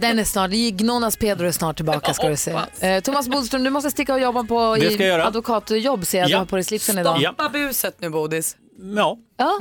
Den 0.00 0.18
är 0.18 0.24
snart, 0.24 0.50
Gnonas 0.50 1.16
Pedro 1.16 1.46
är 1.46 1.52
snart 1.52 1.76
tillbaka 1.76 2.14
ska 2.14 2.28
du 2.28 2.36
se. 2.36 2.58
Eh, 2.80 3.00
Thomas 3.00 3.28
Bodström, 3.28 3.64
du 3.64 3.70
måste 3.70 3.90
sticka 3.90 4.14
och 4.14 4.20
jobba 4.20 4.44
på 4.44 4.76
advokatjobb 5.24 6.06
ser 6.06 6.18
jag. 6.18 6.28
Du 6.28 6.32
Ja. 6.32 6.38
har 6.38 6.44
på 6.46 6.56
dig 6.56 6.64
slipsen 6.64 6.98
idag. 6.98 7.20
Stoppa 7.20 7.48
buset 7.48 7.96
nu 8.00 8.10
Bodis. 8.10 8.56
Ja. 8.96 9.18
Ja. 9.36 9.58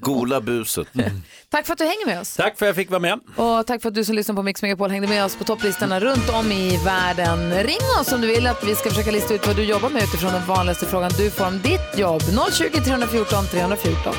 Gola 0.00 0.40
buset. 0.40 0.88
Tack 1.48 1.66
för 1.66 1.72
att 1.72 1.78
du 1.78 1.84
hänger 1.84 2.06
med 2.06 2.20
oss. 2.20 2.36
Tack 2.36 2.58
för 2.58 2.66
att 2.66 2.68
jag 2.68 2.76
fick 2.76 2.90
vara 2.90 3.00
med. 3.00 3.20
Och 3.36 3.66
tack 3.66 3.82
för 3.82 3.88
att 3.88 3.94
du 3.94 4.04
som 4.04 4.14
lyssnar 4.14 4.34
på 4.34 4.42
Mix 4.42 4.62
Megapol 4.62 4.90
hängde 4.90 5.08
med 5.08 5.24
oss 5.24 5.36
på 5.36 5.44
topplistorna 5.44 6.00
runt 6.00 6.28
om 6.28 6.52
i 6.52 6.84
världen. 6.84 7.62
Ring 7.62 8.00
oss 8.00 8.12
om 8.12 8.20
du 8.20 8.26
vill 8.26 8.46
att 8.46 8.64
vi 8.64 8.74
ska 8.74 8.88
försöka 8.88 9.10
lista 9.10 9.34
ut 9.34 9.46
vad 9.46 9.56
du 9.56 9.64
jobbar 9.64 9.90
med 9.90 10.02
utifrån 10.02 10.32
den 10.32 10.46
vanligaste 10.46 10.86
frågan 10.86 11.10
du 11.18 11.30
får 11.30 11.46
om 11.46 11.60
ditt 11.62 11.98
jobb. 11.98 12.20
020 12.52 12.80
314 12.84 13.44
314. 13.50 14.14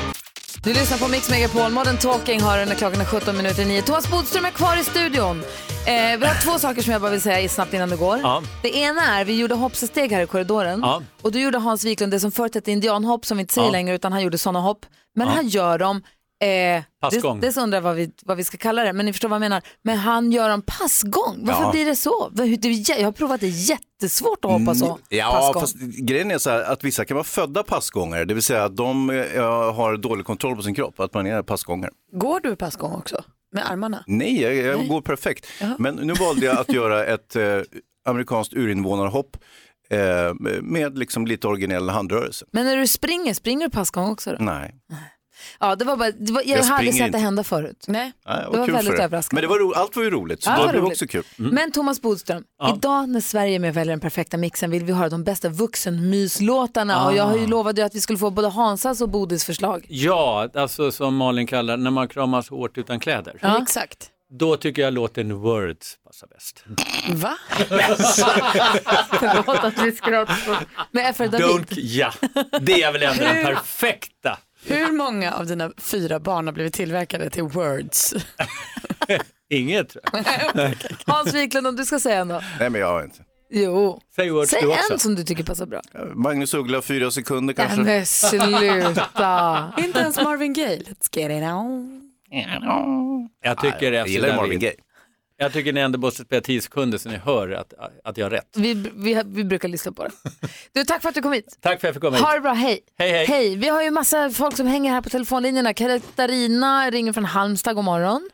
Du 0.64 0.72
lyssnar 0.72 0.98
på 0.98 1.08
Mix 1.08 1.30
Megapol. 1.30 1.72
Modern 1.72 1.96
Talking 1.98 2.40
har 2.40 2.58
den 2.58 2.76
klockan 2.76 3.00
är 3.00 3.04
17 3.04 3.36
minuter 3.36 3.64
9. 3.64 3.82
Thomas 3.82 4.10
Bodström 4.10 4.44
är 4.44 4.50
kvar 4.50 4.76
i 4.80 4.84
studion. 4.84 5.38
Eh, 5.86 6.18
vi 6.20 6.26
har 6.26 6.42
två 6.42 6.58
saker 6.58 6.82
som 6.82 6.92
jag 6.92 7.00
bara 7.02 7.10
vill 7.10 7.20
säga 7.20 7.48
snabbt 7.48 7.74
innan 7.74 7.88
du 7.88 7.96
går. 7.96 8.18
Ja. 8.22 8.42
Det 8.62 8.76
ena 8.76 9.02
är, 9.20 9.24
vi 9.24 9.38
gjorde 9.38 9.54
hoppsesteg 9.54 10.12
här 10.12 10.22
i 10.22 10.26
korridoren. 10.26 10.80
Ja. 10.82 11.02
Och 11.22 11.32
då 11.32 11.38
gjorde 11.38 11.58
Hans 11.58 11.84
Wiklund 11.84 12.12
det 12.12 12.20
som 12.20 12.32
förut 12.32 12.54
hette 12.54 12.72
indianhopp 12.72 13.24
som 13.26 13.36
vi 13.36 13.40
inte 13.40 13.54
säger 13.54 13.68
Ja. 13.68 13.72
längre 13.72 13.94
utan 13.94 14.12
han 14.12 14.22
gjorde 14.22 14.38
sådana 14.38 14.60
hopp. 14.60 14.86
Men 15.14 15.28
han 15.28 15.48
gör 15.48 15.78
dem 15.78 16.02
Eh, 16.46 16.82
Passgång. 17.00 17.40
Det, 17.40 17.50
det 17.54 17.60
undrar 17.60 17.76
jag 17.76 17.82
vad 17.82 17.94
vi, 17.96 18.10
vad 18.22 18.36
vi 18.36 18.44
ska 18.44 18.56
kalla 18.56 18.84
det, 18.84 18.92
men 18.92 19.06
ni 19.06 19.12
förstår 19.12 19.28
vad 19.28 19.36
jag 19.36 19.40
menar. 19.40 19.62
Men 19.82 19.98
han 19.98 20.32
gör 20.32 20.50
en 20.50 20.62
passgång. 20.62 21.36
Varför 21.46 21.62
Ja. 21.62 21.70
blir 21.70 21.84
det 21.86 21.96
så? 21.96 22.30
Jag 22.98 23.04
har 23.04 23.12
provat 23.12 23.40
det 23.40 23.48
jättesvårt 23.48 24.44
att 24.44 24.50
hoppa 24.50 24.74
så. 24.74 24.86
Mm, 24.86 24.98
Ja, 25.08 25.30
passgång. 25.32 25.60
fast 25.62 25.76
grejen 25.78 26.30
är 26.30 26.38
så 26.38 26.50
här 26.50 26.62
att 26.62 26.84
vissa 26.84 27.04
kan 27.04 27.14
vara 27.14 27.24
födda 27.24 27.62
passgångare, 27.62 28.24
det 28.24 28.34
vill 28.34 28.42
säga 28.42 28.64
att 28.64 28.76
de 28.76 29.10
eh, 29.10 29.42
har 29.74 29.96
dålig 29.96 30.26
kontroll 30.26 30.56
på 30.56 30.62
sin 30.62 30.74
kropp, 30.74 31.00
att 31.00 31.14
man 31.14 31.26
är 31.26 31.42
passgångare. 31.42 31.90
Går 32.12 32.40
du 32.40 32.56
passgång 32.56 32.92
också? 32.92 33.24
Med 33.54 33.70
armarna? 33.70 34.04
Nej, 34.06 34.42
jag, 34.42 34.54
jag 34.54 34.88
går 34.88 35.00
perfekt. 35.00 35.46
Men 35.78 35.94
nu 35.94 36.12
valde 36.12 36.46
jag 36.46 36.58
att 36.58 36.72
göra 36.72 37.04
ett 37.04 37.36
eh, 37.36 37.44
amerikanskt 38.08 38.54
urinvånarhopp 38.54 39.36
eh, 39.90 39.98
med 40.62 40.98
liksom 40.98 41.26
lite 41.26 41.46
originell 41.48 41.88
handrörelse. 41.88 42.44
Men 42.52 42.64
när 42.66 42.76
du 42.76 42.86
springer, 42.86 43.34
springer 43.34 43.66
du 43.66 43.70
passgång 43.70 44.10
också 44.10 44.30
då? 44.30 44.44
Nej. 44.44 44.74
Ja, 45.60 45.76
det 45.76 45.84
var 45.84 45.96
bara, 45.96 46.10
det 46.10 46.32
var, 46.32 46.42
jag, 46.46 46.58
Jag 46.58 46.64
hade 46.64 46.92
sett 46.92 47.12
det 47.12 47.18
hända 47.18 47.44
förut. 47.44 47.84
Nej. 47.88 48.12
Nej, 48.26 48.44
Det 48.52 48.58
var 48.58 48.66
väldigt 48.66 48.94
överraskande. 49.00 49.42
Men 49.42 49.50
det 49.50 49.58
var 49.58 49.58
ro, 49.58 49.72
allt 49.72 49.96
var 49.96 50.02
ju 50.02 50.10
roligt, 50.10 50.42
så 50.42 50.50
Ja, 50.50 50.56
det 50.56 50.60
det 50.62 50.66
var 50.66 50.74
roligt. 50.86 50.92
också 50.92 51.06
kul. 51.06 51.24
Men 51.36 51.72
Thomas 51.72 52.02
Bodström, 52.02 52.44
Ja. 52.58 52.74
idag 52.76 53.08
när 53.08 53.20
Sverige 53.20 53.58
med 53.58 53.74
väljer 53.74 53.92
den 53.92 54.00
perfekta 54.00 54.36
mixen 54.36 54.70
vill 54.70 54.84
vi 54.84 54.92
höra 54.92 55.08
de 55.08 55.24
bästa 55.24 55.48
vuxenmyslåtarna 55.48 56.96
Ah. 57.02 57.06
och 57.10 57.16
jag 57.16 57.24
har 57.24 57.36
ju 57.36 57.46
lovat 57.46 57.78
ju 57.78 57.82
att 57.82 57.94
vi 57.94 58.00
skulle 58.00 58.18
få 58.18 58.30
både 58.30 58.48
Hansas 58.48 59.00
och 59.00 59.08
Bodis 59.08 59.44
förslag. 59.44 59.86
Ja, 59.88 60.48
alltså 60.54 60.92
som 60.92 61.16
Malin 61.16 61.46
kallar 61.46 61.76
när 61.76 61.90
man 61.90 62.08
kramas 62.08 62.48
hårt 62.48 62.78
utan 62.78 63.00
kläder. 63.00 63.34
Ja. 63.40 63.62
Exakt. 63.62 64.08
Då 64.38 64.56
tycker 64.56 64.82
jag 64.82 64.94
låten 64.94 65.34
Words 65.40 65.96
passar 66.06 66.26
bäst. 66.28 66.64
Va? 67.22 67.36
Förlåt 69.18 69.64
att 69.64 69.78
vi 69.82 69.92
David. 71.28 71.46
Don't, 71.46 71.66
ja, 71.76 72.12
det 72.60 72.82
är 72.82 72.92
väl 72.92 73.02
ändå 73.02 73.24
den 73.24 73.44
perfekta. 73.54 74.38
Hur 74.66 74.92
många 74.92 75.32
av 75.32 75.46
dina 75.46 75.72
fyra 75.78 76.20
barn 76.20 76.46
har 76.46 76.52
blivit 76.54 76.74
tillverkade 76.74 77.30
till 77.30 77.42
Words? 77.42 78.14
Inget 79.50 79.88
tror 79.88 80.02
jag. 80.54 80.74
Hans 81.06 81.34
Wiklund, 81.34 81.66
om 81.66 81.76
du 81.76 81.84
ska 81.84 82.00
säga 82.00 82.24
något. 82.24 82.42
Nej, 82.58 82.70
men 82.70 82.80
jag 82.80 82.88
har 82.88 83.04
inte. 83.04 83.18
Jo. 83.50 84.00
Säg 84.16 84.30
Words 84.30 84.50
Säg 84.50 84.62
du 84.62 84.68
också. 84.68 84.92
en 84.92 84.98
som 84.98 85.14
du 85.14 85.24
tycker 85.24 85.44
passar 85.44 85.66
bra. 85.66 85.80
Magnus 86.14 86.54
Uggla, 86.54 86.82
fyra 86.82 87.10
sekunder 87.10 87.54
Nej, 87.58 87.66
kanske. 87.66 87.82
men 87.84 88.06
sluta. 88.06 89.72
Inte 89.78 89.98
ens 89.98 90.16
Marvin 90.22 90.52
Gaye. 90.52 90.78
Let's 90.78 91.18
get 91.18 91.30
it 91.30 91.42
on. 91.52 92.00
Jag 93.42 93.60
tycker, 93.60 93.92
jag 93.92 94.08
gillar 94.08 94.36
Marvin 94.36 94.50
vi- 94.50 94.66
Gaye. 94.66 94.74
Jag 95.42 95.52
tycker 95.52 95.72
ni 95.72 95.80
ändå 95.80 95.98
måste 95.98 96.22
spela 96.24 96.40
10 96.42 96.60
sekunder 96.60 96.98
så 96.98 97.08
ni 97.08 97.16
hör 97.16 97.50
att, 97.50 97.72
att 98.04 98.18
jag 98.18 98.24
har 98.26 98.30
rätt. 98.30 98.56
Vi, 98.56 98.74
vi, 98.96 99.22
vi 99.26 99.44
brukar 99.44 99.68
lyssna 99.68 99.92
på 99.92 100.04
det. 100.04 100.10
Du, 100.72 100.84
tack 100.84 101.02
för 101.02 101.08
att 101.08 101.14
du 101.14 101.22
kom 101.22 101.32
hit. 101.32 101.58
Tack 101.60 101.70
för 101.80 101.88
att 101.88 101.94
jag 101.94 101.94
fick 101.94 102.02
komma 102.02 102.16
hit. 102.16 102.24
Ha 102.26 102.32
det 102.34 102.40
bra, 102.40 102.52
hej. 102.52 102.80
Hej, 102.98 103.24
hej. 103.26 103.56
Vi 103.56 103.68
har 103.68 103.82
ju 103.82 103.90
massa 103.90 104.30
folk 104.30 104.56
som 104.56 104.66
hänger 104.66 104.92
här 104.92 105.00
på 105.00 105.08
telefonlinjerna. 105.08 105.74
Katarina 105.74 106.90
ringer 106.90 107.12
från 107.12 107.24
Halmstad, 107.24 107.74
god 107.76 107.84
morgon. 107.84 108.28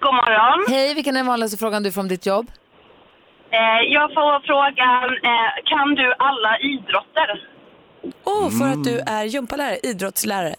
God 0.00 0.14
morgon. 0.14 0.64
Hej, 0.68 0.94
vilken 0.94 1.16
är 1.16 1.18
den 1.20 1.26
vanligaste 1.26 1.56
frågan 1.58 1.82
du 1.82 1.92
får 1.92 2.00
om 2.00 2.08
ditt 2.08 2.26
jobb? 2.26 2.46
Eh, 3.50 3.92
jag 3.92 4.10
får 4.14 4.46
frågan, 4.46 5.04
eh, 5.04 5.50
kan 5.64 5.94
du 5.94 6.14
alla 6.18 6.58
idrotter? 6.58 7.48
Åh, 8.24 8.50
för 8.58 8.68
att 8.68 8.84
du 8.84 8.92
Mm. 9.00 9.04
är 9.14 9.24
gympalärare, 9.24 9.78
idrottslärare. 9.82 10.54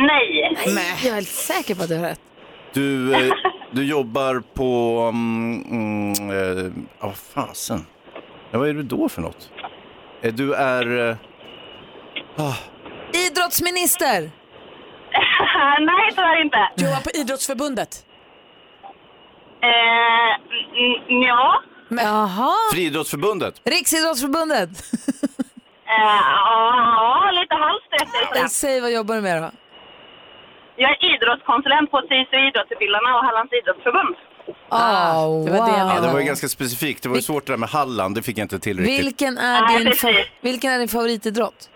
Nej. 0.00 0.56
Nej. 0.66 0.94
Jag 1.02 1.10
är 1.10 1.14
helt 1.14 1.28
säker 1.28 1.74
på 1.74 1.82
att 1.82 1.88
du 1.88 1.96
har 1.96 2.02
rätt. 2.04 2.20
Du, 2.72 3.14
eh, 3.14 3.20
du 3.74 3.84
jobbar 3.84 4.42
på... 4.54 5.00
Mm, 5.12 5.62
mm, 5.70 6.30
eh, 6.30 6.72
ja, 7.00 7.06
vad 7.06 7.16
fasen. 7.16 7.86
Ja, 8.50 8.58
vad 8.58 8.68
är 8.68 8.74
du 8.74 8.82
då 8.82 9.08
för 9.08 9.22
något? 9.22 9.50
Eh, 10.22 10.32
Du 10.34 10.54
är... 10.54 11.08
eh, 11.10 11.16
ah, 12.36 12.54
Idrottsminister! 13.12 14.20
Nej, 15.80 16.10
tyvärr 16.10 16.42
inte. 16.44 16.70
Du 16.76 16.84
jobbar 16.84 17.00
på 17.00 17.10
Idrottsförbundet. 17.14 18.04
Eh, 19.62 20.56
ja. 21.08 21.62
Jaha. 21.88 22.52
Friidrottsförbundet. 22.72 23.60
Riksidrottsförbundet. 23.64 24.68
Eh, 25.86 26.20
ja, 26.46 27.30
lite 27.40 27.54
halvt 27.54 28.36
rätt. 28.42 28.50
Säg 28.50 28.80
vad 28.80 28.92
jobbar 28.92 29.14
du 29.14 29.20
med 29.20 29.42
då? 29.42 29.50
Jag 30.76 30.90
är 30.90 31.14
idrottskonsulent 31.14 31.90
på 31.90 31.98
SISU 32.08 32.36
Idrottsutbildarna 32.48 33.16
och 33.18 33.24
Hallands 33.24 33.52
idrottsförbund. 33.52 34.14
Oh, 34.70 35.44
det 35.44 35.50
var 35.58 35.66
det 35.70 35.78
jag 35.78 35.88
Ja, 35.96 36.00
det 36.00 36.12
var 36.12 36.20
ju 36.20 36.26
ganska 36.26 36.48
specifikt. 36.48 37.02
Det 37.02 37.08
var 37.08 37.16
ju 37.16 37.22
svårt 37.22 37.46
det 37.46 37.52
där 37.52 37.58
med 37.58 37.68
Halland, 37.68 38.14
det 38.14 38.22
fick 38.22 38.38
jag 38.38 38.44
inte 38.44 38.58
till 38.58 38.78
riktigt. 38.78 39.04
Vilken 39.06 39.38
är, 39.38 39.60
Nej, 39.62 39.78
din 39.84 39.92
fa- 39.92 40.24
vilken 40.40 40.72
är 40.72 40.78
din 40.78 40.88
favoritidrott? 40.88 41.70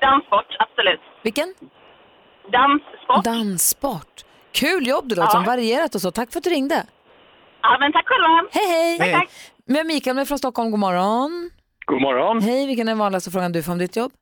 Danssport, 0.00 0.46
absolut. 0.58 1.00
Vilken? 1.22 1.54
Danssport. 2.52 3.24
Danssport. 3.24 4.24
Kul 4.52 4.86
jobb 4.86 5.08
du 5.08 5.14
låter 5.14 5.30
som, 5.30 5.44
varierat 5.44 5.94
och 5.94 6.00
så. 6.00 6.10
Tack 6.10 6.32
för 6.32 6.38
att 6.38 6.44
du 6.44 6.50
ringde. 6.50 6.86
Ja, 7.62 7.76
men 7.80 7.92
tack 7.92 8.06
själva. 8.08 8.44
Hej 8.52 8.66
hej! 8.68 8.98
Tack, 8.98 9.12
tack. 9.20 9.30
Men 9.66 9.86
Mikael 9.86 10.16
med 10.16 10.28
från 10.28 10.38
Stockholm, 10.38 10.70
god 10.70 10.80
morgon. 10.80 11.50
God 11.86 12.00
morgon. 12.02 12.42
Hej, 12.42 12.66
vilken 12.66 12.88
är 12.88 12.92
den 12.92 12.98
vanligaste 12.98 13.30
frågan 13.30 13.52
du 13.52 13.62
får 13.62 13.72
om 13.72 13.78
ditt 13.78 13.96
jobb? 13.96 14.12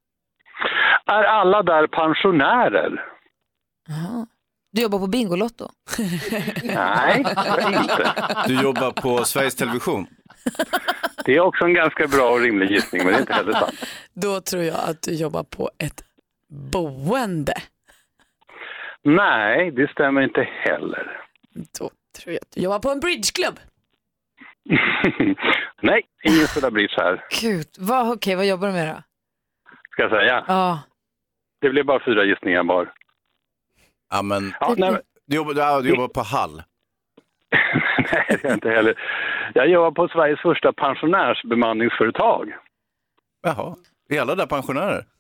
Är 1.07 1.25
alla 1.25 1.63
där 1.63 1.87
pensionärer? 1.87 3.05
Jaha. 3.87 4.27
Du 4.73 4.83
jobbar 4.83 4.99
på 4.99 5.07
Bingolotto? 5.07 5.69
Nej, 6.63 7.25
det 7.57 7.79
inte. 7.83 8.13
Du 8.47 8.63
jobbar 8.63 8.91
på 8.91 9.25
Sveriges 9.25 9.55
Television. 9.55 10.07
Det 11.25 11.37
är 11.37 11.41
också 11.41 11.65
en 11.65 11.75
ganska 11.75 12.07
bra 12.07 12.31
och 12.31 12.41
rimlig 12.41 12.71
gissning, 12.71 13.05
men 13.05 13.13
det 13.13 13.19
är 13.19 13.21
inte 13.21 13.33
heller 13.33 13.53
sant. 13.53 13.85
Då 14.15 14.41
tror 14.41 14.63
jag 14.63 14.77
att 14.89 15.03
du 15.03 15.15
jobbar 15.15 15.43
på 15.43 15.71
ett 15.79 16.05
boende. 16.73 17.55
Nej, 19.05 19.71
det 19.71 19.91
stämmer 19.91 20.23
inte 20.23 20.43
heller. 20.43 21.21
Då 21.79 21.91
tror 22.19 22.35
jag 22.35 22.43
att 22.43 22.51
du 22.55 22.61
jobbar 22.61 22.79
på 22.79 22.91
en 22.91 23.01
bridgeklubb. 23.01 23.59
Nej, 25.83 26.03
ingen 26.25 26.47
spelar 26.47 26.71
bridge 26.71 26.95
här, 26.97 27.25
Gud, 27.41 27.67
vad, 27.79 28.13
okej, 28.13 28.37
vad 28.37 28.47
jobbar 28.47 28.67
du 28.67 28.73
med 28.73 28.95
då? 28.95 29.03
ska 29.93 30.03
jag 30.03 30.11
säga. 30.11 30.45
Ja. 30.49 30.83
Det 31.61 31.71
blir 31.71 31.83
bara 31.83 32.05
fyra 32.05 32.25
gissningar 32.25 32.65
var. 32.65 32.93
Ja, 34.11 34.23
men... 34.23 34.55
Ja, 34.61 34.75
nej, 34.79 34.91
men- 34.91 35.01
Du 35.27 35.37
jobbar, 35.37 35.55
ja, 35.57 35.81
du 35.81 35.89
jobbar 35.89 36.09
på 36.09 36.21
Hall. 36.21 36.63
Nej, 38.13 38.25
det 38.29 38.35
är 38.35 38.41
jag 38.49 38.53
inte 38.55 38.69
heller. 38.71 38.95
Jag 39.55 39.69
jobbar 39.69 39.91
på 39.91 40.09
Sveriges 40.09 40.41
första 40.41 40.73
pensionärsbemanningsföretag. 40.73 42.53
Jaha, 43.43 43.77
är 44.09 44.21
alla 44.21 44.35
där 44.35 44.47
pensionärer? 44.47 45.05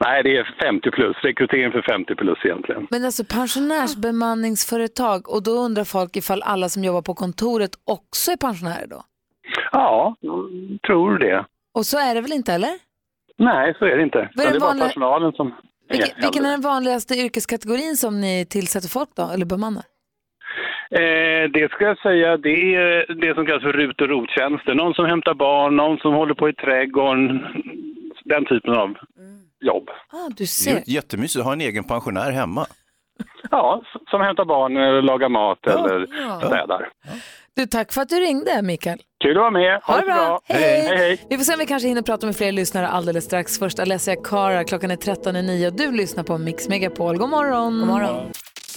Nej, 0.00 0.22
det 0.22 0.36
är 0.36 0.54
50 0.62 0.90
plus. 0.90 1.16
Rekrytering 1.22 1.72
för 1.72 1.82
50 1.82 2.14
plus 2.14 2.38
egentligen. 2.44 2.86
Men 2.90 3.04
alltså 3.04 3.24
pensionärsbemanningsföretag 3.24 5.28
och 5.28 5.42
då 5.42 5.50
undrar 5.50 5.84
folk 5.84 6.16
ifall 6.16 6.42
alla 6.42 6.68
som 6.68 6.84
jobbar 6.84 7.02
på 7.02 7.14
kontoret 7.14 7.70
också 7.84 8.32
är 8.32 8.36
pensionärer 8.36 8.86
då? 8.86 9.02
Ja, 9.72 10.16
tror 10.86 11.18
det. 11.18 11.44
Och 11.74 11.86
så 11.86 11.98
är 11.98 12.14
det 12.14 12.20
väl 12.20 12.32
inte 12.32 12.52
eller? 12.52 12.70
Nej, 13.36 13.74
så 13.78 13.84
är 13.84 13.96
det 13.96 14.02
inte. 14.02 14.18
Men 14.18 14.28
det 14.44 14.46
den 14.52 14.56
är 14.56 14.60
bara 14.60 14.68
vanliga- 14.70 14.86
personalen 14.86 15.32
som 15.32 15.54
Vilken, 15.88 16.16
är 16.18 16.22
vilken 16.22 16.44
är 16.44 16.50
den 16.50 16.60
vanligaste 16.60 17.14
yrkeskategorin 17.14 17.96
som 17.96 18.20
ni 18.20 18.46
tillsätter 18.50 18.88
folk 18.88 19.08
då, 19.16 19.30
eller 19.34 19.46
bemannar? 19.46 19.82
Eh, 20.90 21.50
det 21.56 21.70
ska 21.72 21.84
jag 21.84 21.98
säga, 21.98 22.36
det 22.36 22.74
är 22.74 23.14
det 23.20 23.34
som 23.34 23.46
kallas 23.46 23.62
för 23.62 23.72
RUT 23.72 24.00
och 24.00 24.08
ROT-tjänster. 24.08 24.74
Någon 24.74 24.94
som 24.94 25.06
hämtar 25.06 25.34
barn, 25.34 25.76
någon 25.76 25.98
som 25.98 26.14
håller 26.14 26.34
på 26.34 26.48
i 26.48 26.52
trädgården. 26.54 27.40
Den 28.24 28.44
typen 28.44 28.74
av 28.74 28.94
jobb. 29.60 29.88
Ah, 30.12 30.28
du 30.28 30.34
Det 30.34 30.42
är 30.42 30.46
ser. 30.46 30.82
jättemysigt 30.86 31.40
att 31.40 31.46
ha 31.46 31.52
en 31.52 31.60
egen 31.60 31.84
pensionär 31.84 32.30
hemma. 32.30 32.66
Ja, 33.50 33.82
som 34.10 34.20
hämtar 34.20 34.44
barn, 34.44 34.76
eller 34.76 35.02
lagar 35.02 35.28
mat 35.28 35.66
eller 35.66 36.06
ja. 36.20 36.40
städar. 36.46 36.88
Du, 37.56 37.66
tack 37.66 37.92
för 37.92 38.00
att 38.00 38.08
du 38.08 38.16
ringde 38.16 38.62
Mikael. 38.62 38.98
Kul 39.24 39.36
att 39.36 39.40
vara 39.40 39.50
med. 39.50 39.80
Ha 39.82 39.96
det 39.96 40.06
bra. 40.06 40.40
Hej. 40.44 40.60
hej, 40.60 40.96
hej. 40.96 41.26
Vi 41.30 41.36
får 41.36 41.44
se 41.44 41.52
om 41.52 41.58
vi 41.58 41.66
kanske 41.66 41.88
hinner 41.88 42.02
prata 42.02 42.26
med 42.26 42.36
fler 42.36 42.52
lyssnare 42.52 42.88
alldeles 42.88 43.24
strax. 43.24 43.58
Först 43.58 43.78
Alessia 43.78 44.16
Cara, 44.16 44.64
klockan 44.64 44.90
är 44.90 44.96
13.09 44.96 45.66
och 45.66 45.72
du 45.72 45.92
lyssnar 45.92 46.24
på 46.24 46.38
Mix 46.38 46.68
Megapol. 46.68 47.18
God 47.18 47.28
morgon. 47.28 47.78
God 47.78 47.88
morgon. 47.88 48.32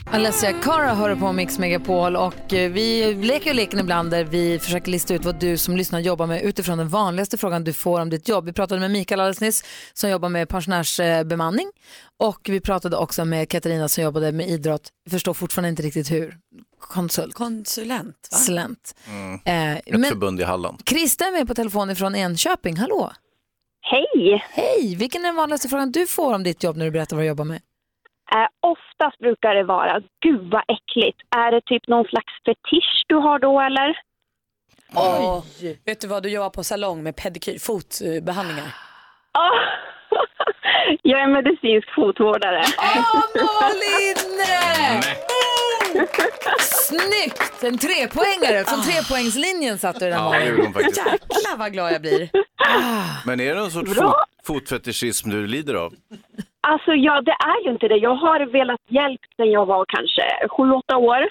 Alessia 0.05 0.53
Cara 0.53 0.93
hör 0.93 1.15
på 1.15 1.31
Mix 1.31 1.59
Megapol 1.59 2.15
och 2.15 2.53
eh, 2.53 2.71
vi 2.71 3.13
leker 3.13 3.47
ju 3.47 3.53
leken 3.53 3.79
ibland 3.79 4.11
där 4.11 4.23
vi 4.23 4.59
försöker 4.59 4.91
lista 4.91 5.13
ut 5.13 5.25
vad 5.25 5.39
du 5.39 5.57
som 5.57 5.77
lyssnar 5.77 5.99
jobbar 5.99 6.27
med 6.27 6.41
utifrån 6.41 6.77
den 6.77 6.89
vanligaste 6.89 7.37
frågan 7.37 7.63
du 7.63 7.73
får 7.73 8.01
om 8.01 8.09
ditt 8.09 8.27
jobb. 8.27 8.45
Vi 8.45 8.53
pratade 8.53 8.81
med 8.81 8.91
Mikael 8.91 9.19
alldeles 9.19 9.41
nyss 9.41 9.63
som 9.93 10.09
jobbar 10.09 10.29
med 10.29 10.49
pensionärsbemanning 10.49 11.71
och 12.19 12.39
vi 12.49 12.59
pratade 12.61 12.97
också 12.97 13.25
med 13.25 13.49
Katarina 13.49 13.89
som 13.89 14.03
jobbade 14.03 14.31
med 14.31 14.49
idrott. 14.49 14.89
Jag 15.03 15.11
förstår 15.11 15.33
fortfarande 15.33 15.69
inte 15.69 15.83
riktigt 15.83 16.11
hur. 16.11 16.37
Konsult. 16.79 17.33
Konsulent, 17.33 18.27
va? 18.31 18.37
Slent. 18.37 18.95
Mm. 19.07 19.39
Eh, 19.45 19.77
Ett 19.77 19.83
men 19.87 20.03
förbund 20.03 20.39
i 20.41 20.43
Halland. 20.43 20.85
Krista 20.85 21.25
är 21.25 21.31
med 21.31 21.47
på 21.47 21.55
telefon 21.55 21.95
från 21.95 22.15
Enköping. 22.15 22.77
Hallå! 22.77 23.11
Hej! 23.81 24.43
Hej! 24.49 24.95
Vilken 24.95 25.21
är 25.21 25.25
den 25.25 25.35
vanligaste 25.35 25.69
frågan 25.69 25.91
du 25.91 26.07
får 26.07 26.33
om 26.33 26.43
ditt 26.43 26.63
jobb 26.63 26.77
när 26.77 26.85
du 26.85 26.91
berättar 26.91 27.15
vad 27.15 27.23
du 27.23 27.27
jobbar 27.27 27.45
med? 27.45 27.61
Eh, 28.35 28.47
oftast 28.61 29.19
brukar 29.19 29.55
det 29.55 29.63
vara, 29.63 30.01
gud 30.25 30.51
vad 30.51 30.63
äckligt. 30.67 31.19
Är 31.35 31.51
det 31.51 31.61
typ 31.61 31.87
någon 31.87 32.05
slags 32.05 32.33
fetisch 32.45 33.03
du 33.07 33.15
har 33.15 33.39
då 33.39 33.61
eller? 33.61 33.97
Oj. 34.95 35.79
Vet 35.85 36.01
du 36.01 36.07
vad, 36.07 36.23
du 36.23 36.29
jobbar 36.29 36.49
på 36.49 36.63
salong 36.63 37.03
med 37.03 37.15
pedikyr, 37.15 37.59
fotbehandlingar. 37.59 38.75
Ah, 39.31 39.49
jag 41.01 41.21
är 41.21 41.27
medicinsk 41.27 41.95
fotvårdare. 41.95 42.63
Malin! 43.61 44.17
Snyggt! 46.59 47.63
En 47.63 47.77
trepoängare. 47.77 48.63
Från 48.65 48.81
trepoängslinjen 48.81 49.77
satt 49.77 49.99
du 49.99 50.05
den 50.09 50.13
Ja, 50.23 50.39
det 50.39 50.45
gjorde 50.45 50.63
hon 50.63 50.73
faktiskt. 50.73 50.97
Jäklar 50.97 51.57
vad 51.57 51.73
glad 51.73 51.93
jag 51.93 52.01
blir. 52.01 52.29
Men 53.25 53.39
är 53.39 53.55
det 53.55 53.61
någon 53.61 53.71
sorts 53.71 53.93
fot, 53.93 54.13
fotfetischism 54.43 55.29
du 55.29 55.47
lider 55.47 55.73
av? 55.73 55.93
Alltså 56.67 56.91
ja, 56.91 57.21
det 57.21 57.31
är 57.53 57.65
ju 57.65 57.71
inte 57.71 57.87
det. 57.87 57.97
Jag 57.97 58.15
har 58.15 58.39
velat 58.45 58.79
hjälp 58.89 59.21
sedan 59.35 59.51
jag 59.51 59.65
var 59.65 59.85
kanske 59.87 60.47
sju, 60.49 60.71
åtta 60.71 60.97
år. 60.97 61.27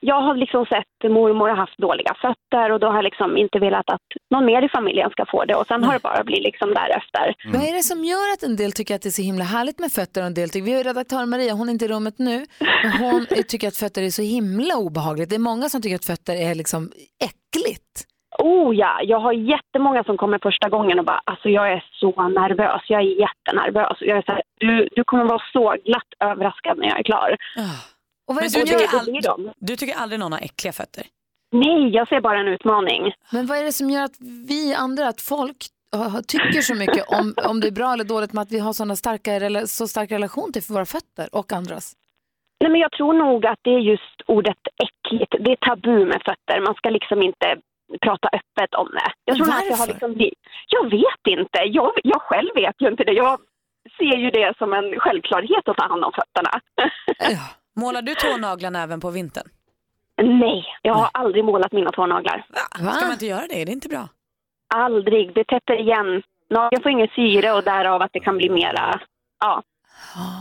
Jag 0.00 0.20
har 0.20 0.34
liksom 0.36 0.66
sett 0.66 1.12
mormor 1.12 1.48
har 1.48 1.56
haft 1.56 1.78
dåliga 1.78 2.14
fötter 2.14 2.72
och 2.72 2.80
då 2.80 2.86
har 2.86 2.94
jag 2.94 3.04
liksom 3.04 3.36
inte 3.36 3.58
velat 3.58 3.90
att 3.90 4.06
någon 4.30 4.44
mer 4.44 4.62
i 4.62 4.68
familjen 4.68 5.10
ska 5.10 5.26
få 5.26 5.44
det 5.44 5.54
och 5.54 5.66
sen 5.66 5.84
har 5.84 5.92
det 5.92 6.02
bara 6.02 6.24
blivit 6.24 6.44
liksom 6.44 6.74
därefter. 6.74 7.34
Vad 7.52 7.62
är 7.68 7.72
det 7.72 7.82
som 7.82 8.04
gör 8.04 8.32
att 8.34 8.42
en 8.42 8.56
del 8.56 8.72
tycker 8.72 8.94
att 8.94 9.02
det 9.02 9.08
är 9.08 9.18
så 9.20 9.22
himla 9.22 9.44
härligt 9.44 9.78
med 9.78 9.92
fötter 9.92 10.20
och 10.20 10.26
en 10.26 10.34
del 10.34 10.50
tycker, 10.50 10.64
vi 10.64 10.72
har 10.72 10.78
ju 10.78 10.84
redaktör 10.84 11.26
Maria, 11.26 11.52
hon 11.52 11.68
är 11.68 11.72
inte 11.72 11.84
i 11.84 11.88
rummet 11.88 12.18
nu, 12.18 12.46
men 12.82 12.92
hon 12.92 13.26
tycker 13.48 13.68
att 13.68 13.76
fötter 13.76 14.02
är 14.02 14.10
så 14.10 14.22
himla 14.22 14.76
obehagligt. 14.76 15.30
Det 15.30 15.36
är 15.36 15.48
många 15.52 15.68
som 15.68 15.82
tycker 15.82 15.96
att 15.96 16.04
fötter 16.04 16.34
är 16.34 16.54
liksom 16.54 16.90
äckligt. 17.28 18.13
Oh 18.44 18.76
ja, 18.76 19.00
jag 19.02 19.20
har 19.20 19.32
jättemånga 19.32 20.04
som 20.04 20.16
kommer 20.16 20.38
första 20.42 20.68
gången 20.68 20.98
och 20.98 21.04
bara 21.04 21.20
alltså 21.24 21.48
jag 21.48 21.72
är 21.72 21.84
så 22.00 22.28
nervös, 22.28 22.82
jag 22.88 23.00
är 23.00 23.20
jättenervös. 23.24 23.96
Jag 24.00 24.18
är 24.18 24.22
så 24.22 24.32
här, 24.32 24.42
du, 24.60 24.88
du 24.96 25.04
kommer 25.04 25.24
vara 25.24 25.42
så 25.52 25.76
glatt 25.84 26.10
överraskad 26.30 26.78
när 26.78 26.86
jag 26.86 26.98
är 26.98 27.02
klar. 27.02 27.36
Och 28.28 28.34
vad 28.34 28.44
är 28.44 28.48
Men 28.48 28.52
det 28.52 28.60
du 28.60 28.78
tycker, 28.78 28.92
gör- 28.92 28.98
aldrig, 28.98 29.52
du 29.58 29.76
tycker 29.76 29.96
aldrig 29.96 30.20
någon 30.20 30.32
har 30.32 30.40
äckliga 30.40 30.72
fötter? 30.72 31.04
Nej, 31.52 31.88
jag 31.88 32.08
ser 32.08 32.20
bara 32.20 32.38
en 32.40 32.48
utmaning. 32.48 33.12
Men 33.32 33.46
vad 33.46 33.58
är 33.58 33.64
det 33.64 33.72
som 33.72 33.90
gör 33.90 34.04
att 34.04 34.16
vi 34.48 34.74
andra, 34.74 35.08
att 35.08 35.20
folk 35.20 35.56
tycker 36.28 36.60
så 36.60 36.74
mycket 36.74 37.04
om, 37.08 37.34
om 37.50 37.60
det 37.60 37.66
är 37.68 37.72
bra 37.80 37.92
eller 37.92 38.04
dåligt 38.04 38.32
med 38.32 38.42
att 38.42 38.52
vi 38.52 38.58
har 38.58 38.72
såna 38.72 38.96
starka, 38.96 39.66
så 39.66 39.88
stark 39.88 40.12
relation 40.12 40.52
till 40.52 40.62
våra 40.68 40.84
fötter 40.84 41.28
och 41.32 41.52
andras? 41.52 41.92
Nej, 42.60 42.70
men 42.70 42.80
jag 42.80 42.92
tror 42.92 43.12
nog 43.12 43.46
att 43.46 43.58
det 43.62 43.70
är 43.70 43.78
just 43.78 44.20
ordet 44.26 44.62
äckligt. 44.86 45.34
Det 45.44 45.50
är 45.52 45.56
tabu 45.56 46.04
med 46.06 46.22
fötter. 46.24 46.60
Man 46.60 46.74
ska 46.74 46.90
liksom 46.90 47.22
inte 47.22 47.46
prata 48.00 48.28
öppet 48.28 48.74
om 48.74 48.88
det. 48.92 49.10
Jag 49.24 49.36
tror 49.36 49.48
att 49.48 49.68
det 49.68 49.74
har 49.74 49.86
liksom. 49.86 50.30
Jag 50.68 50.90
vet 50.90 51.38
inte. 51.38 51.58
Jag, 51.64 51.92
jag 52.04 52.22
själv 52.22 52.50
vet 52.54 52.76
ju 52.78 52.88
inte 52.88 53.04
det. 53.04 53.12
Jag 53.12 53.40
ser 53.98 54.16
ju 54.16 54.30
det 54.30 54.54
som 54.58 54.72
en 54.72 55.00
självklarhet 55.00 55.68
att 55.68 55.76
ta 55.76 55.86
hand 55.88 56.04
om 56.04 56.12
fötterna. 56.12 56.60
Målar 57.76 58.02
du 58.02 58.14
tånaglarna 58.14 58.82
även 58.82 59.00
på 59.00 59.10
vintern? 59.10 59.48
Nej, 60.22 60.64
jag 60.82 60.94
har 60.94 61.08
aldrig 61.12 61.44
målat 61.44 61.72
mina 61.72 61.90
tånaglar. 61.90 62.46
Ska 62.70 63.04
man 63.04 63.12
inte 63.12 63.26
göra 63.26 63.46
det? 63.48 63.62
Är 63.62 63.66
det 63.66 63.72
inte 63.72 63.88
bra? 63.88 64.08
Aldrig. 64.74 65.34
Det 65.34 65.44
täpper 65.44 65.80
igen. 65.80 66.22
Nageln 66.50 66.82
får 66.82 66.92
ingen 66.92 67.08
syre 67.08 67.52
och 67.52 67.64
därav 67.64 68.02
att 68.02 68.12
det 68.12 68.20
kan 68.20 68.36
bli 68.36 68.50
mera 68.50 69.00
ja, 69.40 69.62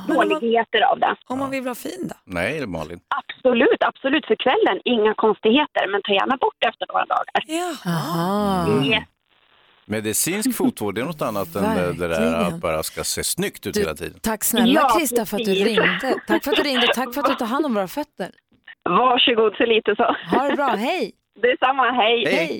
dåligheter 0.07 0.81
av 0.91 0.99
det. 0.99 1.15
Om 1.27 1.39
man 1.39 1.51
vill 1.51 1.63
vara 1.63 1.75
fin 1.75 2.07
då? 2.09 2.15
Nej, 2.25 2.67
Malin. 2.67 2.99
Absolut, 3.21 3.83
absolut. 3.83 4.25
För 4.25 4.35
kvällen, 4.35 4.81
inga 4.85 5.13
konstigheter. 5.13 5.87
Men 5.91 6.01
ta 6.01 6.13
gärna 6.13 6.37
bort 6.37 6.55
det 6.59 6.67
efter 6.67 6.85
några 6.91 7.05
dagar. 7.05 7.39
Aha. 7.87 8.83
Yes. 8.85 9.03
Medicinsk 9.85 10.55
fotvård, 10.57 10.95
det 10.95 11.01
är 11.01 11.05
något 11.05 11.21
annat 11.21 11.55
än 11.55 11.63
det 11.75 11.93
det 11.93 11.93
där 11.93 12.07
Verkligen. 12.07 12.33
att 12.55 12.61
bara 12.61 12.83
ska 12.83 13.03
se 13.03 13.23
snyggt 13.23 13.67
ut 13.67 13.77
hela 13.77 13.93
tiden. 13.95 14.19
Tack 14.21 14.43
snälla 14.43 14.73
Ja, 14.73 14.97
Krista 14.99 15.25
för 15.25 15.37
att 15.37 15.45
du 15.45 15.53
ringde. 15.53 16.15
Tack 16.27 16.43
för 16.43 16.51
att 16.51 16.57
du 16.57 16.63
ringde, 16.63 16.87
tack 16.95 17.13
för 17.13 17.21
att 17.21 17.27
du 17.27 17.35
tar 17.35 17.45
hand 17.45 17.65
om 17.65 17.73
våra 17.73 17.87
fötter. 17.87 18.29
Varsågod 18.83 19.53
så 19.55 19.65
lite 19.65 19.95
så. 19.95 20.15
Ha 20.37 20.49
det 20.49 20.55
bra, 20.55 20.67
hej! 20.67 21.11
Detsamma, 21.41 21.91
hej. 21.91 22.25
Hej! 22.25 22.59